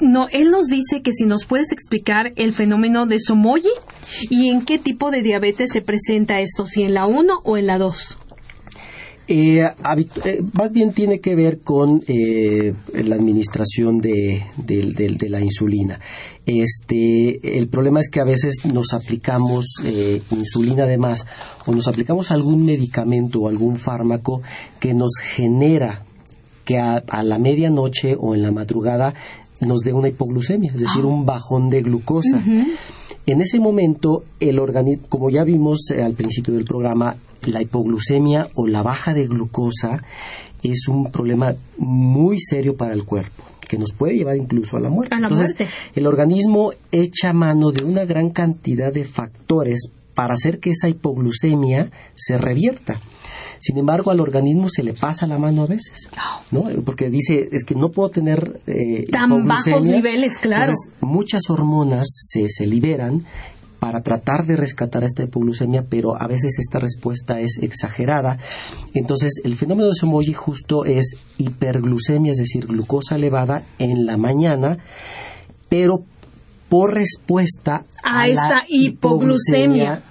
no, 0.00 0.28
él 0.30 0.50
nos 0.50 0.66
dice 0.66 1.02
que 1.02 1.12
si 1.12 1.26
nos 1.26 1.46
puedes 1.46 1.72
explicar 1.72 2.32
el 2.36 2.52
fenómeno 2.52 3.06
de 3.06 3.18
Somoyi 3.20 3.70
y 4.30 4.50
en 4.50 4.64
qué 4.64 4.78
tipo 4.78 5.10
de 5.10 5.22
diabetes 5.22 5.72
se 5.72 5.82
presenta 5.82 6.40
esto 6.40 6.66
si 6.76 6.82
en 6.82 6.92
la 6.92 7.06
1 7.06 7.40
o 7.42 7.56
en 7.56 7.66
la 7.66 7.78
2? 7.78 8.18
Eh, 9.28 9.62
eh, 9.62 10.42
más 10.52 10.72
bien 10.72 10.92
tiene 10.92 11.20
que 11.20 11.34
ver 11.34 11.60
con 11.60 12.02
eh, 12.06 12.74
la 12.92 13.14
administración 13.14 13.96
de, 13.96 14.44
la 15.28 15.40
insulina. 15.40 15.98
Este, 16.44 17.58
el 17.58 17.68
problema 17.68 18.00
es 18.00 18.10
que 18.10 18.20
a 18.20 18.24
veces 18.24 18.66
nos 18.72 18.92
aplicamos 18.92 19.76
insulina 20.30 20.84
además 20.84 21.26
o 21.64 21.72
nos 21.72 21.88
aplicamos 21.88 22.30
algún 22.30 22.66
medicamento 22.66 23.40
o 23.40 23.48
algún 23.48 23.76
fármaco 23.76 24.42
que 24.78 24.92
nos 24.92 25.12
genera 25.18 26.04
que 26.66 26.78
a, 26.78 27.02
la 27.22 27.38
medianoche 27.38 28.16
o 28.18 28.34
en 28.34 28.42
la 28.42 28.52
madrugada 28.52 29.14
nos 29.60 29.80
dé 29.80 29.94
una 29.94 30.08
hipoglucemia, 30.08 30.72
es 30.72 30.80
decir, 30.80 31.02
ah. 31.02 31.06
un 31.06 31.24
bajón 31.24 31.70
de 31.70 31.80
glucosa. 31.80 32.44
En 33.26 33.40
ese 33.40 33.58
momento, 33.58 34.24
el 34.38 34.58
organismo, 34.60 35.06
como 35.08 35.30
ya 35.30 35.42
vimos 35.42 35.90
eh, 35.90 36.02
al 36.02 36.14
principio 36.14 36.54
del 36.54 36.64
programa, 36.64 37.16
la 37.46 37.60
hipoglucemia 37.60 38.48
o 38.54 38.66
la 38.66 38.82
baja 38.82 39.14
de 39.14 39.26
glucosa 39.26 40.02
es 40.62 40.88
un 40.88 41.10
problema 41.10 41.54
muy 41.76 42.38
serio 42.40 42.76
para 42.76 42.94
el 42.94 43.04
cuerpo 43.04 43.44
que 43.68 43.78
nos 43.78 43.92
puede 43.92 44.16
llevar 44.16 44.36
incluso 44.36 44.76
a 44.76 44.80
la 44.80 44.90
muerte. 44.90 45.16
Entonces, 45.16 45.56
el 45.94 46.06
organismo 46.06 46.72
echa 46.92 47.32
mano 47.32 47.72
de 47.72 47.84
una 47.84 48.04
gran 48.04 48.30
cantidad 48.30 48.92
de 48.92 49.04
factores 49.04 49.90
para 50.14 50.34
hacer 50.34 50.60
que 50.60 50.70
esa 50.70 50.88
hipoglucemia 50.88 51.90
se 52.14 52.38
revierta. 52.38 53.00
Sin 53.58 53.78
embargo, 53.78 54.10
al 54.10 54.20
organismo 54.20 54.68
se 54.68 54.82
le 54.82 54.92
pasa 54.92 55.26
la 55.26 55.38
mano 55.38 55.62
a 55.62 55.66
veces, 55.66 56.08
¿no? 56.50 56.64
Porque 56.84 57.10
dice, 57.10 57.48
es 57.52 57.64
que 57.64 57.74
no 57.74 57.90
puedo 57.90 58.10
tener... 58.10 58.60
Eh, 58.66 59.04
Tan 59.10 59.46
bajos 59.46 59.84
niveles, 59.84 60.38
claro. 60.38 60.72
muchas 61.00 61.42
hormonas 61.48 62.06
se, 62.30 62.48
se 62.48 62.66
liberan 62.66 63.24
para 63.78 64.02
tratar 64.02 64.46
de 64.46 64.56
rescatar 64.56 65.04
esta 65.04 65.22
hipoglucemia, 65.22 65.84
pero 65.88 66.20
a 66.20 66.26
veces 66.26 66.58
esta 66.58 66.78
respuesta 66.78 67.38
es 67.40 67.58
exagerada. 67.62 68.38
Entonces, 68.94 69.40
el 69.44 69.56
fenómeno 69.56 69.88
de 69.88 69.94
Somoyi 69.94 70.32
justo 70.32 70.84
es 70.84 71.16
hiperglucemia, 71.38 72.32
es 72.32 72.38
decir, 72.38 72.66
glucosa 72.66 73.16
elevada 73.16 73.62
en 73.78 74.06
la 74.06 74.16
mañana, 74.16 74.78
pero 75.68 76.04
por 76.68 76.94
respuesta 76.94 77.84
a, 78.06 78.26
esta 78.26 78.64
hipoglucemia. 78.68 80.02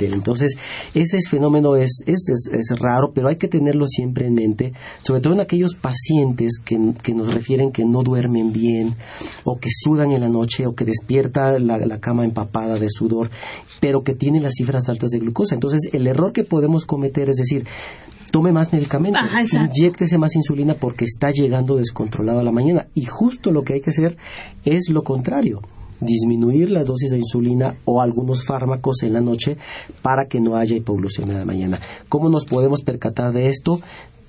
entonces, 0.00 0.56
ese 0.94 1.18
fenómeno 1.28 1.76
es, 1.76 2.00
es, 2.06 2.28
es, 2.52 2.78
raro, 2.78 3.12
pero 3.14 3.28
hay 3.28 3.36
que 3.36 3.48
tenerlo 3.48 3.86
siempre 3.86 4.26
en 4.26 4.34
mente, 4.34 4.72
sobre 5.02 5.20
todo 5.20 5.34
en 5.34 5.40
aquellos 5.40 5.74
pacientes 5.74 6.58
que, 6.64 6.78
nos 7.14 7.32
refieren 7.32 7.72
que 7.72 7.84
no 7.84 8.02
duermen 8.02 8.52
bien, 8.52 8.94
o 9.44 9.58
que 9.58 9.68
sudan 9.70 10.12
en 10.12 10.22
la 10.22 10.28
noche, 10.28 10.66
o 10.66 10.74
que 10.74 10.84
despierta 10.84 11.58
la, 11.58 12.00
cama 12.00 12.24
empapada 12.24 12.78
de 12.78 12.88
sudor, 12.88 13.30
pero 13.80 14.02
que 14.02 14.14
tienen 14.14 14.42
las 14.42 14.54
cifras 14.54 14.88
altas 14.88 15.10
de 15.10 15.18
glucosa. 15.18 15.54
Entonces, 15.54 15.88
el 15.92 16.06
error 16.06 16.32
que 16.32 16.44
podemos 16.44 16.84
cometer 16.84 17.28
es 17.28 17.36
decir, 17.36 17.66
tome 18.30 18.52
más 18.52 18.72
medicamento, 18.72 19.18
inyectese 19.52 20.18
más 20.18 20.36
insulina 20.36 20.74
porque 20.74 21.04
está 21.04 21.30
llegando 21.30 21.76
descontrolado 21.76 22.40
a 22.40 22.44
la 22.44 22.52
mañana. 22.52 22.86
Y 22.94 23.04
justo 23.04 23.50
lo 23.50 23.62
que 23.62 23.74
hay 23.74 23.80
que 23.80 23.90
hacer 23.90 24.16
es 24.64 24.88
lo 24.90 25.02
contrario 25.02 25.60
disminuir 26.00 26.70
las 26.70 26.86
dosis 26.86 27.10
de 27.10 27.18
insulina 27.18 27.76
o 27.84 28.00
algunos 28.00 28.44
fármacos 28.44 29.02
en 29.02 29.12
la 29.12 29.20
noche 29.20 29.56
para 30.02 30.26
que 30.26 30.40
no 30.40 30.56
haya 30.56 30.76
hipoglucemia 30.76 31.32
en 31.32 31.38
la 31.40 31.44
mañana. 31.44 31.80
¿Cómo 32.08 32.28
nos 32.28 32.44
podemos 32.44 32.82
percatar 32.82 33.32
de 33.32 33.48
esto? 33.48 33.80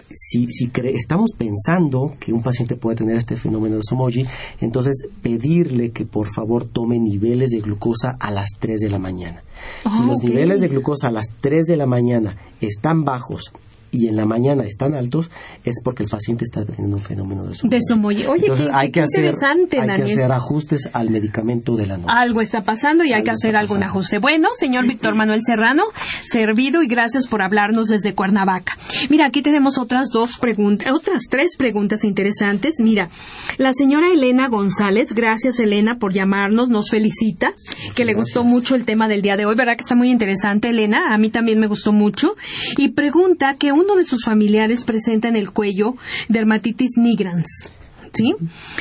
si, 0.09 0.47
si 0.47 0.71
estamos 0.93 1.31
pensando 1.37 2.13
que 2.19 2.33
un 2.33 2.41
paciente 2.41 2.75
puede 2.75 2.97
tener 2.97 3.17
este 3.17 3.35
fenómeno 3.35 3.75
de 3.77 3.83
Somoji, 3.83 4.25
entonces 4.61 5.07
pedirle 5.21 5.91
que 5.91 6.05
por 6.05 6.29
favor 6.33 6.65
tome 6.65 6.99
niveles 6.99 7.51
de 7.51 7.59
glucosa 7.59 8.15
a 8.19 8.31
las 8.31 8.49
3 8.59 8.79
de 8.79 8.89
la 8.89 8.99
mañana. 8.99 9.43
si 9.91 10.05
los 10.05 10.19
niveles 10.19 10.61
de 10.61 10.67
glucosa 10.67 11.07
a 11.07 11.11
las 11.11 11.27
3 11.41 11.65
de 11.65 11.77
la 11.77 11.85
mañana 11.85 12.37
están 12.61 13.03
bajos 13.03 13.51
y 13.91 14.07
en 14.07 14.15
la 14.15 14.25
mañana 14.25 14.63
están 14.63 14.95
altos, 14.95 15.31
es 15.63 15.75
porque 15.83 16.03
el 16.03 16.09
paciente 16.09 16.43
está 16.43 16.65
teniendo 16.65 16.97
un 16.97 17.01
fenómeno 17.01 17.43
de 17.45 17.81
somoyi. 17.81 18.25
Oye, 18.25 18.43
Entonces, 18.43 18.69
hay, 18.73 18.91
que 18.91 19.01
hacer, 19.01 19.33
hay 19.33 19.97
que 19.97 20.03
hacer 20.03 20.31
ajustes 20.31 20.89
al 20.93 21.09
medicamento 21.09 21.75
de 21.75 21.87
la 21.87 21.97
noche. 21.97 22.13
Algo 22.13 22.41
está 22.41 22.63
pasando 22.63 23.03
y 23.03 23.13
hay 23.13 23.23
que 23.23 23.31
hacer 23.31 23.55
algún 23.55 23.83
ajuste. 23.83 24.19
Bueno, 24.19 24.49
señor 24.55 24.85
Víctor 24.85 25.15
Manuel 25.15 25.41
Serrano, 25.41 25.83
servido 26.25 26.83
y 26.83 26.87
gracias 26.87 27.27
por 27.27 27.41
hablarnos 27.41 27.87
desde 27.87 28.13
Cuernavaca. 28.13 28.77
Mira, 29.09 29.25
aquí 29.25 29.41
tenemos 29.41 29.77
otras 29.77 30.09
dos 30.09 30.37
preguntas, 30.37 30.91
otras 30.93 31.23
tres 31.29 31.55
preguntas 31.57 32.03
interesantes. 32.03 32.75
Mira, 32.79 33.09
la 33.57 33.73
señora 33.73 34.11
Elena 34.11 34.47
González, 34.49 35.13
gracias 35.13 35.59
Elena 35.59 35.97
por 35.97 36.13
llamarnos, 36.13 36.69
nos 36.69 36.89
felicita, 36.89 37.53
que 37.95 38.05
le 38.05 38.13
gustó 38.13 38.43
mucho 38.43 38.75
el 38.75 38.85
tema 38.85 39.07
del 39.07 39.21
día 39.21 39.37
de 39.37 39.45
hoy, 39.45 39.55
¿verdad 39.55 39.75
que 39.77 39.83
está 39.83 39.95
muy 39.95 40.11
interesante 40.11 40.69
Elena? 40.69 41.13
A 41.13 41.17
mí 41.17 41.29
también 41.29 41.59
me 41.59 41.67
gustó 41.67 41.91
mucho. 41.91 42.35
Y 42.77 42.89
pregunta 42.89 43.55
que 43.57 43.71
uno 43.77 43.95
de 43.95 44.05
sus 44.05 44.25
familiares 44.25 44.83
presenta 44.83 45.27
en 45.27 45.35
el 45.35 45.51
cuello 45.51 45.95
dermatitis 46.27 46.97
nigrans. 46.97 47.69
¿Sí? 48.17 48.33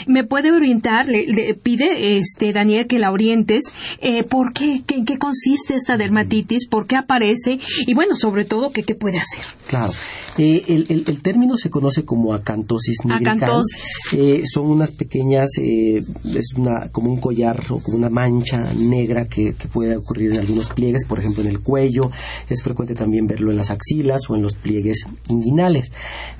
¿Me 0.07 0.24
puede 0.24 0.51
orientar? 0.51 1.09
Le, 1.09 1.55
pide 1.55 2.18
este 2.18 2.53
Daniel 2.53 2.87
que 2.87 2.99
la 2.99 3.11
orientes. 3.11 3.64
Eh, 4.01 4.24
¿Por 4.24 4.53
qué? 4.53 4.82
¿En 4.89 5.05
qué 5.05 5.18
consiste 5.18 5.74
esta 5.74 5.97
dermatitis? 5.97 6.68
¿Por 6.68 6.87
qué 6.87 6.97
aparece? 6.97 7.59
Y 7.87 7.95
bueno, 7.95 8.16
sobre 8.16 8.45
todo, 8.45 8.70
¿qué, 8.70 8.82
qué 8.82 8.95
puede 8.95 9.18
hacer? 9.18 9.45
Claro. 9.68 9.93
Eh, 10.39 10.64
el, 10.68 11.05
el, 11.07 11.22
término 11.22 11.57
se 11.57 11.70
conoce 11.70 12.05
como 12.05 12.34
acantosis 12.34 12.99
nigricans. 13.05 13.66
Eh, 14.12 14.43
son 14.45 14.66
unas 14.66 14.91
pequeñas, 14.91 15.49
eh, 15.59 16.03
es 16.24 16.55
una, 16.57 16.91
como 16.91 17.11
un 17.11 17.20
collar 17.20 17.64
o 17.70 17.80
como 17.80 17.97
una 17.97 18.11
mancha 18.11 18.72
negra 18.74 19.26
que, 19.26 19.55
que 19.55 19.68
puede 19.68 19.97
ocurrir 19.97 20.32
en 20.32 20.41
algunos 20.41 20.68
pliegues, 20.68 21.07
por 21.07 21.18
ejemplo 21.18 21.43
en 21.43 21.49
el 21.49 21.61
cuello. 21.61 22.11
Es 22.51 22.62
frecuente 22.62 22.95
también 22.95 23.26
verlo 23.26 23.51
en 23.51 23.57
las 23.57 23.70
axilas 23.70 24.28
o 24.28 24.37
en 24.37 24.43
los 24.43 24.55
pliegues 24.55 25.07
inguinales. 25.28 25.91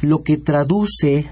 Lo 0.03 0.23
que 0.23 0.37
traduce 0.37 1.27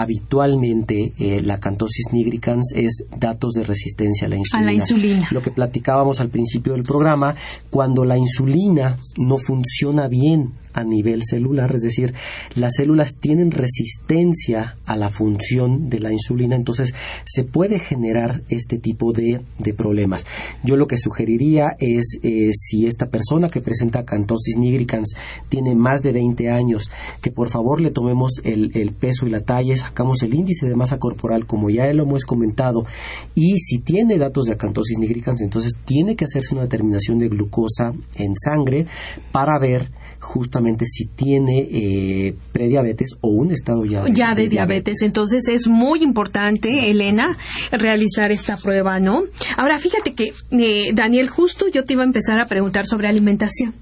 habitualmente 0.00 1.12
eh, 1.18 1.42
la 1.42 1.58
cantosis 1.58 2.12
nigricans 2.12 2.72
es 2.74 3.04
datos 3.16 3.52
de 3.54 3.64
resistencia 3.64 4.26
a 4.26 4.30
la, 4.30 4.36
insulina. 4.36 4.68
a 4.68 4.72
la 4.72 4.72
insulina. 4.72 5.28
Lo 5.32 5.42
que 5.42 5.50
platicábamos 5.50 6.20
al 6.20 6.28
principio 6.28 6.74
del 6.74 6.84
programa, 6.84 7.34
cuando 7.70 8.04
la 8.04 8.16
insulina 8.16 8.96
no 9.16 9.38
funciona 9.38 10.06
bien 10.08 10.52
a 10.78 10.84
nivel 10.84 11.22
celular, 11.24 11.74
es 11.74 11.82
decir, 11.82 12.14
las 12.54 12.74
células 12.76 13.14
tienen 13.14 13.50
resistencia 13.50 14.76
a 14.86 14.96
la 14.96 15.10
función 15.10 15.90
de 15.90 15.98
la 15.98 16.12
insulina, 16.12 16.54
entonces 16.54 16.94
se 17.24 17.42
puede 17.42 17.80
generar 17.80 18.42
este 18.48 18.78
tipo 18.78 19.12
de, 19.12 19.40
problemas. 19.76 20.24
Yo 20.64 20.76
lo 20.76 20.86
que 20.86 20.96
sugeriría 20.96 21.76
es 21.78 22.18
eh, 22.22 22.50
si 22.52 22.86
esta 22.86 23.10
persona 23.10 23.50
que 23.50 23.60
presenta 23.60 24.06
cantosis 24.06 24.56
nigricans 24.56 25.14
tiene 25.50 25.74
más 25.74 26.00
de 26.00 26.12
20 26.12 26.48
años, 26.48 26.90
que 27.20 27.30
por 27.30 27.50
favor 27.50 27.80
le 27.80 27.90
tomemos 27.90 28.40
el, 28.44 28.92
peso 28.98 29.26
y 29.26 29.30
la 29.30 29.42
talla, 29.42 29.76
sacamos 29.76 30.22
el 30.22 30.34
índice 30.34 30.66
de 30.66 30.74
masa 30.74 30.98
corporal, 30.98 31.46
como 31.46 31.68
ya 31.70 31.92
lo 31.92 32.04
hemos 32.04 32.24
comentado, 32.24 32.86
y 33.34 33.58
si 33.58 33.78
tiene 33.80 34.16
datos 34.16 34.46
de 34.46 34.52
acantosis 34.52 34.98
nigricans, 34.98 35.42
entonces 35.42 35.72
tiene 35.84 36.16
que 36.16 36.24
hacerse 36.24 36.54
una 36.54 36.62
determinación 36.62 37.18
de 37.18 37.28
glucosa 37.28 37.92
en 38.16 38.34
sangre 38.36 38.86
para 39.32 39.58
ver 39.58 39.90
justamente 40.20 40.84
si 40.86 41.06
tiene 41.06 41.68
eh, 41.70 42.34
prediabetes 42.52 43.10
o 43.20 43.28
un 43.28 43.52
estado 43.52 43.84
ya 43.84 44.02
de, 44.04 44.14
ya 44.14 44.34
de, 44.34 44.48
diabetes. 44.48 45.02
Entonces 45.02 45.48
es 45.48 45.68
muy 45.68 46.02
importante, 46.02 46.90
Elena, 46.90 47.38
realizar 47.70 48.30
esta 48.30 48.56
prueba, 48.56 49.00
¿no? 49.00 49.24
Ahora 49.56 49.78
fíjate 49.78 50.14
que, 50.14 50.32
eh, 50.50 50.92
Daniel, 50.94 51.28
justo 51.28 51.66
yo 51.68 51.84
te 51.84 51.94
iba 51.94 52.02
a 52.02 52.06
empezar 52.06 52.40
a 52.40 52.46
preguntar 52.46 52.86
sobre 52.86 53.08
alimentación. 53.08 53.74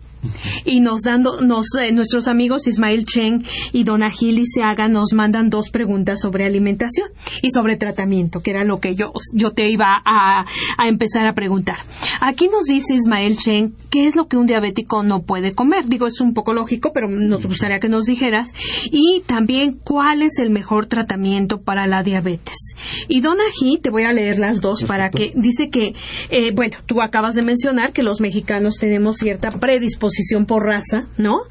Y 0.65 0.81
nos 0.81 1.03
dando, 1.03 1.41
nos, 1.41 1.67
eh, 1.81 1.93
nuestros 1.93 2.29
amigos 2.29 2.67
Ismael 2.67 3.05
Chen 3.05 3.45
y 3.73 3.85
Dona 3.85 4.11
Gili 4.11 4.47
Seaga 4.47 4.89
nos 4.89 5.13
mandan 5.13 5.51
dos 5.51 5.71
preguntas 5.71 6.21
sobre 6.21 6.45
alimentación 6.45 7.09
y 7.43 7.51
sobre 7.51 7.77
tratamiento, 7.77 8.41
que 8.41 8.51
era 8.51 8.65
lo 8.65 8.81
que 8.81 8.95
yo, 8.95 9.13
yo 9.33 9.51
te 9.51 9.71
iba 9.71 10.03
a, 10.05 10.45
a 10.79 10.89
empezar 10.89 11.27
a 11.27 11.35
preguntar. 11.35 11.77
Aquí 12.21 12.49
nos 12.49 12.65
dice 12.65 12.95
Ismael 12.95 13.37
Chen 13.37 13.75
qué 13.91 14.07
es 14.07 14.17
lo 14.17 14.27
que 14.27 14.37
un 14.37 14.47
diabético 14.47 15.03
no 15.03 15.23
puede 15.23 15.53
comer. 15.53 15.87
Digo, 15.87 16.07
es 16.07 16.21
un 16.21 16.35
poco 16.35 16.53
lógico, 16.53 16.93
pero 16.93 17.09
nos 17.09 17.47
gustaría 17.47 17.81
que 17.81 17.89
nos 17.89 18.05
dijeras. 18.05 18.53
Y 18.91 19.23
también 19.27 19.73
cuál 19.73 20.23
es 20.23 20.39
el 20.39 20.51
mejor 20.51 20.87
tratamiento 20.87 21.61
para 21.61 21.87
la 21.87 22.03
diabetes. 22.03 22.75
Y 23.09 23.21
Dona 23.21 23.45
G, 23.61 23.81
te 23.81 23.91
voy 23.91 24.05
a 24.05 24.13
leer 24.13 24.39
las 24.39 24.61
dos 24.61 24.85
para 24.85 25.11
que 25.11 25.33
dice 25.35 25.71
que, 25.71 25.95
eh, 26.31 26.53
bueno, 26.55 26.77
tú 26.87 27.01
acabas 27.01 27.35
de 27.35 27.43
mencionar 27.43 27.93
que 27.93 28.03
los 28.03 28.21
mexicanos 28.21 28.77
tenemos 28.77 29.17
cierta 29.17 29.51
predisposición 29.51 30.26
por 30.47 30.65
raza, 30.65 31.07
¿no? 31.17 31.43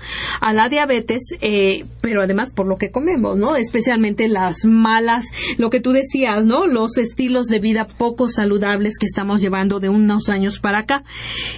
A 0.42 0.54
la 0.54 0.70
diabetes, 0.70 1.36
eh, 1.42 1.86
pero 2.02 2.22
además 2.22 2.52
por 2.52 2.68
lo 2.68 2.78
que 2.78 2.92
comemos, 2.92 3.38
¿no? 3.38 3.56
Especialmente 3.56 4.28
las 4.28 4.66
malas, 4.66 5.26
lo 5.58 5.70
que 5.70 5.80
tú 5.80 5.92
decías, 5.92 6.46
¿no? 6.46 6.68
Los 6.68 6.98
estilos 6.98 7.48
de 7.48 7.60
vida 7.60 7.88
poco 7.88 8.28
saludables 8.28 8.98
que 9.00 9.06
estamos 9.06 9.42
llevando 9.42 9.80
de 9.80 9.90
unos 9.90 10.30
años 10.30 10.60
para 10.60 10.80
acá. 10.80 11.04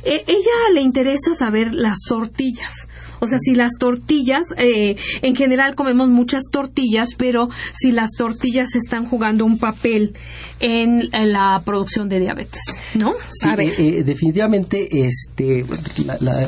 Eh, 0.03 0.23
ella 0.27 0.73
le 0.73 0.81
interesa 0.81 1.35
saber 1.35 1.73
las 1.73 1.97
tortillas. 2.07 2.87
O 3.19 3.27
sea, 3.27 3.39
si 3.39 3.55
las 3.55 3.73
tortillas, 3.79 4.53
eh, 4.57 4.95
en 5.21 5.35
general 5.35 5.75
comemos 5.75 6.09
muchas 6.09 6.45
tortillas, 6.51 7.09
pero 7.17 7.49
si 7.73 7.91
las 7.91 8.11
tortillas 8.17 8.75
están 8.75 9.05
jugando 9.05 9.45
un 9.45 9.57
papel 9.57 10.15
en, 10.59 11.09
la 11.11 11.61
producción 11.65 12.09
de 12.09 12.19
diabetes, 12.19 12.61
¿no? 12.95 13.11
Sí, 13.29 13.49
eh, 13.57 13.73
eh, 13.77 14.03
definitivamente, 14.03 14.87
este, 15.05 15.65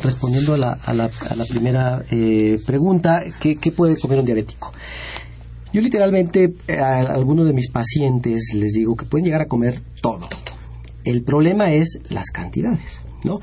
respondiendo 0.03 0.53
a 0.53 0.57
la, 0.57 0.71
a 0.85 0.93
la, 0.93 1.45
primera 1.45 2.03
pregunta, 2.65 3.21
¿qué, 3.39 3.55
puede 3.75 3.97
comer 3.99 4.19
un 4.19 4.25
diabético? 4.25 4.71
Yo 5.73 5.81
literalmente 5.81 6.53
a 6.79 6.99
algunos 6.99 7.45
de 7.45 7.53
mis 7.53 7.69
pacientes 7.69 8.53
les 8.55 8.73
digo 8.73 8.95
que 8.95 9.05
pueden 9.05 9.25
llegar 9.25 9.41
a 9.41 9.45
comer 9.45 9.81
todo. 10.01 10.27
El 11.03 11.23
problema 11.23 11.73
es 11.73 11.99
las 12.09 12.29
cantidades, 12.31 13.01
¿no? 13.23 13.39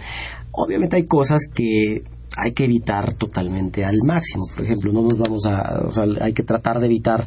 Obviamente 0.52 0.96
hay 0.96 1.06
cosas 1.06 1.42
que 1.54 2.02
hay 2.36 2.52
que 2.52 2.64
evitar 2.64 3.14
totalmente 3.14 3.84
al 3.84 3.96
máximo. 4.06 4.44
Por 4.54 4.64
ejemplo, 4.64 4.92
no 4.92 5.02
nos 5.02 5.18
vamos 5.18 5.46
a, 5.46 5.82
o 5.86 5.92
sea, 5.92 6.04
hay 6.20 6.32
que 6.32 6.42
tratar 6.42 6.80
de 6.80 6.86
evitar 6.86 7.26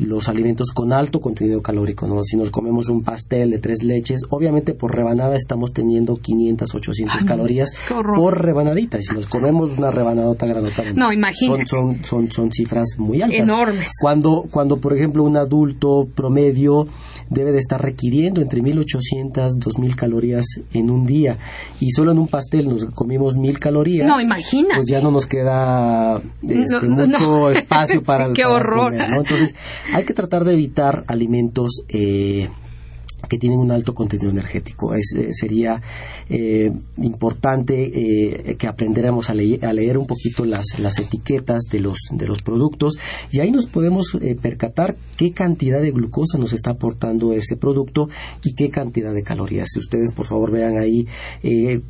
los 0.00 0.28
alimentos 0.28 0.70
con 0.72 0.92
alto 0.92 1.20
contenido 1.20 1.62
calórico. 1.62 2.06
¿no? 2.06 2.22
Si 2.22 2.36
nos 2.36 2.50
comemos 2.50 2.88
un 2.88 3.02
pastel 3.02 3.50
de 3.50 3.58
tres 3.58 3.82
leches, 3.82 4.22
obviamente 4.30 4.74
por 4.74 4.94
rebanada 4.94 5.36
estamos 5.36 5.72
teniendo 5.72 6.16
500, 6.16 6.74
800 6.74 7.22
calorías 7.24 7.70
por 7.88 8.42
rebanadita. 8.42 8.98
Y 8.98 9.02
si 9.02 9.14
nos 9.14 9.26
comemos 9.26 9.78
una 9.78 9.90
rebanadota 9.90 10.46
grandota, 10.46 10.82
no, 10.94 11.12
imagínate. 11.12 11.66
Son, 11.66 12.04
son, 12.04 12.30
son, 12.30 12.52
cifras 12.52 12.96
muy 12.98 13.22
altas. 13.22 13.40
Enormes. 13.40 13.90
Cuando, 14.00 14.46
cuando, 14.50 14.78
por 14.78 14.96
ejemplo, 14.96 15.22
un 15.22 15.36
adulto 15.36 16.08
promedio 16.14 16.88
debe 17.30 17.52
de 17.52 17.58
estar 17.58 17.80
requiriendo 17.80 18.40
entre 18.40 18.62
1800, 18.62 19.58
2000 19.58 19.96
calorías 19.96 20.46
en 20.72 20.90
un 20.90 21.04
día 21.04 21.36
y 21.80 21.90
solo 21.90 22.12
en 22.12 22.18
un 22.18 22.28
pastel 22.28 22.68
nos 22.68 22.84
comimos 22.86 23.36
1000 23.36 23.58
calorías. 23.58 24.06
No, 24.06 24.20
imagínate. 24.20 24.47
Pues 24.50 24.86
ya 24.86 25.00
no 25.00 25.10
nos 25.10 25.26
queda 25.26 26.20
este, 26.42 26.88
mucho 26.88 27.50
espacio 27.50 28.02
para 28.02 28.26
el 28.26 28.32
Qué 28.34 28.44
horror. 28.44 28.94
Entonces, 28.94 29.54
hay 29.92 30.04
que 30.04 30.14
tratar 30.14 30.44
de 30.44 30.52
evitar 30.52 31.04
alimentos 31.06 31.82
eh, 31.88 32.48
que 33.26 33.38
tienen 33.38 33.58
un 33.58 33.70
alto 33.70 33.94
contenido 33.94 34.30
energético. 34.30 34.94
Eh, 34.94 35.00
sería 35.32 35.80
eh, 36.28 36.70
importante 36.98 37.84
eh, 37.84 38.56
que 38.56 38.66
aprendiéramos 38.66 39.30
a, 39.30 39.32
a, 39.32 39.72
leer 39.72 39.98
un 39.98 40.06
poquito 40.06 40.44
las, 40.44 40.64
las, 40.78 40.98
etiquetas 40.98 41.62
de 41.70 41.80
los, 41.80 41.98
de 42.10 42.26
los 42.26 42.42
productos 42.42 42.98
y 43.30 43.40
ahí 43.40 43.50
nos 43.50 43.66
podemos 43.66 44.16
percatar 44.42 44.96
qué 45.16 45.32
cantidad 45.32 45.80
de 45.80 45.90
glucosa 45.90 46.38
nos 46.38 46.52
está 46.52 46.70
aportando 46.70 47.32
ese 47.32 47.56
producto 47.56 48.08
y 48.44 48.54
qué 48.54 48.70
cantidad 48.70 49.12
de 49.12 49.22
calorías. 49.22 49.68
Si 49.72 49.78
ustedes 49.78 50.12
por 50.12 50.26
favor 50.26 50.50
vean 50.50 50.76
ahí 50.76 51.06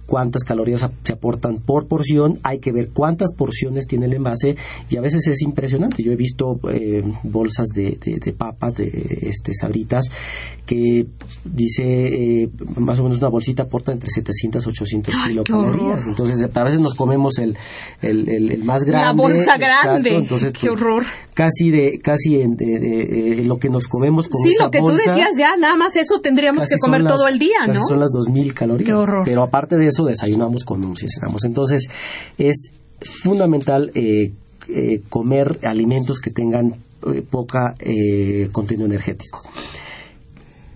cuántas 0.06 0.44
calorías 0.44 0.86
se 1.02 1.12
aportan 1.12 1.58
por 1.58 1.86
porción, 1.86 2.38
hay 2.42 2.58
que 2.58 2.72
ver 2.72 2.90
cuántas 2.90 3.34
porciones 3.34 3.86
tiene 3.86 4.06
el 4.06 4.14
envase 4.14 4.56
y 4.90 4.96
a 4.96 5.00
veces 5.00 5.26
es 5.26 5.42
impresionante. 5.42 6.02
Yo 6.02 6.12
he 6.12 6.16
visto 6.16 6.60
bolsas 7.22 7.68
de, 7.68 7.98
de, 8.04 8.18
de 8.18 8.32
papas, 8.32 8.74
de 8.74 9.18
este, 9.22 9.52
sabritas, 9.54 10.10
que 10.66 11.06
dice 11.44 12.42
eh, 12.42 12.48
más 12.76 12.98
o 12.98 13.04
menos 13.04 13.18
una 13.18 13.28
bolsita 13.28 13.64
aporta 13.64 13.92
entre 13.92 14.10
700 14.10 14.64
y 14.64 14.68
800 14.68 15.14
kilocalorías. 15.28 16.06
Entonces, 16.06 16.38
a 16.52 16.64
veces 16.64 16.80
nos 16.80 16.94
comemos 16.94 17.38
el, 17.38 17.56
el, 18.02 18.28
el, 18.28 18.64
más 18.64 18.84
grande. 18.84 19.06
La 19.06 19.12
bolsa 19.12 19.56
grande. 19.56 20.16
Entonces, 20.16 20.52
Qué 20.52 20.68
pues, 20.68 20.72
horror. 20.72 21.04
Casi 21.34 21.70
de 21.70 22.00
casi 22.00 22.40
en, 22.40 22.56
lo 23.46 23.58
que 23.58 23.68
nos 23.68 23.86
comemos 23.86 24.28
con 24.28 24.42
sí, 24.42 24.56
lo 24.60 24.70
que 24.70 24.78
tú 24.78 24.88
decías 24.88 25.36
ya, 25.38 25.56
nada 25.58 25.76
más 25.76 25.96
eso 25.96 26.20
tendríamos 26.20 26.68
que 26.68 26.76
comer 26.78 27.04
todo 27.04 27.28
el 27.28 27.38
día, 27.38 27.66
¿no? 27.66 27.80
Son 27.86 28.00
las 28.00 28.10
2000 28.12 28.54
calorías. 28.54 28.88
Qué 28.88 28.94
horror. 28.94 29.22
Pero 29.24 29.42
aparte 29.42 29.76
de 29.76 29.86
eso, 29.86 30.04
desayunamos 30.04 30.64
con 30.64 30.84
un 30.84 30.96
cenamos. 30.96 31.44
Entonces, 31.44 31.88
es 32.36 32.72
fundamental 33.00 33.90
eh, 33.94 34.32
eh, 34.68 35.00
comer 35.08 35.60
alimentos 35.62 36.18
que 36.20 36.30
tengan 36.30 36.74
poca 37.30 37.76
contenido 38.50 38.86
energético. 38.86 39.40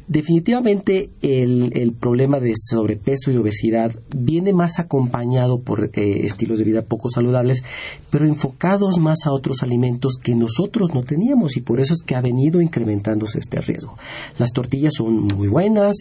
Definitivamente 0.08 1.10
el, 1.22 1.94
problema 2.00 2.40
de 2.40 2.54
sobrepeso 2.56 3.30
y 3.30 3.36
obesidad 3.36 3.94
viene 4.14 4.52
más 4.52 4.78
acompañado 4.78 5.60
por 5.60 5.90
eh, 5.94 6.24
estilos 6.24 6.58
de 6.58 6.64
vida 6.64 6.82
poco 6.82 7.08
saludables, 7.10 7.62
pero 8.10 8.26
enfocados 8.26 8.98
más 8.98 9.20
a 9.24 9.32
otros 9.32 9.62
alimentos 9.62 10.14
que 10.22 10.34
nosotros 10.34 10.90
no 10.92 11.02
teníamos 11.02 11.56
y 11.56 11.60
por 11.60 11.80
eso 11.80 11.94
es 11.94 12.02
que 12.02 12.16
ha 12.16 12.20
venido 12.20 12.60
incrementándose 12.60 13.38
este 13.38 13.60
riesgo. 13.60 13.96
Las 14.38 14.52
tortillas 14.52 14.92
son 14.96 15.26
muy 15.26 15.48
buenas, 15.48 15.96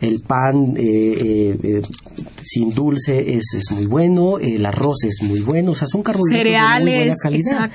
el 0.00 0.20
pan 0.20 0.74
eh, 0.76 1.56
eh, 1.62 1.82
sin 2.42 2.72
dulce 2.72 3.34
es, 3.36 3.54
es, 3.54 3.70
muy 3.72 3.86
bueno, 3.86 4.38
el 4.38 4.64
arroz 4.64 5.04
es 5.04 5.22
muy 5.22 5.40
bueno, 5.40 5.72
o 5.72 5.74
sea, 5.74 5.86
son 5.86 6.02
carbohidratos 6.02 6.78
de 6.78 6.84
muy 6.84 6.98
buena 6.98 7.14
calidad. 7.22 7.70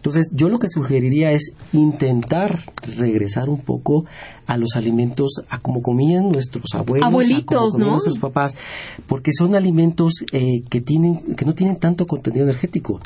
Entonces, 0.00 0.30
yo 0.32 0.48
lo 0.48 0.58
que 0.58 0.70
sugeriría 0.70 1.32
es 1.32 1.52
intentar 1.74 2.58
regresar 2.96 3.50
un 3.50 3.60
poco 3.60 4.06
a 4.50 4.56
los 4.56 4.74
alimentos 4.74 5.42
a 5.48 5.58
como 5.58 5.80
comían 5.80 6.28
nuestros 6.28 6.74
abuelos, 6.74 7.06
abuelitos, 7.06 7.74
¿no? 7.74 7.92
nuestros 7.92 8.18
papás, 8.18 8.56
porque 9.06 9.32
son 9.32 9.54
alimentos 9.54 10.24
eh, 10.32 10.62
que 10.68 10.80
tienen 10.80 11.36
que 11.36 11.44
no 11.44 11.54
tienen 11.54 11.76
tanto 11.76 12.04
contenido 12.08 12.46
energético. 12.46 13.00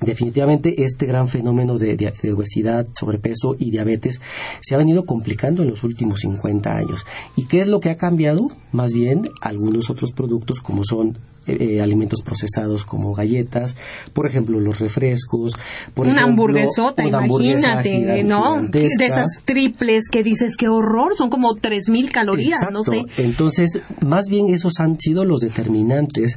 Definitivamente 0.00 0.84
este 0.84 1.06
gran 1.06 1.26
fenómeno 1.26 1.76
de, 1.76 2.12
obesidad, 2.32 2.86
sobrepeso 2.98 3.56
y 3.58 3.72
diabetes 3.72 4.20
se 4.60 4.74
ha 4.74 4.78
venido 4.78 5.04
complicando 5.04 5.62
en 5.62 5.70
los 5.70 5.82
últimos 5.82 6.20
50 6.20 6.74
años. 6.74 7.04
¿Y 7.36 7.46
qué 7.46 7.60
es 7.60 7.66
lo 7.66 7.80
que 7.80 7.90
ha 7.90 7.96
cambiado? 7.96 8.48
Más 8.70 8.92
bien 8.92 9.28
algunos 9.42 9.90
otros 9.90 10.12
productos 10.12 10.60
como 10.60 10.84
son 10.84 11.18
eh, 11.52 11.80
alimentos 11.80 12.22
procesados 12.22 12.84
como 12.84 13.14
galletas, 13.14 13.76
por 14.12 14.26
ejemplo 14.26 14.60
los 14.60 14.78
refrescos, 14.78 15.54
por 15.94 16.06
una 16.06 16.22
ejemplo, 16.22 16.44
hamburguesota, 16.44 17.06
imagínate, 17.06 18.22
¿no? 18.24 18.62
De 18.62 18.86
esas 18.86 19.42
triples 19.44 20.08
que 20.10 20.22
dices 20.22 20.56
qué 20.56 20.68
horror, 20.68 21.16
son 21.16 21.30
como 21.30 21.54
3000 21.54 22.10
calorías, 22.12 22.60
no 22.72 22.84
sé. 22.84 23.04
Entonces, 23.16 23.80
más 24.04 24.26
bien 24.28 24.48
esos 24.48 24.80
han 24.80 24.98
sido 24.98 25.24
los 25.24 25.40
determinantes 25.40 26.36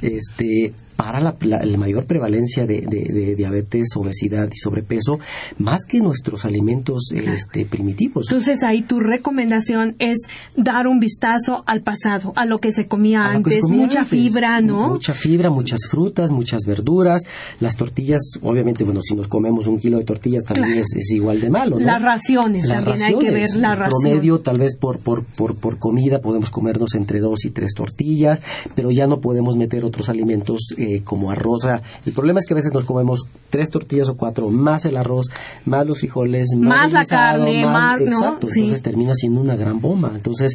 este 0.00 0.74
para 1.02 1.20
la, 1.20 1.36
mayor 1.78 2.06
prevalencia 2.06 2.64
de, 2.64 3.34
diabetes, 3.36 3.88
obesidad 3.96 4.48
y 4.52 4.56
sobrepeso, 4.56 5.18
más 5.58 5.84
que 5.84 5.98
nuestros 5.98 6.44
alimentos 6.44 7.10
este, 7.12 7.64
primitivos. 7.66 8.26
Entonces 8.28 8.62
ahí 8.62 8.82
tu 8.82 9.00
recomendación 9.00 9.96
es 9.98 10.28
dar 10.56 10.86
un 10.86 11.00
vistazo 11.00 11.64
al 11.66 11.82
pasado, 11.82 12.32
a 12.36 12.44
lo 12.46 12.58
que 12.58 12.70
se 12.70 12.86
comía 12.86 13.24
antes, 13.24 13.64
mucha 13.68 14.04
fibra, 14.04 14.51
¿no? 14.60 14.88
Mucha 14.88 15.14
fibra, 15.14 15.50
muchas 15.50 15.80
frutas, 15.90 16.30
muchas 16.30 16.62
verduras, 16.66 17.22
las 17.60 17.76
tortillas, 17.76 18.20
obviamente, 18.42 18.84
bueno, 18.84 19.00
si 19.02 19.14
nos 19.14 19.28
comemos 19.28 19.66
un 19.66 19.78
kilo 19.78 19.98
de 19.98 20.04
tortillas 20.04 20.44
también 20.44 20.78
es, 20.78 21.10
igual 21.12 21.40
de 21.40 21.50
malo, 21.50 21.78
¿no? 21.78 21.84
Las 21.84 22.02
raciones, 22.02 22.66
también 22.66 23.02
hay 23.02 23.18
que 23.18 23.30
ver 23.30 23.54
la 23.54 23.74
ración. 23.74 24.00
promedio, 24.02 24.40
tal 24.40 24.58
vez 24.58 24.76
por, 24.76 24.98
por, 24.98 25.24
por, 25.24 25.56
por 25.56 25.78
comida 25.78 26.20
podemos 26.20 26.50
comernos 26.50 26.94
entre 26.94 27.20
dos 27.20 27.44
y 27.44 27.50
tres 27.50 27.74
tortillas, 27.74 28.40
pero 28.74 28.90
ya 28.90 29.06
no 29.06 29.20
podemos 29.20 29.56
meter 29.56 29.84
otros 29.84 30.08
alimentos 30.08 30.74
eh, 30.76 31.02
como 31.02 31.30
arroz. 31.30 31.66
el 32.06 32.12
problema 32.12 32.40
es 32.40 32.46
que 32.46 32.54
a 32.54 32.56
veces 32.56 32.72
nos 32.72 32.84
comemos 32.84 33.20
tres 33.50 33.70
tortillas 33.70 34.08
o 34.08 34.16
cuatro, 34.16 34.48
más 34.50 34.84
el 34.84 34.96
arroz, 34.96 35.26
más 35.64 35.86
los 35.86 35.98
frijoles, 35.98 36.48
más, 36.56 36.92
la 36.92 37.04
carne, 37.04 37.64
más, 37.64 38.00
exacto, 38.00 38.48
entonces 38.50 38.82
termina 38.82 39.14
siendo 39.14 39.40
una 39.40 39.56
gran 39.56 39.80
bomba. 39.80 40.12
Entonces 40.14 40.54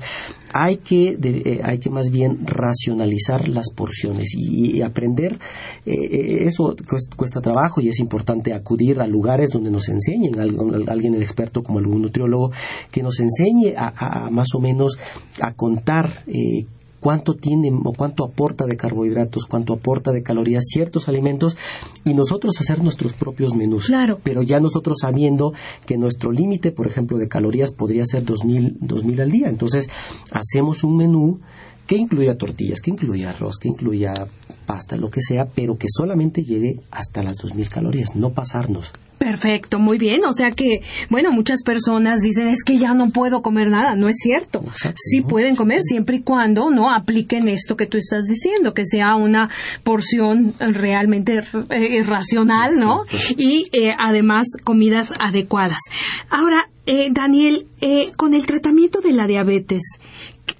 hay 0.54 0.78
que 0.78 1.18
eh, 1.22 1.62
hay 1.64 1.80
que 1.80 1.89
más 1.89 2.10
bien 2.10 2.45
racionalizar 2.45 3.48
las 3.48 3.70
porciones 3.76 3.87
y, 4.34 4.82
aprender 4.82 5.38
eh, 5.86 6.44
eso 6.46 6.76
cuesta, 7.16 7.42
trabajo 7.42 7.82
y 7.82 7.90
es 7.90 8.00
importante 8.00 8.54
acudir 8.54 9.00
a 9.00 9.08
lugares 9.08 9.50
donde 9.50 9.72
nos 9.72 9.90
enseñen 9.90 10.40
alguien 10.88 11.16
experto 11.16 11.64
como 11.64 11.80
algún 11.80 12.02
nutriólogo 12.02 12.52
que 12.92 13.04
nos 13.04 13.20
enseñe 13.20 13.74
a, 13.78 14.30
más 14.32 14.50
o 14.56 14.60
menos 14.60 14.98
a 15.42 15.54
contar 15.54 16.24
cuánto 17.00 17.36
tiene 17.36 17.72
o 17.72 17.94
cuánto 17.94 18.26
aporta 18.26 18.66
de 18.66 18.76
carbohidratos, 18.76 19.46
cuánto 19.46 19.74
aporta 19.74 20.12
de 20.12 20.24
calorías 20.24 20.66
ciertos 20.68 21.08
alimentos 21.08 21.56
y 22.04 22.14
nosotros 22.14 22.56
hacer 22.60 22.82
nuestros 22.84 23.14
propios 23.14 23.54
menús. 23.54 23.88
Claro. 23.88 24.20
Pero 24.24 24.42
ya 24.42 24.60
nosotros 24.60 24.98
sabiendo 25.02 25.54
que 25.86 25.98
nuestro 25.98 26.32
límite, 26.32 26.72
por 26.72 26.88
ejemplo, 26.88 27.18
de 27.18 27.28
calorías 27.28 27.72
podría 27.72 28.06
ser 28.06 28.24
2000, 28.26 28.78
2000 28.80 29.22
al 29.22 29.32
día. 29.32 29.50
Entonces, 29.50 29.90
hacemos 30.32 30.84
un 30.84 30.98
menú 30.98 31.40
que 31.88 31.96
incluya 31.96 32.38
tortillas, 32.38 32.82
que 32.82 32.92
incluya 32.92 33.30
arroz, 33.30 33.58
que 33.58 33.70
incluya 33.70 34.14
pasta, 34.66 34.98
lo 34.98 35.10
que 35.10 35.22
sea, 35.22 35.46
pero 35.46 35.78
que 35.78 35.88
solamente 35.90 36.44
llegue 36.44 36.82
hasta 36.92 37.24
las 37.24 37.38
2000 37.38 37.70
calorías, 37.70 38.16
no 38.16 38.32
pasarnos. 38.32 38.92
Perfecto, 39.18 39.80
muy 39.80 39.98
bien. 39.98 40.24
O 40.26 40.34
sea 40.34 40.52
que, 40.52 40.82
bueno, 41.10 41.32
muchas 41.32 41.64
personas 41.64 42.22
dicen 42.22 42.48
es 42.48 42.64
que 42.64 42.78
ya 42.78 42.94
no 42.94 43.10
puedo 43.10 43.42
comer 43.42 43.70
nada. 43.70 43.96
No 43.96 44.10
es 44.10 44.18
cierto. 44.18 44.64
Exacto, 44.68 44.98
sí 44.98 45.22
¿no? 45.22 45.28
pueden 45.28 45.56
comer 45.56 45.82
siempre 45.82 46.18
y 46.18 46.22
cuando 46.22 46.70
no 46.70 46.94
apliquen 46.94 47.48
esto 47.48 47.76
que 47.76 47.88
tú 47.88 47.98
estás 47.98 48.26
diciendo, 48.26 48.74
que 48.74 48.86
sea 48.86 49.16
una 49.16 49.50
porción 49.84 50.54
realmente 50.60 51.42
eh, 51.70 52.04
racional, 52.04 52.80
¿no? 52.80 53.06
Y 53.38 53.66
eh, 53.72 53.94
además 53.98 54.48
comidas 54.64 55.14
adecuadas. 55.20 55.80
Ahora, 56.30 56.70
eh, 56.86 57.10
Daniel, 57.12 57.66
eh, 57.82 58.12
con 58.16 58.34
el 58.34 58.46
tratamiento 58.46 59.02
de 59.02 59.12
la 59.12 59.28
diabetes, 59.28 59.84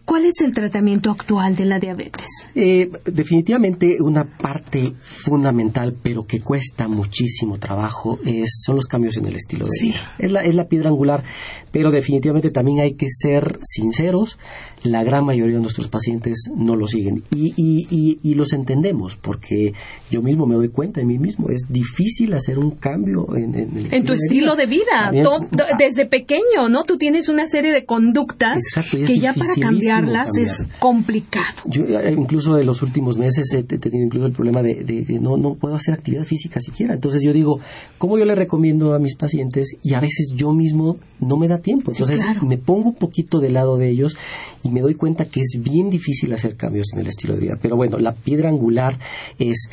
¿cuál 0.08 0.26
es 0.26 0.40
el 0.42 0.54
tratamiento 0.54 1.12
actual 1.12 1.56
de 1.56 1.66
la 1.66 1.78
diabetes? 1.80 2.26
Eh, 2.56 2.90
definitivamente 3.06 3.98
una 4.02 4.24
parte 4.24 4.94
fundamental, 5.04 5.94
pero 6.02 6.26
que 6.26 6.40
cuesta 6.40 6.88
muchísimo 6.88 7.60
trabajo, 7.60 8.18
es, 8.26 8.62
son 8.66 8.78
los 8.78 8.86
cambios 8.86 9.18
en 9.18 9.26
el 9.26 9.36
estilo 9.36 9.66
de 9.66 9.72
Sí. 9.72 9.88
vida. 9.90 10.16
Es 10.18 10.32
la, 10.32 10.44
es 10.44 10.56
la 10.56 10.68
piedra 10.70 10.90
angular, 10.90 11.24
pero 11.72 11.92
definitivamente 11.92 12.50
también 12.50 12.80
hay 12.80 12.94
que 12.94 13.08
ser 13.10 13.60
sinceros. 13.62 14.38
La 14.84 15.04
gran 15.04 15.26
mayoría 15.26 15.56
de 15.56 15.62
nuestros 15.62 15.90
pacientes 15.90 16.46
no 16.56 16.76
lo 16.78 16.88
siguen 16.88 17.24
y, 17.36 17.54
y, 17.58 17.88
y, 17.92 18.20
y 18.24 18.34
los 18.36 18.54
entendemos, 18.54 19.18
porque 19.18 19.74
yo 20.10 20.22
mismo 20.22 20.46
me 20.46 20.56
doy 20.56 20.70
cuenta 20.70 21.02
de 21.02 21.06
mí 21.06 21.18
mismo. 21.20 21.50
Es 21.50 21.64
difícil 21.70 22.34
hacer 22.34 22.58
un 22.60 22.72
cambio 22.72 23.36
en, 23.36 23.54
en 23.56 23.78
el 23.78 23.94
En 23.94 24.06
tu 24.06 24.14
estilo 24.14 24.56
de 24.56 24.66
vida, 24.66 25.12
todo- 25.22 25.40
desde 25.78 26.06
pequeño, 26.06 26.70
¿no? 26.70 26.84
Tú 26.84 26.98
tienes 26.98 27.28
una 27.28 27.46
serie 27.48 27.74
de 27.74 27.86
conductas 27.86 28.58
Exacto, 28.58 28.98
que 29.06 29.20
ya 29.20 29.34
para 29.34 29.54
dificilísimo 29.54 29.97
cambiarlas 30.02 30.36
es 30.38 30.66
complicado. 30.80 31.58
Yo 31.66 31.84
eh, 31.86 32.14
incluso 32.18 32.58
en 32.58 32.66
los 32.66 32.82
últimos 32.82 33.18
meses 33.18 33.52
he 33.54 33.64
tenido 33.64 34.06
incluso 34.06 34.26
el 34.26 34.32
problema 34.34 34.62
de, 34.62 34.84
de- 34.84 35.04
de 35.04 35.20
no, 35.20 35.38
no 35.38 35.56
puedo 35.56 35.76
hacer 35.76 35.94
actividad 35.94 36.24
física 36.24 36.60
siquiera. 36.60 36.94
Entonces 36.94 37.22
yo 37.24 37.34
digo, 37.34 37.60
¿cómo 37.98 38.18
yo 38.18 38.26
le 38.26 38.36
recomiendo 38.36 38.94
a 38.94 39.00
mis 39.00 39.16
pacientes? 39.16 39.78
Y 39.84 39.94
a 39.94 40.00
veces 40.00 40.34
yo 40.36 40.54
mismo 40.54 40.98
no 41.20 41.38
me 41.38 41.48
da 41.48 41.60
tiempo. 41.60 41.92
Sí, 41.94 42.04
Entonces 42.04 42.24
claro. 42.24 42.46
me 42.46 42.58
pongo 42.58 42.90
un 42.90 42.96
poquito 42.96 43.40
del 43.40 43.54
lado 43.54 43.78
de 43.78 43.90
ellos 43.90 44.16
y 44.64 44.70
me 44.70 44.82
doy 44.82 44.96
cuenta 44.96 45.26
que 45.26 45.42
es 45.42 45.60
bien 45.62 45.90
difícil 45.90 46.34
hacer 46.34 46.56
cambios 46.56 46.88
en 46.94 47.00
el 47.00 47.08
estilo 47.08 47.34
de 47.34 47.40
vida. 47.42 47.58
Pero 47.62 47.76
bueno, 47.76 47.98
la 48.00 48.14
piedra 48.14 48.50
angular 48.50 48.98
es 49.40 49.70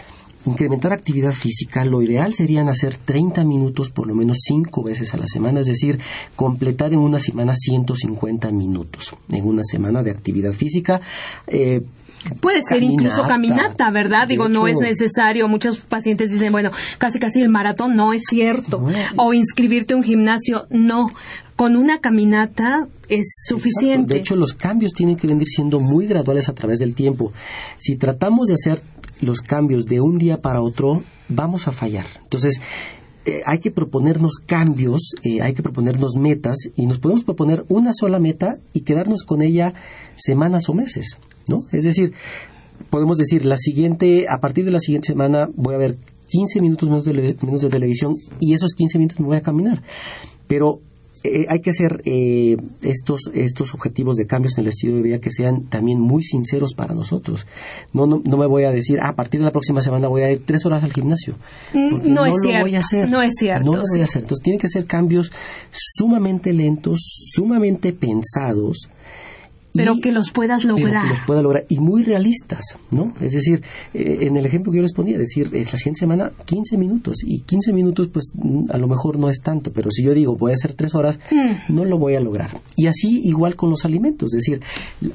incrementar 0.47 0.93
actividad 0.93 1.33
física. 1.33 1.85
Lo 1.85 2.03
ideal 2.03 2.35
serían 2.35 2.69
hacer 2.69 2.97
30 2.97 3.45
minutos 3.45 3.91
por 3.91 4.07
lo 4.07 4.15
menos 4.15 4.39
5 4.43 4.83
veces 4.83 5.15
a 5.15 5.17
la 5.17 5.27
semana, 5.27 5.61
es 5.61 5.67
decir, 5.67 5.99
completar 6.37 6.93
en 6.93 7.01
una 7.01 7.19
semana 7.19 7.55
150 7.55 8.51
minutos 8.51 9.15
en 9.31 9.47
una 9.47 9.63
semana 9.63 10.03
de 10.03 10.11
actividad 10.11 10.53
física. 10.53 11.01
Eh, 11.47 11.83
Puede 12.41 12.63
ser 12.63 12.83
incluso 12.83 13.23
caminata, 13.23 13.91
¿verdad? 13.91 14.27
Digo, 14.27 14.49
no 14.49 14.67
es 14.67 14.79
necesario. 14.79 15.47
Muchos 15.49 15.81
pacientes 15.81 16.31
dicen, 16.31 16.53
bueno, 16.53 16.71
casi 16.99 17.19
casi 17.19 17.43
el 17.43 17.51
maratón 17.51 17.97
no 17.97 18.13
es 18.13 18.23
cierto. 18.29 18.81
No. 18.81 18.93
O 19.17 19.35
inscribirte 19.35 19.95
a 19.95 19.99
un 19.99 20.05
gimnasio, 20.05 20.67
no. 20.71 21.11
Con 21.57 21.77
una 21.77 22.01
caminata 22.01 22.87
es 23.09 23.27
suficiente. 23.47 23.93
Exacto. 23.93 24.15
De 24.15 24.19
hecho, 24.21 24.37
los 24.37 24.55
cambios 24.55 24.93
tienen 24.93 25.17
que 25.17 25.27
venir 25.27 25.47
siendo 25.47 25.81
muy 25.81 26.07
graduales 26.07 26.49
a 26.49 26.55
través 26.55 26.79
del 26.79 26.95
tiempo. 26.95 27.33
Si 27.77 27.97
tratamos 27.97 28.49
de 28.49 28.55
hacer 28.55 28.81
los 29.21 29.41
cambios 29.41 29.87
de 29.87 30.01
un 30.01 30.19
día 30.19 30.41
para 30.41 30.63
otro, 30.63 31.03
vamos 31.29 31.69
a 31.69 31.73
fallar. 31.73 32.07
Entonces, 32.23 32.61
eh, 33.27 33.41
hay 33.47 33.59
que 33.59 33.71
proponernos 33.71 34.35
cambios, 34.45 35.15
eh, 35.23 35.41
hay 35.41 35.55
que 35.55 35.63
proponernos 35.63 36.17
metas 36.19 36.57
y 36.77 36.87
nos 36.87 36.99
podemos 36.99 37.25
proponer 37.25 37.65
una 37.69 37.93
sola 37.95 38.19
meta 38.19 38.57
y 38.75 38.83
quedarnos 38.83 39.25
con 39.25 39.41
ella 39.41 39.73
semanas 40.17 40.69
o 40.69 40.75
meses, 40.75 41.17
¿no? 41.49 41.61
Es 41.73 41.85
decir, 41.85 42.13
podemos 42.91 43.17
decir, 43.17 43.47
la 43.47 43.57
siguiente, 43.57 44.27
a 44.29 44.41
partir 44.41 44.67
de 44.67 44.73
la 44.73 44.79
siguiente 44.79 45.07
semana 45.07 45.49
voy 45.57 45.75
a 45.75 45.79
ver 45.79 45.97
15 46.29 46.61
minutos 46.61 46.89
menos 46.89 47.05
de, 47.05 47.37
menos 47.43 47.63
de 47.63 47.71
televisión 47.71 48.13
y 48.41 48.53
esos 48.53 48.73
15 48.75 48.99
minutos 48.99 49.21
me 49.21 49.27
voy 49.27 49.39
a 49.39 49.43
caminar. 49.43 49.83
Pero 50.47 50.81
eh, 51.25 51.47
hay 51.49 51.61
que 51.61 51.71
hacer 51.71 52.03
eh, 52.05 52.57
estos, 52.83 53.31
estos 53.35 53.75
objetivos 53.75 54.17
de 54.17 54.27
cambios 54.27 54.57
en 54.59 54.63
el 54.65 54.69
estilo 54.69 54.95
de 54.97 55.03
vida 55.03 55.19
que 55.21 55.33
sean 55.33 55.65
también 55.65 55.99
muy 55.99 56.23
sinceros 56.23 56.75
para 56.75 56.95
nosotros. 56.95 57.47
No, 57.93 58.07
no, 58.07 58.21
no 58.25 58.37
me 58.37 58.47
voy 58.47 58.65
a 58.65 58.71
decir, 58.71 58.99
"Ah, 59.01 59.09
a 59.09 59.17
partir 59.17 59.41
de 59.41 59.47
la 59.47 59.53
próxima 59.53 59.81
semana 59.81 60.07
voy 60.09 60.23
a 60.23 60.31
ir 60.31 60.43
tres 60.45 60.65
horas 60.67 60.85
al 60.85 60.93
gimnasio. 60.93 61.35
Mm, 61.73 62.13
no 62.13 62.27
es 62.27 62.35
lo 62.35 62.39
cierto, 62.41 62.61
voy 62.61 62.75
a 62.77 62.79
hacer. 62.81 63.09
no 63.09 63.23
es 63.23 63.35
cierto, 63.39 63.65
No 63.65 63.77
lo 63.79 63.85
sí. 63.85 63.93
voy 63.95 64.01
a 64.03 64.05
hacer. 64.05 64.23
Entonces 64.23 64.43
tienen 64.45 64.61
que 64.61 64.69
ser 64.69 64.87
cambios 64.87 65.33
sumamente 65.71 66.53
lentos, 66.53 67.01
sumamente 67.33 67.93
pensados. 67.93 68.89
Pero 69.75 69.95
y- 69.95 70.01
que 70.01 70.13
los 70.13 70.31
puedas 70.31 70.65
lograr. 70.65 71.03
que 71.03 71.09
los 71.11 71.21
pueda 71.27 71.43
lograr 71.43 71.65
y 71.69 71.81
muy 71.81 72.05
realistas, 72.05 72.63
¿no? 72.93 73.13
Es 73.21 73.33
decir, 73.33 73.63
eh, 73.93 74.19
en 74.21 74.37
el 74.37 74.47
ejemplo 74.47 74.71
que 74.71 74.77
yo 74.79 74.83
les 74.83 74.93
ponía, 74.93 75.19
decir, 75.19 75.49
eh, 75.53 75.65
la 75.71 75.77
siguiente 75.79 75.99
semana 76.01 76.31
15 76.47 76.77
minutos 76.79 77.17
y 77.27 77.41
15 77.41 77.73
minutos 77.73 78.09
pues 78.09 78.31
mm, 78.35 78.71
a 78.71 78.79
lo 78.79 78.87
mejor 78.87 79.19
no 79.19 79.29
es 79.31 79.41
tanto, 79.41 79.73
pero 79.75 79.91
si 79.91 80.05
yo 80.05 80.15
digo 80.15 80.37
voy 80.37 80.53
a 80.53 80.55
hacer 80.55 80.75
tres 80.75 80.95
horas, 80.95 81.19
Mm. 81.31 81.75
no 81.75 81.85
lo 81.85 81.99
voy 81.99 82.15
a 82.15 82.21
lograr. 82.21 82.61
Y 82.77 82.87
así 82.87 83.21
igual 83.25 83.57
con 83.57 83.71
los 83.71 83.85
alimentos, 83.85 84.33
es 84.35 84.45
decir, 84.45 84.61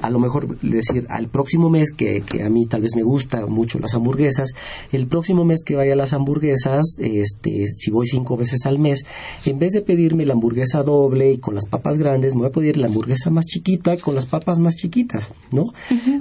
a 0.02 0.10
lo 0.10 0.18
mejor 0.18 0.58
decir 0.60 1.06
al 1.08 1.28
próximo 1.28 1.70
mes 1.70 1.90
que, 1.90 2.20
que 2.22 2.42
a 2.42 2.50
mí 2.50 2.66
tal 2.66 2.82
vez 2.82 2.92
me 2.94 3.02
gusta 3.02 3.46
mucho 3.46 3.78
las 3.78 3.94
hamburguesas, 3.94 4.50
el 4.92 5.06
próximo 5.06 5.44
mes 5.44 5.62
que 5.64 5.76
vaya 5.76 5.94
a 5.94 5.96
las 5.96 6.12
hamburguesas, 6.12 6.96
este, 6.98 7.66
si 7.76 7.90
voy 7.90 8.06
cinco 8.06 8.36
veces 8.36 8.66
al 8.66 8.78
mes, 8.78 9.04
en 9.46 9.58
vez 9.58 9.72
de 9.72 9.80
pedirme 9.80 10.26
la 10.26 10.34
hamburguesa 10.34 10.82
doble 10.82 11.32
y 11.32 11.38
con 11.38 11.54
las 11.54 11.64
papas 11.66 11.96
grandes, 11.96 12.34
me 12.34 12.40
voy 12.40 12.48
a 12.48 12.52
pedir 12.52 12.76
la 12.76 12.88
hamburguesa 12.88 13.30
más 13.30 13.46
chiquita 13.46 13.96
con 13.96 14.14
las 14.14 14.26
papas 14.26 14.49
más 14.58 14.76
chiquitas, 14.76 15.30
¿no? 15.52 15.66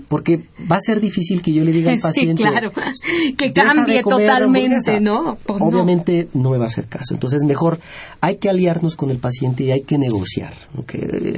Porque 0.08 0.46
va 0.72 0.76
a 0.78 0.82
ser 0.82 1.00
difícil 1.00 1.42
que 1.42 1.52
yo 1.54 1.64
le 1.64 1.72
diga 1.72 1.92
al 1.92 1.98
Sí, 2.00 2.04
paciente 2.04 2.44
claro. 2.44 2.72
Que 3.38 3.50
"Deja 3.50 3.70
de 3.70 3.76
cambie 3.76 4.02
comer 4.04 4.28
totalmente, 4.28 4.76
hamburguesa". 4.76 5.00
¿no? 5.00 5.38
Pues 5.46 5.60
no. 5.60 5.66
Obviamente 5.66 6.28
no. 6.34 6.52
me 6.52 6.58
va 6.58 6.66
a 6.66 6.68
hacer 6.68 6.86
caso. 6.88 7.14
Entonces, 7.14 7.44
mejor 7.44 7.80
hay 8.22 8.36
que 8.38 8.50
aliarnos 8.50 8.96
con 8.96 9.10
el 9.10 9.18
paciente 9.18 9.64
y 9.64 9.72
hay 9.72 9.82
que 9.82 9.98
negociar. 9.98 10.54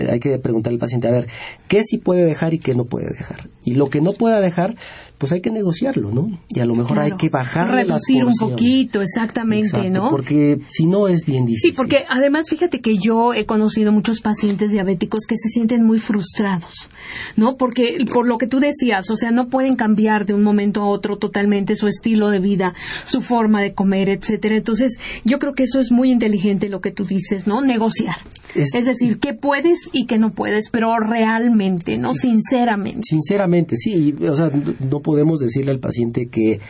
Hay 0.09 0.19
que 0.19 0.37
preguntarle 0.39 0.75
al 0.75 0.79
paciente, 0.79 1.07
a 1.07 1.11
ver, 1.11 1.27
¿qué 1.67 1.83
sí 1.83 1.97
puede 1.97 2.23
dejar 2.25 2.53
y 2.53 2.59
qué 2.59 2.75
no 2.75 2.85
puede 2.85 3.07
dejar? 3.09 3.47
Y 3.63 3.75
lo 3.75 3.89
que 3.89 4.01
no 4.01 4.13
pueda 4.13 4.41
dejar, 4.41 4.75
pues 5.21 5.31
hay 5.31 5.39
que 5.41 5.51
negociarlo, 5.51 6.11
¿no? 6.11 6.29
Y 6.49 6.59
a 6.59 6.65
lo 6.65 6.73
mejor 6.75 6.97
Claro. 6.97 7.13
hay 7.13 7.17
que 7.17 7.29
bajar 7.29 7.71
Reducir 7.71 8.25
un 8.25 8.33
poquito, 8.35 9.01
exactamente, 9.01 9.89
¿no? 9.91 10.09
Porque 10.09 10.59
si 10.69 10.85
no 10.87 11.07
es 11.07 11.25
bien 11.25 11.45
difícil. 11.45 11.71
Sí, 11.71 11.77
porque 11.77 11.99
además 12.09 12.47
fíjate 12.49 12.81
que 12.81 12.97
yo 12.97 13.33
he 13.33 13.45
conocido 13.45 13.91
muchos 13.93 14.19
pacientes 14.21 14.71
diabéticos 14.71 15.25
que 15.27 15.37
se 15.37 15.47
sienten 15.49 15.85
muy 15.85 15.99
frustrados, 15.99 16.89
¿no? 17.37 17.55
Porque 17.55 17.97
por 18.11 18.27
lo 18.27 18.37
que 18.39 18.47
tú 18.47 18.59
decías, 18.59 19.09
o 19.11 19.15
sea, 19.15 19.29
no 19.31 19.47
pueden 19.47 19.75
cambiar 19.75 20.25
de 20.25 20.33
un 20.33 20.43
momento 20.43 20.81
a 20.81 20.85
otro 20.87 21.17
totalmente 21.17 21.75
su 21.75 21.87
estilo 21.87 22.29
de 22.29 22.39
vida, 22.39 22.73
su 23.05 23.21
forma 23.21 23.61
de 23.61 23.73
comer, 23.73 24.09
etcétera. 24.09 24.55
Entonces, 24.57 24.99
yo 25.23 25.37
creo 25.37 25.53
que 25.53 25.63
eso 25.63 25.79
es 25.79 25.91
muy 25.91 26.11
inteligente 26.11 26.67
lo 26.67 26.81
que 26.81 26.91
tú 26.91 27.05
dices, 27.05 27.45
¿no? 27.45 27.61
Negociar. 27.61 28.15
Es- 28.55 28.73
Es, 28.73 28.85
decir, 28.87 29.19
qué 29.19 29.33
puedes 29.33 29.89
y 29.93 30.07
qué 30.07 30.17
no 30.17 30.31
puedes, 30.31 30.69
pero 30.71 30.97
realmente, 30.99 31.97
¿no? 31.97 32.13
Sinceramente. 32.13 33.01
Sinceramente, 33.03 33.75
sí. 33.77 34.15
O 34.27 34.33
sea, 34.33 34.47
n- 34.47 34.73
no 34.89 34.99
podemos 35.11 35.41
decirle 35.41 35.73
al 35.73 35.79
paciente 35.79 36.27
que, 36.27 36.61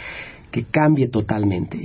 que 0.50 0.64
cambie 0.64 1.10
totalmente, 1.10 1.78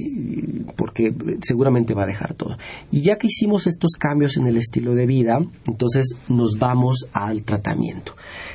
porque 0.74 1.14
seguramente 1.42 1.92
va 1.92 2.04
a 2.04 2.06
dejar 2.06 2.32
todo. 2.32 2.56
Y 2.90 3.02
ya 3.02 3.18
que 3.18 3.26
hicimos 3.26 3.66
estos 3.66 3.92
cambios 3.98 4.38
en 4.38 4.46
el 4.46 4.56
estilo 4.56 4.94
de 4.94 5.04
vida, 5.04 5.38
entonces 5.66 6.16
nos 6.30 6.58
vamos 6.58 7.08
al 7.12 7.42
tratamiento, 7.42 8.12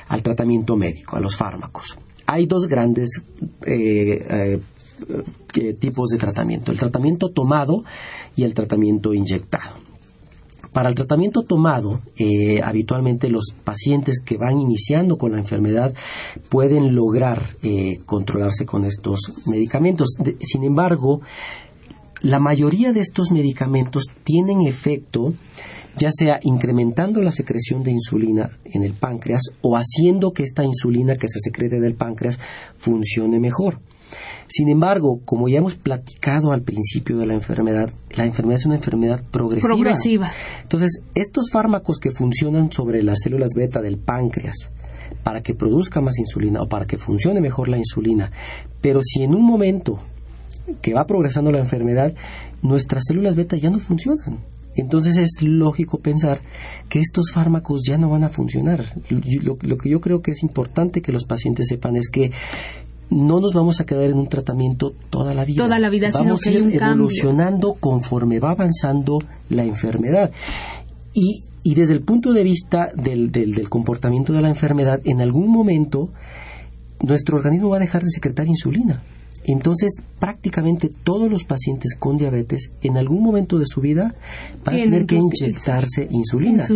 al 0.07 0.23
tratamiento 0.23 0.75
médico, 0.75 1.15
a 1.15 1.19
los 1.19 1.35
fármacos. 1.35 1.95
Hay 2.25 2.47
dos 2.47 2.65
grandes 2.67 3.21
eh, 3.67 4.25
eh, 4.29 4.59
eh, 5.53 5.73
tipos 5.73 6.09
de 6.09 6.17
tratamiento, 6.17 6.71
el 6.71 6.79
tratamiento 6.79 7.29
tomado 7.29 7.83
y 8.35 8.41
el 8.41 8.55
tratamiento 8.55 9.13
inyectado. 9.13 9.90
Para 10.73 10.87
el 10.87 10.95
tratamiento 10.95 11.41
tomado, 11.41 11.99
eh, 12.17 12.61
habitualmente 12.63 13.29
los 13.29 13.53
pacientes 13.63 14.21
que 14.21 14.37
van 14.37 14.57
iniciando 14.57 15.17
con 15.17 15.33
la 15.33 15.39
enfermedad 15.39 15.93
pueden 16.47 16.95
lograr 16.95 17.43
eh, 17.61 17.99
controlarse 18.05 18.65
con 18.65 18.85
estos 18.85 19.19
medicamentos. 19.47 20.17
Sin 20.39 20.63
embargo, 20.63 21.19
la 22.21 22.39
mayoría 22.39 22.93
de 22.93 23.01
estos 23.01 23.31
medicamentos 23.31 24.05
tienen 24.23 24.61
efecto 24.61 25.33
ya 25.97 26.09
sea 26.09 26.39
incrementando 26.43 27.21
la 27.21 27.31
secreción 27.31 27.83
de 27.83 27.91
insulina 27.91 28.49
en 28.63 28.83
el 28.83 28.93
páncreas 28.93 29.41
o 29.61 29.75
haciendo 29.75 30.31
que 30.31 30.43
esta 30.43 30.63
insulina 30.63 31.15
que 31.15 31.27
se 31.27 31.39
secrete 31.39 31.79
del 31.79 31.95
páncreas 31.95 32.39
funcione 32.77 33.39
mejor. 33.39 33.79
Sin 34.51 34.69
embargo, 34.69 35.21
como 35.23 35.47
ya 35.47 35.59
hemos 35.59 35.75
platicado 35.75 36.51
al 36.51 36.61
principio 36.61 37.17
de 37.17 37.25
la 37.25 37.33
enfermedad, 37.33 37.89
la 38.17 38.25
enfermedad 38.25 38.59
es 38.59 38.65
una 38.65 38.75
enfermedad 38.75 39.23
progresiva. 39.31 39.73
Progresiva. 39.73 40.31
Entonces, 40.63 41.01
estos 41.15 41.49
fármacos 41.49 41.99
que 41.99 42.11
funcionan 42.11 42.69
sobre 42.69 43.01
las 43.01 43.19
células 43.23 43.51
beta 43.55 43.81
del 43.81 43.97
páncreas 43.97 44.69
para 45.23 45.41
que 45.41 45.53
produzca 45.53 46.01
más 46.01 46.19
insulina 46.19 46.61
o 46.61 46.67
para 46.67 46.85
que 46.85 46.97
funcione 46.97 47.39
mejor 47.39 47.69
la 47.69 47.77
insulina. 47.77 48.29
Pero 48.81 49.01
si 49.03 49.23
en 49.23 49.35
un 49.35 49.45
momento 49.45 50.01
que 50.81 50.93
va 50.93 51.05
progresando 51.05 51.51
la 51.51 51.59
enfermedad, 51.59 52.13
nuestras 52.61 53.05
células 53.07 53.37
beta 53.37 53.55
ya 53.55 53.69
no 53.69 53.79
funcionan. 53.79 54.39
Entonces 54.75 55.17
es 55.17 55.41
lógico 55.41 55.99
pensar 55.99 56.39
que 56.87 56.99
estos 56.99 57.31
fármacos 57.31 57.81
ya 57.85 57.97
no 57.97 58.09
van 58.09 58.23
a 58.23 58.29
funcionar. 58.29 58.85
Lo, 59.09 59.57
que 59.57 59.89
yo 59.89 59.99
creo 59.99 60.21
que 60.21 60.31
es 60.31 60.43
importante 60.43 61.01
que 61.01 61.11
los 61.11 61.25
pacientes 61.25 61.67
sepan 61.67 61.97
es 61.97 62.09
que 62.09 62.31
no 63.11 63.39
nos 63.39 63.53
vamos 63.53 63.79
a 63.79 63.85
quedar 63.85 64.09
en 64.09 64.17
un 64.17 64.27
tratamiento 64.27 64.93
toda 65.09 65.33
la 65.33 65.45
vida. 65.45 65.63
Toda 65.63 65.79
la 65.79 65.89
vida, 65.89 66.09
vamos 66.13 66.41
sino 66.41 66.53
que 66.53 66.65
a 66.65 66.69
ir 66.69 66.81
evolucionando 66.81 67.73
conforme 67.73 68.39
va 68.39 68.51
avanzando 68.51 69.19
la 69.49 69.63
enfermedad. 69.63 70.31
Y, 71.13 71.43
y 71.63 71.75
desde 71.75 71.93
el 71.93 72.01
punto 72.01 72.33
de 72.33 72.43
vista 72.43 72.89
del, 72.95 73.31
del, 73.31 73.53
del 73.53 73.69
comportamiento 73.69 74.33
de 74.33 74.41
la 74.41 74.49
enfermedad, 74.49 75.01
en 75.03 75.21
algún 75.21 75.51
momento 75.51 76.09
nuestro 77.01 77.37
organismo 77.37 77.69
va 77.69 77.77
a 77.77 77.81
dejar 77.81 78.01
de 78.03 78.09
secretar 78.09 78.47
insulina. 78.47 79.01
Entonces, 79.43 80.01
prácticamente 80.19 80.89
todos 81.03 81.29
los 81.29 81.43
pacientes 81.43 81.95
con 81.97 82.17
diabetes 82.17 82.71
en 82.83 82.97
algún 82.97 83.23
momento 83.23 83.57
de 83.57 83.65
su 83.65 83.81
vida 83.81 84.13
van 84.63 84.75
a 84.75 84.77
tener 84.77 85.05
que 85.05 85.15
inyectarse 85.15 86.07
insulina. 86.11 86.67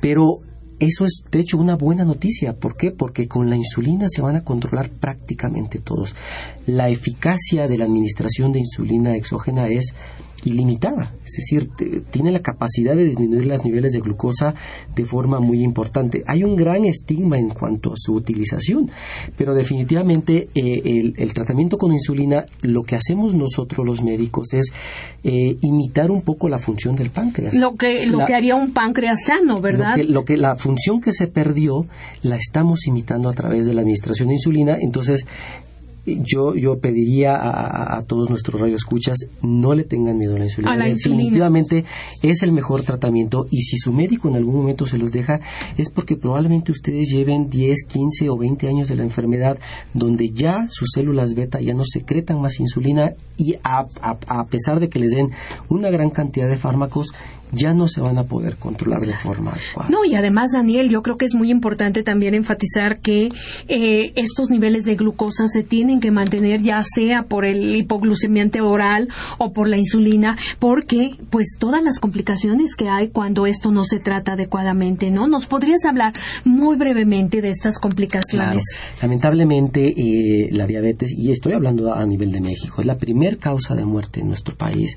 Pero 0.00 0.38
eso 0.80 1.04
es, 1.04 1.22
de 1.30 1.40
hecho, 1.40 1.58
una 1.58 1.76
buena 1.76 2.04
noticia. 2.04 2.54
¿Por 2.54 2.74
qué? 2.74 2.90
Porque 2.90 3.28
con 3.28 3.50
la 3.50 3.56
insulina 3.56 4.06
se 4.08 4.22
van 4.22 4.36
a 4.36 4.44
controlar 4.44 4.88
prácticamente 4.88 5.78
todos. 5.78 6.14
La 6.66 6.88
eficacia 6.88 7.68
de 7.68 7.76
la 7.76 7.84
administración 7.84 8.50
de 8.52 8.60
insulina 8.60 9.14
exógena 9.14 9.68
es 9.68 9.94
ilimitada, 10.44 11.12
es 11.24 11.32
decir, 11.32 11.68
tiene 12.10 12.30
la 12.30 12.40
capacidad 12.40 12.94
de 12.94 13.04
disminuir 13.04 13.46
los 13.46 13.64
niveles 13.64 13.92
de 13.92 14.00
glucosa 14.00 14.54
de 14.94 15.04
forma 15.04 15.40
muy 15.40 15.62
importante. 15.62 16.22
Hay 16.26 16.44
un 16.44 16.56
gran 16.56 16.84
estigma 16.84 17.38
en 17.38 17.50
cuanto 17.50 17.92
a 17.92 17.96
su 17.96 18.14
utilización, 18.14 18.90
pero 19.36 19.54
definitivamente 19.54 20.48
eh, 20.54 21.12
el, 21.16 21.34
tratamiento 21.34 21.76
con 21.76 21.92
insulina, 21.92 22.44
lo 22.62 22.82
que 22.82 22.96
hacemos 22.96 23.34
nosotros 23.34 23.86
los 23.86 24.02
médicos 24.02 24.52
es 24.54 24.72
eh, 25.24 25.56
imitar 25.62 26.10
un 26.10 26.22
poco 26.22 26.48
la 26.48 26.58
función 26.58 26.94
del 26.94 27.10
páncreas. 27.10 27.54
Lo 27.54 27.74
que, 27.76 28.06
lo 28.06 28.24
que 28.26 28.34
haría 28.34 28.56
un 28.56 28.72
páncreas 28.72 29.24
sano, 29.24 29.60
¿verdad? 29.60 29.96
lo 29.98 30.24
que 30.24 30.36
la 30.36 30.56
función 30.56 31.00
que 31.00 31.12
se 31.12 31.26
perdió 31.26 31.86
la 32.22 32.36
estamos 32.36 32.86
imitando 32.86 33.28
a 33.28 33.32
través 33.32 33.66
de 33.66 33.74
la 33.74 33.80
administración 33.80 34.28
de 34.28 34.34
insulina, 34.34 34.76
entonces 34.80 35.26
yo, 36.06 36.54
yo 36.54 36.78
pediría 36.78 37.36
a, 37.36 38.02
todos 38.02 38.30
nuestros 38.30 38.60
radioescuchas 38.60 39.18
no 39.42 39.74
le 39.74 39.84
tengan 39.84 40.18
miedo 40.18 40.36
a 40.36 40.38
la 40.38 40.44
insulina. 40.44 40.86
Definitivamente 40.86 41.84
es 42.22 42.42
el 42.42 42.52
mejor 42.52 42.82
tratamiento 42.82 43.46
y 43.50 43.62
si 43.62 43.76
su 43.76 43.92
médico 43.92 44.28
en 44.28 44.36
algún 44.36 44.56
momento 44.56 44.86
se 44.86 44.98
los 44.98 45.12
deja 45.12 45.40
es 45.76 45.90
porque 45.90 46.16
probablemente 46.16 46.72
ustedes 46.72 47.08
lleven 47.08 47.48
10, 47.48 47.84
15 47.84 48.30
o 48.30 48.36
20 48.36 48.68
años 48.68 48.88
de 48.88 48.96
la 48.96 49.02
enfermedad 49.02 49.58
donde 49.94 50.30
ya 50.30 50.66
sus 50.68 50.88
células 50.94 51.34
beta 51.34 51.60
ya 51.60 51.74
no 51.74 51.84
secretan 51.84 52.40
más 52.40 52.58
insulina 52.60 53.12
y 53.36 53.54
a, 53.62 53.86
a 54.00 54.44
pesar 54.46 54.80
de 54.80 54.88
que 54.88 54.98
les 54.98 55.10
den 55.10 55.30
una 55.68 55.90
gran 55.90 56.10
cantidad 56.10 56.48
de 56.48 56.56
fármacos 56.56 57.12
ya 57.52 57.74
no 57.74 57.88
se 57.88 58.00
van 58.00 58.18
a 58.18 58.24
poder 58.24 58.56
controlar 58.56 59.00
de 59.02 59.14
forma 59.14 59.52
adecuada. 59.52 59.90
No, 59.90 60.04
y 60.04 60.14
además, 60.14 60.52
Daniel, 60.52 60.88
yo 60.88 61.02
creo 61.02 61.16
que 61.16 61.24
es 61.24 61.34
muy 61.34 61.50
importante 61.50 62.02
también 62.02 62.34
enfatizar 62.34 63.00
que 63.00 63.28
eh, 63.68 64.12
estos 64.16 64.50
niveles 64.50 64.84
de 64.84 64.96
glucosa 64.96 65.48
se 65.48 65.62
tienen 65.62 66.00
que 66.00 66.10
mantener 66.10 66.62
ya 66.62 66.82
sea 66.82 67.24
por 67.24 67.44
el 67.44 67.76
hipoglucemiante 67.76 68.60
oral 68.60 69.08
o 69.38 69.52
por 69.52 69.68
la 69.68 69.76
insulina, 69.76 70.36
porque 70.58 71.16
pues 71.30 71.56
todas 71.58 71.82
las 71.82 71.98
complicaciones 71.98 72.76
que 72.76 72.88
hay 72.88 73.08
cuando 73.08 73.46
esto 73.46 73.70
no 73.70 73.84
se 73.84 73.98
trata 73.98 74.32
adecuadamente, 74.32 75.10
¿no? 75.10 75.26
¿Nos 75.26 75.46
podrías 75.46 75.84
hablar 75.84 76.12
muy 76.44 76.76
brevemente 76.76 77.42
de 77.42 77.50
estas 77.50 77.78
complicaciones? 77.78 78.62
Lamentablemente, 79.02 79.88
eh, 79.88 80.48
la 80.52 80.66
diabetes, 80.66 81.12
y 81.16 81.30
estoy 81.30 81.52
hablando 81.52 81.92
a 81.92 82.04
nivel 82.06 82.32
de 82.32 82.40
México, 82.40 82.80
es 82.80 82.86
la 82.86 82.96
primer 82.96 83.38
causa 83.38 83.74
de 83.74 83.84
muerte 83.84 84.20
en 84.20 84.28
nuestro 84.28 84.54
país, 84.56 84.96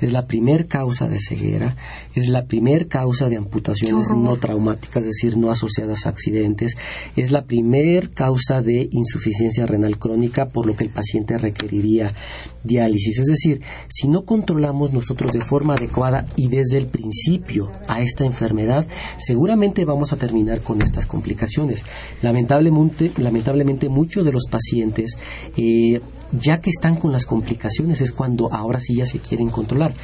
es 0.00 0.12
la 0.12 0.26
primer 0.26 0.66
causa 0.66 1.08
de 1.08 1.18
ceguera, 1.20 1.76
es 2.14 2.28
la 2.28 2.46
primer 2.46 2.88
causa 2.88 3.28
de 3.28 3.36
amputaciones 3.36 4.10
no 4.10 4.36
traumáticas, 4.36 5.02
es 5.02 5.08
decir, 5.08 5.36
no 5.36 5.50
asociadas 5.50 6.06
a 6.06 6.10
accidentes, 6.10 6.76
es 7.16 7.30
la 7.30 7.44
primer 7.44 8.10
causa 8.10 8.62
de 8.62 8.88
insuficiencia 8.90 9.66
renal 9.66 9.98
crónica, 9.98 10.48
por 10.48 10.66
lo 10.66 10.76
que 10.76 10.84
el 10.84 10.90
paciente 10.90 11.38
requeriría 11.38 12.14
diálisis. 12.62 13.18
Es 13.18 13.26
decir, 13.26 13.60
si 13.88 14.08
no 14.08 14.24
controlamos 14.24 14.92
nosotros 14.92 15.32
de 15.32 15.44
forma 15.44 15.74
adecuada 15.74 16.26
y 16.36 16.48
desde 16.48 16.78
el 16.78 16.86
principio 16.86 17.70
a 17.88 18.00
esta 18.00 18.24
enfermedad, 18.24 18.86
seguramente 19.18 19.84
vamos 19.84 20.12
a 20.12 20.16
terminar 20.16 20.60
con 20.60 20.82
estas 20.82 21.06
complicaciones. 21.06 21.84
Lamentablemente, 22.22 23.12
lamentablemente 23.18 23.88
muchos 23.88 24.24
de 24.24 24.32
los 24.32 24.44
pacientes 24.50 25.16
eh, 25.56 26.00
ya 26.40 26.60
que 26.60 26.70
están 26.70 26.96
con 26.96 27.12
las 27.12 27.26
complicaciones 27.26 28.00
es 28.00 28.12
cuando 28.12 28.52
ahora 28.52 28.80
sí 28.80 28.96
ya 28.96 29.06
se 29.06 29.18
quieren 29.18 29.50
controlar. 29.50 29.94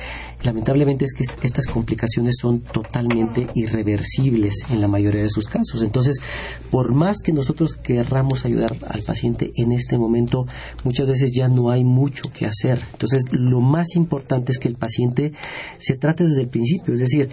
Lamentablemente 0.42 1.04
es 1.04 1.12
que 1.12 1.24
estas 1.46 1.66
complicaciones 1.66 2.36
son 2.40 2.60
totalmente 2.60 3.46
irreversibles 3.54 4.54
en 4.70 4.80
la 4.80 4.88
mayoría 4.88 5.22
de 5.22 5.30
sus 5.30 5.46
casos. 5.46 5.82
Entonces, 5.82 6.16
por 6.70 6.94
más 6.94 7.18
que 7.22 7.32
nosotros 7.32 7.74
querramos 7.74 8.44
ayudar 8.44 8.76
al 8.88 9.02
paciente 9.02 9.50
en 9.56 9.72
este 9.72 9.98
momento, 9.98 10.46
muchas 10.84 11.06
veces 11.06 11.32
ya 11.34 11.48
no 11.48 11.70
hay 11.70 11.84
mucho 11.84 12.30
que 12.32 12.46
hacer. 12.46 12.80
Entonces, 12.92 13.22
lo 13.30 13.60
más 13.60 13.96
importante 13.96 14.52
es 14.52 14.58
que 14.58 14.68
el 14.68 14.76
paciente 14.76 15.32
se 15.78 15.96
trate 15.96 16.24
desde 16.24 16.42
el 16.42 16.48
principio, 16.48 16.94
es 16.94 17.00
decir, 17.00 17.28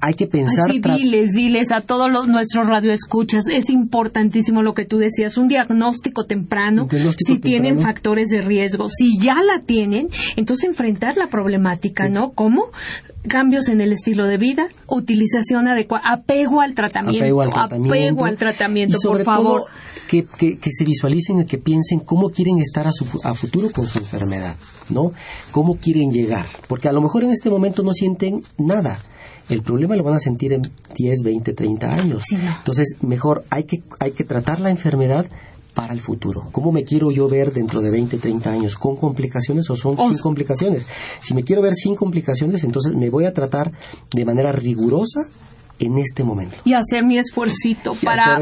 hay 0.00 0.14
que 0.14 0.26
pensar. 0.26 0.70
Así, 0.70 0.80
diles, 0.80 1.32
diles 1.32 1.72
a 1.72 1.80
todos 1.80 2.10
los, 2.10 2.28
nuestros 2.28 2.66
radioescuchas. 2.66 3.46
Es 3.48 3.70
importantísimo 3.70 4.62
lo 4.62 4.74
que 4.74 4.84
tú 4.84 4.98
decías, 4.98 5.36
un 5.36 5.48
diagnóstico 5.48 6.24
temprano. 6.24 6.88
si 7.16 7.38
tienen 7.38 7.78
factores 7.80 8.28
de 8.28 8.40
riesgo, 8.40 8.88
si 8.88 9.18
ya 9.18 9.34
la 9.34 9.62
tienen, 9.64 10.08
entonces 10.36 10.68
enfrentar 10.68 11.16
la 11.16 11.28
problemática, 11.28 12.08
¿no? 12.08 12.30
¿Cómo? 12.32 12.66
Cambios 13.28 13.68
en 13.68 13.80
el 13.80 13.92
estilo 13.92 14.26
de 14.26 14.36
vida, 14.36 14.66
utilización 14.88 15.68
adecuada, 15.68 16.04
apego 16.08 16.60
al 16.60 16.74
tratamiento, 16.74 17.24
apego 17.24 18.24
al 18.24 18.36
tratamiento, 18.36 18.98
por 19.00 19.22
favor. 19.22 19.62
que, 20.08 20.24
que, 20.24 20.72
se 20.72 20.84
visualicen, 20.84 21.44
que 21.46 21.58
piensen 21.58 22.00
cómo 22.00 22.30
quieren 22.30 22.58
estar 22.58 22.86
a, 22.86 22.92
su, 22.92 23.06
a 23.24 23.34
futuro 23.34 23.70
con 23.70 23.86
su 23.86 23.98
enfermedad, 23.98 24.56
¿no? 24.90 25.12
Cómo 25.52 25.76
quieren 25.76 26.10
llegar, 26.10 26.46
porque 26.68 26.88
a 26.88 26.92
lo 26.92 27.00
mejor 27.00 27.22
en 27.22 27.30
este 27.30 27.48
momento 27.48 27.84
no 27.84 27.92
sienten 27.92 28.42
nada, 28.58 28.98
el 29.48 29.62
problema 29.62 29.96
lo 29.96 30.04
van 30.04 30.14
a 30.14 30.18
sentir 30.18 30.52
en 30.52 30.62
10, 30.96 31.22
20, 31.22 31.52
30 31.52 31.94
años. 31.94 32.24
Entonces, 32.30 32.96
mejor 33.02 33.44
hay 33.50 33.64
que, 33.64 33.82
hay 33.98 34.12
que 34.12 34.24
tratar 34.24 34.60
la 34.60 34.70
enfermedad 34.70 35.26
para 35.74 35.94
el 35.94 36.00
futuro. 36.00 36.48
¿Cómo 36.52 36.70
me 36.70 36.84
quiero 36.84 37.10
yo 37.10 37.28
ver 37.28 37.52
dentro 37.52 37.80
de 37.80 37.90
20, 37.90 38.18
30 38.18 38.50
años? 38.50 38.76
¿Con 38.76 38.96
complicaciones 38.96 39.68
o 39.70 39.76
son 39.76 39.96
sin 39.96 40.18
complicaciones? 40.18 40.86
Si 41.20 41.34
me 41.34 41.44
quiero 41.44 41.62
ver 41.62 41.74
sin 41.74 41.94
complicaciones, 41.94 42.62
entonces 42.64 42.94
me 42.94 43.10
voy 43.10 43.24
a 43.24 43.32
tratar 43.32 43.72
de 44.14 44.24
manera 44.24 44.52
rigurosa 44.52 45.22
en 45.82 45.98
este 45.98 46.22
momento. 46.22 46.56
Y 46.64 46.74
hacer 46.74 47.04
mi 47.04 47.18
esfuercito 47.18 47.94
para 48.02 48.38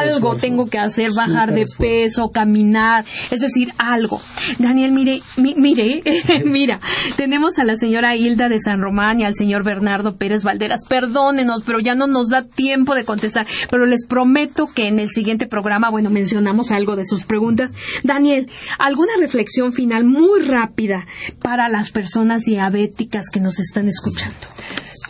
algo 0.00 0.34
tengo 0.36 0.66
que 0.66 0.78
hacer, 0.78 1.10
bajar 1.16 1.54
de 1.54 1.64
peso, 1.78 2.30
caminar, 2.30 3.04
es 3.30 3.40
decir, 3.40 3.72
algo. 3.78 4.20
Daniel, 4.58 4.92
mire, 4.92 5.20
mire, 5.36 6.02
mira, 6.44 6.80
tenemos 7.16 7.58
a 7.58 7.64
la 7.64 7.76
señora 7.76 8.16
Hilda 8.16 8.48
de 8.48 8.58
San 8.58 8.80
Román 8.80 9.20
y 9.20 9.24
al 9.24 9.34
señor 9.34 9.64
Bernardo 9.64 10.16
Pérez 10.16 10.42
Valderas. 10.42 10.80
Perdónenos, 10.88 11.62
pero 11.64 11.78
ya 11.78 11.94
no 11.94 12.06
nos 12.06 12.28
da 12.28 12.42
tiempo 12.42 12.94
de 12.94 13.04
contestar, 13.04 13.46
pero 13.70 13.86
les 13.86 14.06
prometo 14.06 14.66
que 14.74 14.88
en 14.88 14.98
el 14.98 15.10
siguiente 15.10 15.46
programa, 15.46 15.90
bueno, 15.90 16.10
mencionamos 16.10 16.72
algo 16.72 16.96
de 16.96 17.06
sus 17.06 17.24
preguntas. 17.24 17.70
Daniel, 18.02 18.50
¿alguna 18.78 19.12
reflexión 19.20 19.72
final 19.72 20.04
muy 20.04 20.40
rápida 20.40 21.06
para 21.40 21.68
las 21.68 21.90
personas 21.90 22.42
diabéticas 22.42 23.30
que 23.30 23.40
nos 23.40 23.60
están 23.60 23.88
escuchando? 23.88 24.46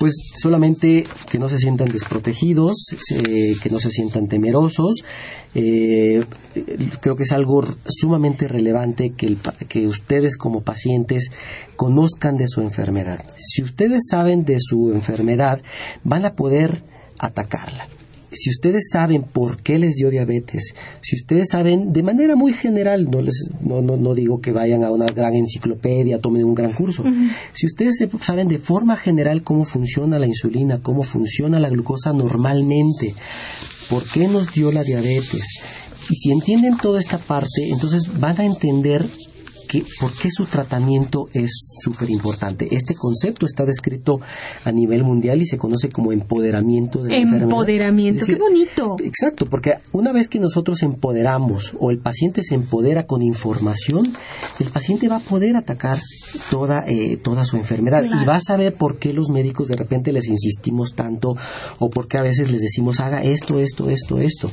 Pues 0.02 0.14
solamente 0.34 1.04
que 1.30 1.38
no 1.38 1.48
se 1.48 1.58
sientan 1.58 1.92
desprotegidos, 1.92 2.86
eh, 3.14 3.54
que 3.62 3.70
no 3.70 3.78
se 3.78 3.92
sientan 3.92 4.26
temerosos. 4.26 5.04
Eh, 5.54 6.24
creo 7.00 7.14
que 7.14 7.22
es 7.22 7.30
algo 7.30 7.62
sumamente 7.86 8.48
relevante 8.48 9.10
que, 9.10 9.36
que 9.68 9.86
ustedes 9.86 10.36
como 10.36 10.62
pacientes 10.62 11.30
conozcan 11.76 12.36
de 12.36 12.48
su 12.48 12.62
enfermedad. 12.62 13.24
Si 13.38 13.62
ustedes 13.62 14.08
saben 14.10 14.44
de 14.44 14.56
su 14.58 14.90
enfermedad, 14.92 15.62
van 16.02 16.24
a 16.24 16.34
poder 16.34 16.82
atacarla 17.20 17.86
si 18.32 18.50
ustedes 18.50 18.88
saben 18.90 19.22
por 19.22 19.62
qué 19.62 19.78
les 19.78 19.94
dio 19.94 20.10
diabetes, 20.10 20.74
si 21.00 21.16
ustedes 21.16 21.48
saben 21.50 21.92
de 21.92 22.02
manera 22.02 22.36
muy 22.36 22.52
general, 22.52 23.10
no, 23.10 23.20
les, 23.20 23.50
no, 23.60 23.82
no, 23.82 24.14
digo 24.14 24.40
que 24.40 24.52
vayan 24.52 24.84
a 24.84 24.90
una 24.90 25.06
gran 25.06 25.34
enciclopedia, 25.34 26.20
tomen 26.20 26.44
un 26.44 26.54
gran 26.54 26.72
curso, 26.72 27.04
si 27.52 27.66
ustedes 27.66 27.98
saben 28.20 28.48
de 28.48 28.58
forma 28.58 28.96
general 28.96 29.42
cómo 29.42 29.64
funciona 29.64 30.18
la 30.18 30.26
insulina, 30.26 30.80
cómo 30.82 31.02
funciona 31.02 31.60
la 31.60 31.68
glucosa 31.68 32.12
normalmente, 32.12 33.14
por 33.88 34.04
qué 34.04 34.28
nos 34.28 34.52
dio 34.52 34.72
la 34.72 34.82
diabetes, 34.82 35.60
y 36.10 36.16
si 36.16 36.32
entienden 36.32 36.76
toda 36.76 37.00
esta 37.00 37.18
parte, 37.18 37.68
entonces 37.70 38.18
van 38.18 38.40
a 38.40 38.44
entender 38.44 39.06
qué, 39.72 39.84
por 39.98 40.12
qué 40.12 40.30
su 40.30 40.44
tratamiento 40.44 41.28
es 41.32 41.50
súper 41.82 42.10
importante. 42.10 42.68
Este 42.72 42.94
concepto 42.94 43.46
está 43.46 43.64
descrito 43.64 44.20
a 44.64 44.70
nivel 44.70 45.02
mundial 45.02 45.40
y 45.40 45.46
se 45.46 45.56
conoce 45.56 45.88
como 45.88 46.12
empoderamiento 46.12 47.02
de 47.02 47.10
la 47.10 47.42
Empoderamiento, 47.42 48.26
qué 48.26 48.36
bonito. 48.36 48.96
Exacto, 49.02 49.46
porque 49.46 49.78
una 49.92 50.12
vez 50.12 50.28
que 50.28 50.38
nosotros 50.38 50.82
empoderamos 50.82 51.72
o 51.78 51.90
el 51.90 51.98
paciente 51.98 52.42
se 52.42 52.54
empodera 52.54 53.06
con 53.06 53.22
información, 53.22 54.04
el 54.60 54.68
paciente 54.68 55.08
va 55.08 55.16
a 55.16 55.20
poder 55.20 55.56
atacar 55.56 55.98
toda, 56.50 56.84
eh, 56.86 57.16
toda 57.16 57.46
su 57.46 57.56
enfermedad 57.56 58.04
y 58.04 58.26
va 58.26 58.36
a 58.36 58.40
saber 58.40 58.74
por 58.74 58.98
qué 58.98 59.14
los 59.14 59.30
médicos 59.30 59.68
de 59.68 59.76
repente 59.76 60.12
les 60.12 60.28
insistimos 60.28 60.94
tanto 60.94 61.34
o 61.78 61.88
por 61.88 62.08
qué 62.08 62.18
a 62.18 62.22
veces 62.22 62.50
les 62.50 62.60
decimos 62.60 63.00
haga 63.00 63.22
esto, 63.22 63.58
esto, 63.58 63.88
esto, 63.88 64.18
esto. 64.18 64.50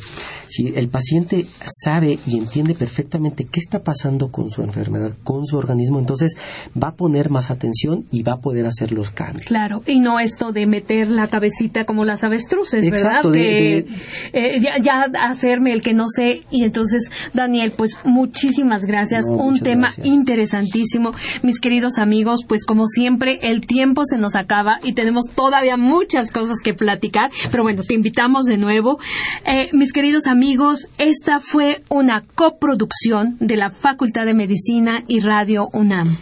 Si 0.48 0.68
el 0.76 0.88
paciente 0.88 1.46
sabe 1.84 2.20
y 2.26 2.38
entiende 2.38 2.74
perfectamente 2.74 3.46
qué 3.46 3.60
está 3.60 3.84
pasando 3.84 4.32
con 4.32 4.50
su 4.50 4.62
enfermedad, 4.62 5.09
con 5.24 5.46
su 5.46 5.58
organismo, 5.58 6.00
entonces 6.00 6.36
va 6.82 6.90
a 6.90 6.96
poner 6.96 7.30
más 7.30 7.52
atención 7.52 8.06
y 8.12 8.24
va 8.24 8.34
a 8.34 8.40
poder 8.40 8.66
hacer 8.66 8.92
los 8.92 9.12
cambios. 9.12 9.46
Claro, 9.46 9.82
y 9.86 10.00
no 10.00 10.20
esto 10.20 10.52
de 10.52 10.66
meter 10.66 11.10
la 11.10 11.28
cabecita 11.28 11.86
como 11.86 12.06
las 12.06 12.24
avestruces, 12.24 12.90
¿verdad? 12.90 13.22
que 13.32 13.86
eh, 14.34 14.60
ya, 14.82 15.08
hacerme 15.22 15.74
el 15.74 15.82
que 15.82 15.94
no 15.94 16.08
sé. 16.08 16.42
Y 16.52 16.64
entonces, 16.64 17.10
Daniel, 17.34 17.74
pues 17.76 17.98
muchísimas 18.04 18.86
gracias. 18.86 19.26
Un 19.30 19.60
tema 19.60 19.88
interesantísimo. 20.04 21.14
Mis 21.44 21.60
queridos 21.60 22.00
amigos, 22.00 22.46
pues 22.48 22.66
como 22.66 22.88
siempre, 22.88 23.40
el 23.44 23.62
tiempo 23.62 24.06
se 24.06 24.18
nos 24.18 24.36
acaba 24.36 24.80
y 24.84 24.94
tenemos 24.94 25.26
todavía 25.36 25.78
muchas 25.78 26.32
cosas 26.32 26.58
que 26.64 26.74
platicar. 26.74 27.30
Pero 27.52 27.64
bueno, 27.64 27.84
te 27.84 27.94
invitamos 27.94 28.46
de 28.46 28.58
nuevo. 28.58 29.00
Eh, 29.46 29.70
mis 29.74 29.94
queridos 29.94 30.28
amigos, 30.28 30.88
esta 30.98 31.40
fue 31.40 31.82
una 31.90 32.24
coproducción 32.36 33.38
de 33.40 33.58
la 33.58 33.72
Facultad 33.72 34.26
de 34.26 34.34
Medicina 34.34 34.99
y 35.08 35.20
Radio 35.20 35.68
UNAM. 35.74 36.18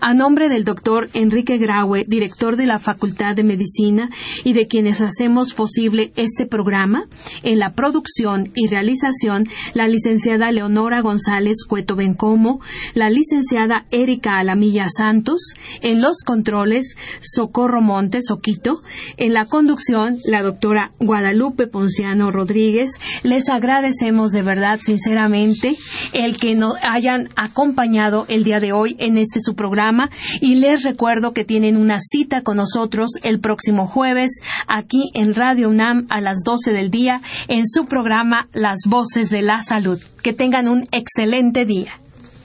A 0.00 0.14
nombre 0.14 0.48
del 0.48 0.64
doctor 0.64 1.10
Enrique 1.12 1.58
Graue, 1.58 2.04
director 2.06 2.56
de 2.56 2.66
la 2.66 2.78
Facultad 2.78 3.36
de 3.36 3.44
Medicina, 3.44 4.10
y 4.44 4.52
de 4.52 4.66
quienes 4.66 5.00
hacemos 5.00 5.54
posible 5.54 6.12
este 6.16 6.46
programa, 6.46 7.04
en 7.42 7.58
la 7.58 7.74
producción 7.74 8.50
y 8.54 8.68
realización, 8.68 9.46
la 9.74 9.88
licenciada 9.88 10.50
Leonora 10.52 11.00
González 11.00 11.64
Cueto 11.68 11.96
Bencomo, 11.96 12.60
la 12.94 13.10
licenciada 13.10 13.86
Erika 13.90 14.38
Alamilla 14.38 14.88
Santos, 14.88 15.54
en 15.82 16.00
los 16.00 16.22
controles, 16.24 16.96
Socorro 17.20 17.80
Montes 17.80 18.30
Oquito, 18.30 18.78
en 19.16 19.34
la 19.34 19.44
conducción, 19.44 20.16
la 20.24 20.42
doctora 20.42 20.92
Guadalupe 20.98 21.66
Ponciano 21.66 22.30
Rodríguez. 22.30 22.92
Les 23.22 23.48
agradecemos 23.48 24.32
de 24.32 24.42
verdad, 24.42 24.80
sinceramente, 24.82 25.76
el 26.12 26.38
que 26.38 26.54
nos 26.54 26.74
hayan 26.82 27.28
acompañado 27.36 28.07
el 28.28 28.44
día 28.44 28.60
de 28.60 28.72
hoy 28.72 28.96
en 28.98 29.18
este 29.18 29.40
su 29.40 29.54
programa 29.54 30.10
y 30.40 30.56
les 30.56 30.82
recuerdo 30.82 31.32
que 31.32 31.44
tienen 31.44 31.76
una 31.76 31.98
cita 32.00 32.42
con 32.42 32.56
nosotros 32.56 33.10
el 33.22 33.40
próximo 33.40 33.86
jueves 33.86 34.40
aquí 34.66 35.10
en 35.14 35.34
Radio 35.34 35.68
UNAM 35.68 36.06
a 36.08 36.20
las 36.20 36.42
12 36.44 36.72
del 36.72 36.90
día 36.90 37.20
en 37.48 37.66
su 37.66 37.84
programa 37.84 38.48
Las 38.52 38.80
Voces 38.86 39.30
de 39.30 39.42
la 39.42 39.62
Salud. 39.62 40.00
Que 40.22 40.32
tengan 40.32 40.68
un 40.68 40.84
excelente 40.90 41.64
día. 41.66 42.00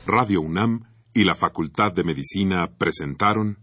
Radio 0.06 0.42
UNAM 0.42 0.84
y 1.14 1.24
la 1.24 1.36
Facultad 1.36 1.94
de 1.96 2.04
Medicina 2.04 2.70
presentaron 2.78 3.63